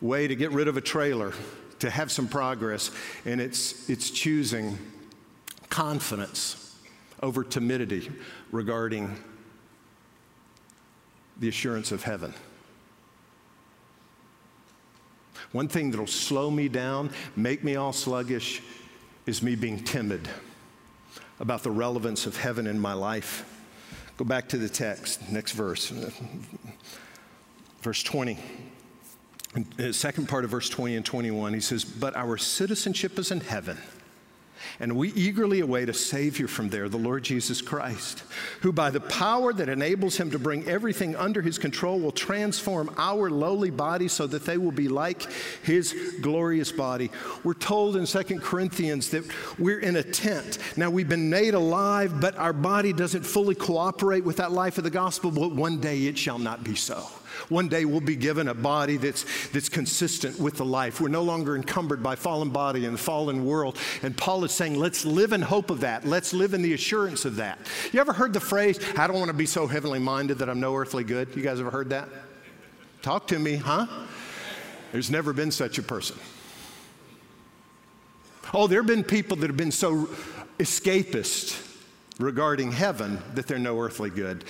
way 0.00 0.28
to 0.28 0.36
get 0.36 0.52
rid 0.52 0.68
of 0.68 0.76
a 0.76 0.80
trailer, 0.80 1.32
to 1.80 1.90
have 1.90 2.10
some 2.12 2.28
progress, 2.28 2.90
and 3.24 3.40
it's, 3.40 3.88
it's 3.88 4.10
choosing 4.10 4.78
confidence 5.70 6.76
over 7.22 7.44
timidity 7.44 8.10
regarding 8.52 9.16
the 11.38 11.48
assurance 11.48 11.92
of 11.92 12.02
heaven. 12.02 12.34
One 15.52 15.68
thing 15.68 15.90
that'll 15.90 16.06
slow 16.06 16.50
me 16.50 16.68
down, 16.68 17.10
make 17.34 17.64
me 17.64 17.76
all 17.76 17.92
sluggish, 17.92 18.62
is 19.26 19.42
me 19.42 19.54
being 19.56 19.82
timid 19.82 20.28
about 21.40 21.62
the 21.62 21.70
relevance 21.70 22.26
of 22.26 22.36
heaven 22.36 22.66
in 22.66 22.78
my 22.78 22.92
life. 22.92 23.46
Go 24.16 24.24
back 24.24 24.48
to 24.50 24.58
the 24.58 24.68
text, 24.68 25.30
next 25.30 25.52
verse, 25.52 25.92
verse 27.80 28.02
20. 28.02 28.38
The 29.76 29.92
second 29.92 30.28
part 30.28 30.44
of 30.44 30.50
verse 30.50 30.68
20 30.68 30.96
and 30.96 31.04
21, 31.04 31.54
he 31.54 31.60
says, 31.60 31.84
But 31.84 32.14
our 32.14 32.36
citizenship 32.36 33.18
is 33.18 33.30
in 33.30 33.40
heaven 33.40 33.78
and 34.78 34.96
we 34.96 35.12
eagerly 35.12 35.60
await 35.60 35.88
a 35.88 35.94
Savior 35.94 36.48
from 36.48 36.68
there, 36.68 36.88
the 36.88 36.96
Lord 36.96 37.22
Jesus 37.22 37.60
Christ, 37.60 38.22
who 38.60 38.72
by 38.72 38.90
the 38.90 39.00
power 39.00 39.52
that 39.52 39.68
enables 39.68 40.16
him 40.16 40.30
to 40.30 40.38
bring 40.38 40.66
everything 40.66 41.16
under 41.16 41.42
his 41.42 41.58
control 41.58 41.98
will 41.98 42.12
transform 42.12 42.94
our 42.96 43.30
lowly 43.30 43.70
bodies 43.70 44.12
so 44.12 44.26
that 44.26 44.44
they 44.44 44.58
will 44.58 44.72
be 44.72 44.88
like 44.88 45.30
his 45.62 46.16
glorious 46.20 46.72
body. 46.72 47.10
We're 47.44 47.54
told 47.54 47.96
in 47.96 48.06
2 48.06 48.40
Corinthians 48.40 49.10
that 49.10 49.24
we're 49.58 49.80
in 49.80 49.96
a 49.96 50.02
tent. 50.02 50.58
Now 50.76 50.90
we've 50.90 51.08
been 51.08 51.30
made 51.30 51.54
alive, 51.54 52.20
but 52.20 52.36
our 52.36 52.52
body 52.52 52.92
doesn't 52.92 53.24
fully 53.24 53.54
cooperate 53.54 54.24
with 54.24 54.36
that 54.36 54.52
life 54.52 54.78
of 54.78 54.84
the 54.84 54.90
gospel, 54.90 55.30
but 55.30 55.52
one 55.52 55.80
day 55.80 56.06
it 56.06 56.18
shall 56.18 56.38
not 56.38 56.64
be 56.64 56.74
so. 56.74 57.06
One 57.48 57.68
day 57.68 57.84
we'll 57.84 58.00
be 58.00 58.16
given 58.16 58.48
a 58.48 58.54
body 58.54 58.96
that's, 58.96 59.24
that's 59.48 59.68
consistent 59.68 60.38
with 60.38 60.56
the 60.56 60.64
life. 60.64 61.00
We're 61.00 61.08
no 61.08 61.22
longer 61.22 61.56
encumbered 61.56 62.02
by 62.02 62.16
fallen 62.16 62.50
body 62.50 62.86
and 62.86 62.98
fallen 62.98 63.44
world. 63.44 63.76
And 64.02 64.16
Paul 64.16 64.44
is 64.44 64.52
saying, 64.52 64.78
let's 64.78 65.04
live 65.04 65.32
in 65.32 65.42
hope 65.42 65.70
of 65.70 65.80
that. 65.80 66.04
Let's 66.04 66.32
live 66.32 66.54
in 66.54 66.62
the 66.62 66.74
assurance 66.74 67.24
of 67.24 67.36
that. 67.36 67.58
You 67.92 68.00
ever 68.00 68.12
heard 68.12 68.32
the 68.32 68.40
phrase, 68.40 68.78
I 68.96 69.06
don't 69.06 69.16
want 69.16 69.28
to 69.28 69.36
be 69.36 69.46
so 69.46 69.66
heavenly 69.66 69.98
minded 69.98 70.38
that 70.38 70.48
I'm 70.48 70.60
no 70.60 70.74
earthly 70.76 71.04
good? 71.04 71.34
You 71.34 71.42
guys 71.42 71.60
ever 71.60 71.70
heard 71.70 71.90
that? 71.90 72.08
Talk 73.02 73.26
to 73.28 73.38
me, 73.38 73.56
huh? 73.56 73.86
There's 74.92 75.10
never 75.10 75.32
been 75.32 75.50
such 75.50 75.78
a 75.78 75.82
person. 75.82 76.18
Oh, 78.52 78.66
there 78.66 78.80
have 78.80 78.86
been 78.86 79.04
people 79.04 79.36
that 79.38 79.46
have 79.46 79.56
been 79.56 79.70
so 79.70 80.08
escapist 80.58 81.66
regarding 82.18 82.72
heaven 82.72 83.22
that 83.34 83.46
they're 83.46 83.58
no 83.58 83.80
earthly 83.80 84.10
good. 84.10 84.44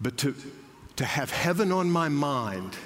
But 0.00 0.16
to, 0.18 0.34
to 0.96 1.04
have 1.04 1.30
heaven 1.30 1.72
on 1.72 1.90
my 1.90 2.08
mind 2.08 2.76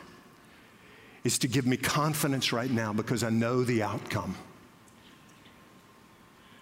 is 1.25 1.39
to 1.41 1.49
give 1.49 1.67
me 1.67 1.77
confidence 1.77 2.53
right 2.53 2.71
now 2.71 2.93
because 2.93 3.23
I 3.23 3.31
know 3.31 3.65
the 3.65 3.83
outcome. 3.83 4.35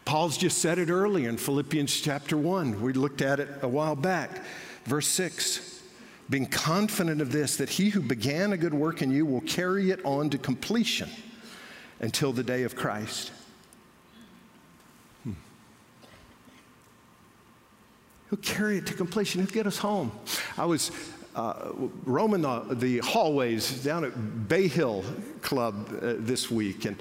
Paul's 0.04 0.36
just 0.36 0.58
said 0.58 0.78
it 0.78 0.88
earlier 0.88 1.28
in 1.28 1.36
Philippians 1.36 2.00
chapter 2.00 2.36
1. 2.36 2.80
We 2.80 2.92
looked 2.92 3.22
at 3.22 3.40
it 3.40 3.48
a 3.62 3.68
while 3.68 3.96
back. 3.96 4.42
Verse 4.84 5.08
6 5.08 5.76
being 6.28 6.46
confident 6.46 7.20
of 7.20 7.30
this, 7.30 7.56
that 7.56 7.68
he 7.68 7.90
who 7.90 8.00
began 8.00 8.52
a 8.52 8.56
good 8.56 8.74
work 8.74 9.00
in 9.00 9.10
you 9.10 9.24
will 9.24 9.42
carry 9.42 9.90
it 9.90 10.04
on 10.04 10.30
to 10.30 10.38
completion 10.38 11.08
until 12.00 12.32
the 12.32 12.42
day 12.42 12.64
of 12.64 12.74
Christ. 12.74 13.30
Hmm. 15.22 15.32
He'll 18.30 18.40
carry 18.40 18.78
it 18.78 18.86
to 18.86 18.94
completion. 18.94 19.40
He'll 19.40 19.52
get 19.52 19.66
us 19.66 19.78
home. 19.78 20.10
I 20.58 20.64
was 20.64 20.90
uh, 21.36 21.72
roaming 22.04 22.42
the, 22.42 22.60
the, 22.70 22.98
hallways 22.98 23.82
down 23.84 24.04
at 24.04 24.48
Bay 24.48 24.66
Hill 24.68 25.04
Club 25.42 25.88
uh, 26.02 26.14
this 26.18 26.50
week, 26.50 26.86
and 26.86 26.96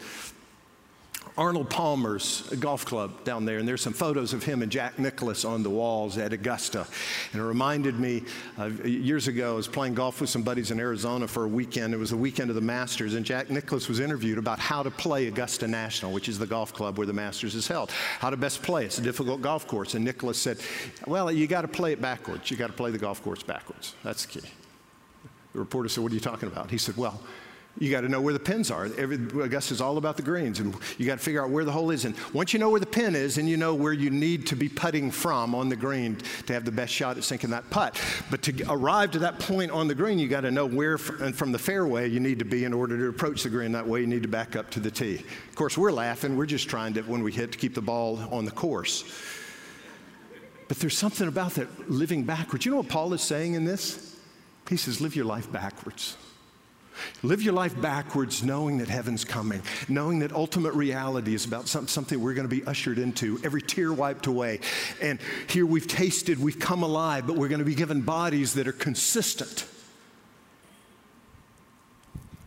Arnold 1.37 1.69
Palmer's 1.69 2.41
golf 2.59 2.85
club 2.85 3.23
down 3.25 3.43
there, 3.43 3.57
and 3.57 3.67
there's 3.67 3.81
some 3.81 3.91
photos 3.93 4.31
of 4.31 4.43
him 4.43 4.61
and 4.61 4.71
Jack 4.71 4.97
Nicklaus 4.97 5.43
on 5.43 5.63
the 5.63 5.69
walls 5.69 6.17
at 6.17 6.31
Augusta. 6.31 6.87
And 7.33 7.41
it 7.41 7.45
reminded 7.45 7.99
me 7.99 8.23
of 8.57 8.85
years 8.85 9.27
ago, 9.27 9.53
I 9.53 9.55
was 9.55 9.67
playing 9.67 9.95
golf 9.95 10.21
with 10.21 10.29
some 10.29 10.43
buddies 10.43 10.71
in 10.71 10.79
Arizona 10.79 11.27
for 11.27 11.43
a 11.43 11.47
weekend. 11.47 11.93
It 11.93 11.97
was 11.97 12.11
the 12.11 12.17
weekend 12.17 12.49
of 12.49 12.55
the 12.55 12.61
Masters, 12.61 13.15
and 13.15 13.25
Jack 13.25 13.49
Nicklaus 13.49 13.89
was 13.89 13.99
interviewed 13.99 14.37
about 14.37 14.59
how 14.59 14.81
to 14.81 14.89
play 14.89 15.27
Augusta 15.27 15.67
National, 15.67 16.13
which 16.13 16.29
is 16.29 16.39
the 16.39 16.47
golf 16.47 16.73
club 16.73 16.97
where 16.97 17.07
the 17.07 17.13
Masters 17.13 17.53
is 17.53 17.67
held. 17.67 17.91
How 17.91 18.29
to 18.29 18.37
best 18.37 18.63
play. 18.63 18.85
It's 18.85 18.97
a 18.97 19.01
difficult 19.01 19.41
golf 19.41 19.67
course. 19.67 19.93
And 19.93 20.05
Nicklaus 20.05 20.37
said, 20.37 20.59
Well, 21.05 21.29
you 21.29 21.47
got 21.47 21.61
to 21.61 21.67
play 21.67 21.91
it 21.91 22.01
backwards. 22.01 22.49
You 22.49 22.55
got 22.55 22.67
to 22.67 22.73
play 22.73 22.91
the 22.91 22.97
golf 22.97 23.21
course 23.21 23.43
backwards. 23.43 23.95
That's 24.03 24.25
the 24.25 24.39
key. 24.39 24.47
The 25.51 25.59
reporter 25.59 25.89
said, 25.89 26.01
What 26.01 26.13
are 26.13 26.15
you 26.15 26.21
talking 26.21 26.47
about? 26.47 26.71
He 26.71 26.77
said, 26.77 26.95
Well, 26.95 27.21
you 27.77 27.91
got 27.91 28.01
to 28.01 28.09
know 28.09 28.21
where 28.21 28.33
the 28.33 28.39
pins 28.39 28.71
are. 28.71 28.85
Every, 28.97 29.17
Augusta's 29.17 29.81
all 29.81 29.97
about 29.97 30.15
the 30.15 30.23
greens, 30.23 30.59
and 30.59 30.73
you 30.97 31.05
got 31.05 31.17
to 31.17 31.23
figure 31.23 31.43
out 31.43 31.49
where 31.49 31.65
the 31.65 31.71
hole 31.71 31.91
is. 31.91 32.05
And 32.05 32.15
once 32.33 32.53
you 32.53 32.59
know 32.59 32.69
where 32.69 32.79
the 32.79 32.85
pin 32.85 33.15
is, 33.15 33.37
and 33.37 33.49
you 33.49 33.57
know 33.57 33.75
where 33.75 33.91
you 33.91 34.09
need 34.09 34.47
to 34.47 34.55
be 34.55 34.69
putting 34.69 35.11
from 35.11 35.53
on 35.53 35.67
the 35.67 35.75
green 35.75 36.17
to 36.47 36.53
have 36.53 36.63
the 36.63 36.71
best 36.71 36.93
shot 36.93 37.17
at 37.17 37.23
sinking 37.23 37.49
that 37.49 37.69
putt. 37.69 38.01
But 38.31 38.41
to 38.43 38.65
arrive 38.69 39.11
to 39.11 39.19
that 39.19 39.39
point 39.39 39.71
on 39.71 39.87
the 39.89 39.95
green, 39.95 40.19
you 40.19 40.29
got 40.29 40.41
to 40.41 40.51
know 40.51 40.65
where 40.65 40.97
and 41.19 41.35
from 41.35 41.51
the 41.51 41.59
fairway 41.59 42.09
you 42.09 42.21
need 42.21 42.39
to 42.39 42.45
be 42.45 42.63
in 42.63 42.73
order 42.73 42.97
to 42.97 43.09
approach 43.09 43.43
the 43.43 43.49
green. 43.49 43.73
That 43.73 43.87
way, 43.87 43.99
you 43.99 44.07
need 44.07 44.23
to 44.23 44.29
back 44.29 44.55
up 44.55 44.69
to 44.71 44.79
the 44.79 44.91
tee. 44.91 45.15
Of 45.49 45.55
course, 45.55 45.77
we're 45.77 45.91
laughing. 45.91 46.37
We're 46.37 46.45
just 46.45 46.69
trying 46.69 46.93
to, 46.93 47.01
when 47.01 47.23
we 47.23 47.33
hit, 47.33 47.51
to 47.51 47.57
keep 47.57 47.75
the 47.75 47.81
ball 47.81 48.19
on 48.31 48.45
the 48.45 48.51
course. 48.51 49.03
But 50.67 50.77
there's 50.77 50.97
something 50.97 51.27
about 51.27 51.51
that 51.55 51.91
living 51.91 52.23
backwards. 52.23 52.65
You 52.65 52.71
know 52.71 52.77
what 52.77 52.89
Paul 52.89 53.13
is 53.13 53.21
saying 53.21 53.53
in 53.53 53.65
this? 53.65 54.15
He 54.69 54.77
says, 54.77 54.99
live 55.01 55.15
your 55.15 55.25
life 55.25 55.51
backwards. 55.51 56.17
Live 57.23 57.41
your 57.41 57.53
life 57.53 57.79
backwards, 57.81 58.43
knowing 58.43 58.77
that 58.79 58.87
heaven's 58.87 59.25
coming, 59.25 59.61
knowing 59.87 60.19
that 60.19 60.31
ultimate 60.31 60.73
reality 60.73 61.33
is 61.33 61.45
about 61.45 61.67
something 61.67 62.21
we're 62.21 62.33
going 62.33 62.47
to 62.47 62.55
be 62.55 62.63
ushered 62.65 62.97
into, 62.97 63.39
every 63.43 63.61
tear 63.61 63.93
wiped 63.93 64.27
away. 64.27 64.59
And 65.01 65.19
here 65.49 65.65
we've 65.65 65.87
tasted, 65.87 66.39
we've 66.39 66.59
come 66.59 66.83
alive, 66.83 67.27
but 67.27 67.35
we're 67.35 67.47
going 67.47 67.59
to 67.59 67.65
be 67.65 67.75
given 67.75 68.01
bodies 68.01 68.53
that 68.55 68.67
are 68.67 68.73
consistent 68.73 69.65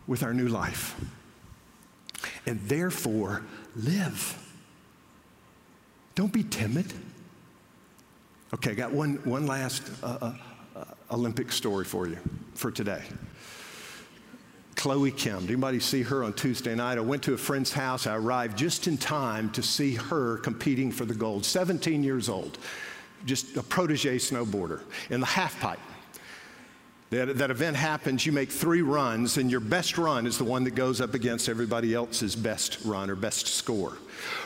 with 0.07 0.23
our 0.23 0.33
new 0.33 0.47
life. 0.47 0.99
And 2.45 2.59
therefore, 2.61 3.43
live. 3.75 4.35
Don't 6.15 6.33
be 6.33 6.43
timid. 6.43 6.91
Okay, 8.53 8.71
I 8.71 8.73
got 8.73 8.91
one, 8.91 9.15
one 9.23 9.45
last 9.45 9.83
uh, 10.01 10.17
uh, 10.21 10.33
uh 10.75 10.83
Olympic 11.11 11.51
story 11.51 11.85
for 11.85 12.07
you 12.07 12.17
for 12.55 12.71
today. 12.71 13.03
Chloe 14.79 15.11
Kim. 15.11 15.41
Did 15.41 15.49
anybody 15.49 15.79
see 15.81 16.03
her 16.03 16.23
on 16.23 16.31
Tuesday 16.31 16.73
night? 16.73 16.97
I 16.97 17.01
went 17.01 17.21
to 17.23 17.33
a 17.33 17.37
friend's 17.37 17.73
house. 17.73 18.07
I 18.07 18.15
arrived 18.15 18.57
just 18.57 18.87
in 18.87 18.97
time 18.97 19.49
to 19.49 19.61
see 19.61 19.95
her 19.95 20.37
competing 20.37 20.89
for 20.89 21.03
the 21.03 21.13
gold. 21.13 21.43
17 21.43 22.01
years 22.01 22.29
old, 22.29 22.57
just 23.25 23.57
a 23.57 23.63
protege 23.63 24.15
snowboarder 24.15 24.79
in 25.09 25.19
the 25.19 25.25
half 25.25 25.59
pipe. 25.59 25.81
That, 27.09 27.37
that 27.39 27.51
event 27.51 27.75
happens, 27.75 28.25
you 28.25 28.31
make 28.31 28.49
three 28.49 28.81
runs, 28.81 29.35
and 29.35 29.51
your 29.51 29.59
best 29.59 29.97
run 29.97 30.25
is 30.25 30.37
the 30.37 30.45
one 30.45 30.63
that 30.63 30.75
goes 30.75 31.01
up 31.01 31.13
against 31.13 31.49
everybody 31.49 31.93
else's 31.93 32.33
best 32.33 32.77
run 32.85 33.09
or 33.09 33.17
best 33.17 33.47
score. 33.47 33.97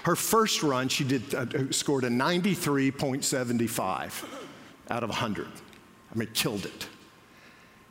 Her 0.01 0.15
first 0.15 0.63
run, 0.63 0.87
she 0.87 1.03
did, 1.03 1.35
uh, 1.35 1.71
scored 1.71 2.05
a 2.05 2.09
93.75 2.09 4.25
out 4.89 5.03
of 5.03 5.09
100. 5.09 5.45
I 5.45 6.17
mean, 6.17 6.29
killed 6.33 6.65
it. 6.65 6.87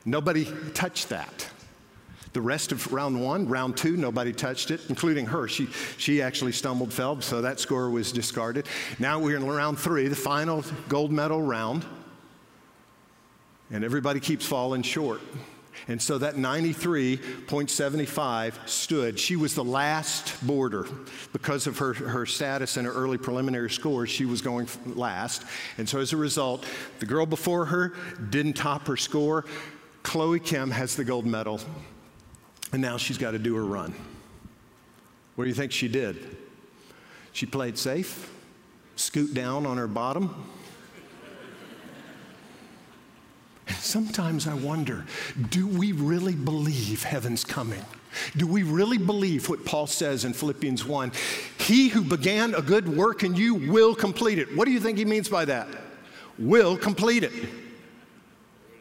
Nobody 0.05 0.53
touched 0.75 1.09
that. 1.11 1.47
The 2.33 2.41
rest 2.41 2.73
of 2.73 2.93
round 2.93 3.21
one, 3.21 3.47
round 3.47 3.77
two, 3.77 3.97
nobody 3.97 4.33
touched 4.33 4.71
it, 4.71 4.81
including 4.89 5.27
her. 5.27 5.49
She, 5.49 5.67
she 5.99 6.23
actually 6.23 6.53
stumbled, 6.53 6.93
fell, 6.93 7.21
so 7.21 7.43
that 7.43 7.61
score 7.61 7.91
was 7.91 8.11
discarded. 8.11 8.67
Now 8.99 9.19
we're 9.19 9.37
in 9.37 9.47
round 9.47 9.79
three, 9.79 10.09
the 10.09 10.17
final 10.17 10.65
gold 10.89 11.13
medal 11.13 11.43
round, 11.43 11.85
and 13.71 13.85
everybody 13.85 14.19
keeps 14.19 14.47
falling 14.47 14.83
short. 14.83 15.21
And 15.89 16.01
so 16.01 16.17
that 16.19 16.37
93.75 16.37 18.69
stood. 18.69 19.19
She 19.19 19.35
was 19.37 19.55
the 19.55 19.65
last 19.65 20.47
boarder. 20.47 20.87
Because 21.33 21.67
of 21.67 21.79
her, 21.79 21.95
her 21.95 22.25
status 22.25 22.77
and 22.77 22.87
her 22.87 22.93
early 22.93 23.19
preliminary 23.19 23.71
scores, 23.71 24.09
she 24.09 24.25
was 24.25 24.43
going 24.43 24.69
last. 24.87 25.43
And 25.79 25.89
so 25.89 25.99
as 25.99 26.13
a 26.13 26.17
result, 26.17 26.65
the 27.01 27.07
girl 27.07 27.27
before 27.27 27.65
her 27.65 27.95
didn't 28.31 28.53
top 28.53 28.87
her 28.87 28.97
score. 28.97 29.45
Chloe 30.05 30.39
Kim 30.39 30.71
has 30.71 30.95
the 30.95 31.03
gold 31.05 31.27
medal. 31.27 31.61
And 32.73 32.81
now 32.81 32.97
she's 32.97 33.19
got 33.19 33.33
to 33.33 33.39
do 33.39 33.55
her 33.55 33.65
run. 33.65 33.95
What 35.37 35.45
do 35.45 35.49
you 35.49 35.55
think 35.55 35.73
she 35.73 35.89
did? 35.89 36.37
She 37.33 37.47
played 37.47 37.79
safe, 37.79 38.31
scoot 38.97 39.35
down 39.35 39.67
on 39.67 39.77
her 39.77 39.87
bottom. 39.87 40.35
And 43.67 43.77
sometimes 43.77 44.47
I 44.47 44.55
wonder 44.55 45.07
do 45.51 45.67
we 45.67 45.93
really 45.93 46.35
believe 46.35 47.05
heaven's 47.05 47.45
coming? 47.45 47.83
Do 48.37 48.47
we 48.47 48.63
really 48.63 48.99
believe 48.99 49.49
what 49.49 49.65
Paul 49.65 49.87
says 49.87 50.27
in 50.27 50.35
Philippians 50.35 50.85
1? 50.85 51.13
He 51.59 51.89
who 51.89 52.03
began 52.03 52.55
a 52.55 52.61
good 52.61 52.87
work 52.87 53.25
in 53.25 53.35
you 53.35 53.55
will 53.55 53.95
complete 53.95 54.39
it. 54.39 54.55
What 54.55 54.67
do 54.67 54.71
you 54.71 54.81
think 54.81 54.99
he 54.99 55.07
means 55.07 55.31
by 55.31 55.47
that? 55.47 55.69
Will 56.39 56.77
complete 56.77 57.25
it. 57.25 57.33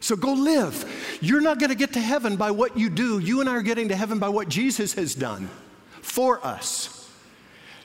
So 0.02 0.16
go 0.16 0.34
live. 0.34 1.20
You're 1.22 1.42
not 1.42 1.60
going 1.60 1.70
to 1.70 1.76
get 1.76 1.94
to 1.94 2.02
heaven 2.02 2.36
by 2.36 2.52
what 2.52 2.78
you 2.78 2.90
do. 2.90 3.20
You 3.20 3.40
and 3.40 3.50
I 3.50 3.56
are 3.56 3.62
getting 3.62 3.88
to 3.90 3.96
heaven 3.96 4.20
by 4.20 4.30
what 4.30 4.50
Jesus 4.50 4.94
has 4.96 5.16
done 5.16 5.50
for 6.02 6.46
us. 6.46 7.10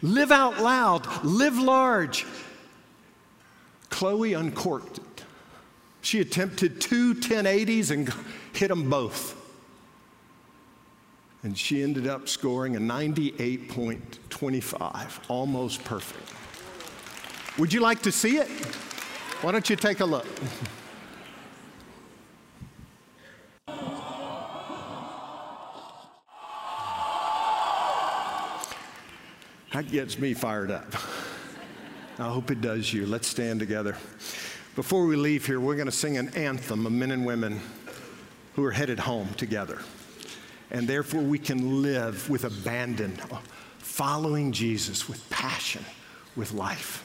Live 0.02 0.32
out 0.32 0.60
loud, 0.60 1.06
live 1.24 1.58
large. 1.58 2.26
Chloe 3.90 4.32
uncorked 4.32 4.98
it. 4.98 5.04
She 6.00 6.20
attempted 6.20 6.80
two 6.80 7.14
1080s 7.14 7.90
and 7.90 8.12
hit 8.52 8.68
them 8.68 8.88
both. 8.88 9.34
And 11.42 11.56
she 11.56 11.82
ended 11.82 12.06
up 12.06 12.28
scoring 12.28 12.76
a 12.76 12.80
98.25, 12.80 15.18
almost 15.28 15.82
perfect. 15.84 16.32
Would 17.58 17.72
you 17.72 17.80
like 17.80 18.02
to 18.02 18.12
see 18.12 18.36
it? 18.38 18.48
Why 19.42 19.52
don't 19.52 19.68
you 19.68 19.76
take 19.76 20.00
a 20.00 20.04
look? 20.04 20.26
That 29.72 29.90
gets 29.90 30.18
me 30.18 30.32
fired 30.32 30.70
up. 30.70 30.94
I 32.18 32.28
hope 32.28 32.50
it 32.50 32.60
does 32.60 32.92
you. 32.92 33.04
Let's 33.04 33.28
stand 33.28 33.60
together. 33.60 33.96
Before 34.74 35.06
we 35.06 35.16
leave 35.16 35.44
here, 35.44 35.60
we're 35.60 35.74
going 35.74 35.86
to 35.86 35.92
sing 35.92 36.16
an 36.16 36.28
anthem 36.30 36.86
of 36.86 36.92
men 36.92 37.10
and 37.10 37.26
women 37.26 37.60
who 38.54 38.64
are 38.64 38.70
headed 38.70 38.98
home 38.98 39.28
together. 39.34 39.80
And 40.70 40.88
therefore, 40.88 41.20
we 41.20 41.38
can 41.38 41.82
live 41.82 42.30
with 42.30 42.44
abandon, 42.44 43.18
following 43.78 44.52
Jesus 44.52 45.08
with 45.08 45.28
passion, 45.28 45.84
with 46.36 46.52
life. 46.52 47.04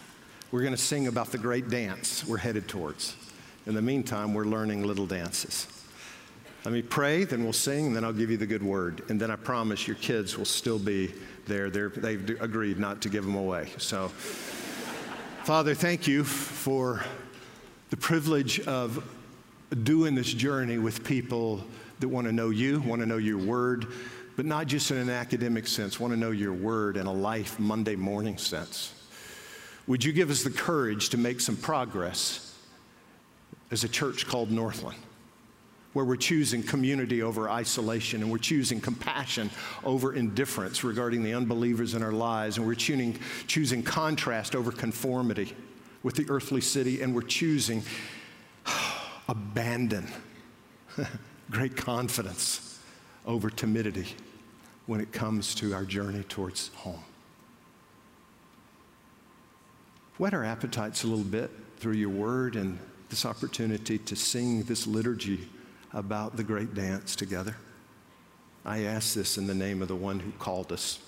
We're 0.51 0.61
going 0.61 0.71
to 0.71 0.77
sing 0.77 1.07
about 1.07 1.31
the 1.31 1.37
great 1.37 1.69
dance 1.69 2.25
we're 2.25 2.37
headed 2.37 2.67
towards. 2.67 3.15
In 3.65 3.75
the 3.75 3.81
meantime, 3.81 4.33
we're 4.33 4.45
learning 4.45 4.83
little 4.83 5.07
dances. 5.07 5.67
Let 6.63 6.73
me 6.73 6.83
pray, 6.83 7.23
then 7.23 7.43
we'll 7.43 7.53
sing, 7.53 7.87
and 7.87 7.95
then 7.95 8.03
I'll 8.03 8.13
give 8.13 8.29
you 8.29 8.37
the 8.37 8.45
good 8.45 8.61
word. 8.61 9.01
And 9.09 9.19
then 9.19 9.31
I 9.31 9.35
promise 9.35 9.87
your 9.87 9.95
kids 9.95 10.37
will 10.37 10.45
still 10.45 10.77
be 10.77 11.11
there. 11.47 11.71
they 11.71 12.11
have 12.13 12.29
agreed 12.39 12.77
not 12.77 13.01
to 13.01 13.09
give 13.09 13.25
them 13.25 13.33
away. 13.33 13.69
So, 13.79 14.09
Father, 15.43 15.73
thank 15.73 16.07
you 16.07 16.23
for 16.23 17.03
the 17.89 17.97
privilege 17.97 18.59
of 18.67 19.03
doing 19.83 20.13
this 20.13 20.31
journey 20.31 20.77
with 20.77 21.03
people 21.03 21.63
that 21.99 22.07
want 22.07 22.27
to 22.27 22.31
know 22.31 22.51
you, 22.51 22.79
want 22.81 23.01
to 23.01 23.07
know 23.07 23.17
your 23.17 23.39
word, 23.39 23.87
but 24.35 24.45
not 24.45 24.67
just 24.67 24.91
in 24.91 24.97
an 24.97 25.09
academic 25.09 25.65
sense, 25.65 25.99
want 25.99 26.13
to 26.13 26.19
know 26.19 26.31
your 26.31 26.53
word 26.53 26.95
in 26.95 27.07
a 27.07 27.13
life 27.13 27.59
Monday 27.59 27.95
morning 27.95 28.37
sense. 28.37 28.93
Would 29.87 30.03
you 30.03 30.13
give 30.13 30.29
us 30.29 30.43
the 30.43 30.51
courage 30.51 31.09
to 31.09 31.17
make 31.17 31.41
some 31.41 31.57
progress 31.57 32.55
as 33.71 33.83
a 33.83 33.89
church 33.89 34.27
called 34.27 34.51
Northland? 34.51 34.99
Where 35.93 36.05
we're 36.05 36.15
choosing 36.15 36.63
community 36.63 37.21
over 37.21 37.49
isolation 37.49 38.21
and 38.21 38.31
we're 38.31 38.37
choosing 38.37 38.79
compassion 38.79 39.49
over 39.83 40.13
indifference 40.13 40.83
regarding 40.83 41.23
the 41.23 41.33
unbelievers 41.33 41.93
in 41.93 42.01
our 42.01 42.13
lives 42.13 42.57
and 42.57 42.65
we're 42.65 42.75
choosing, 42.75 43.17
choosing 43.47 43.83
contrast 43.83 44.55
over 44.55 44.71
conformity 44.71 45.53
with 46.03 46.15
the 46.15 46.25
earthly 46.29 46.61
city 46.61 47.01
and 47.01 47.13
we're 47.13 47.21
choosing 47.21 47.83
abandon, 49.27 50.07
great 51.51 51.75
confidence 51.75 52.79
over 53.25 53.49
timidity 53.49 54.07
when 54.85 55.01
it 55.01 55.11
comes 55.11 55.53
to 55.55 55.73
our 55.73 55.83
journey 55.83 56.23
towards 56.23 56.69
home. 56.69 57.03
Whet 60.17 60.33
our 60.33 60.43
appetites 60.43 61.03
a 61.03 61.07
little 61.07 61.25
bit 61.25 61.51
through 61.77 61.93
your 61.93 62.09
word 62.09 62.55
and 62.55 62.77
this 63.09 63.25
opportunity 63.25 63.97
to 63.97 64.15
sing 64.15 64.63
this 64.63 64.87
liturgy 64.87 65.49
about 65.93 66.37
the 66.37 66.43
great 66.43 66.73
dance 66.73 67.15
together. 67.15 67.55
I 68.65 68.83
ask 68.83 69.13
this 69.13 69.37
in 69.37 69.47
the 69.47 69.55
name 69.55 69.81
of 69.81 69.87
the 69.87 69.95
one 69.95 70.19
who 70.19 70.31
called 70.33 70.71
us 70.71 70.99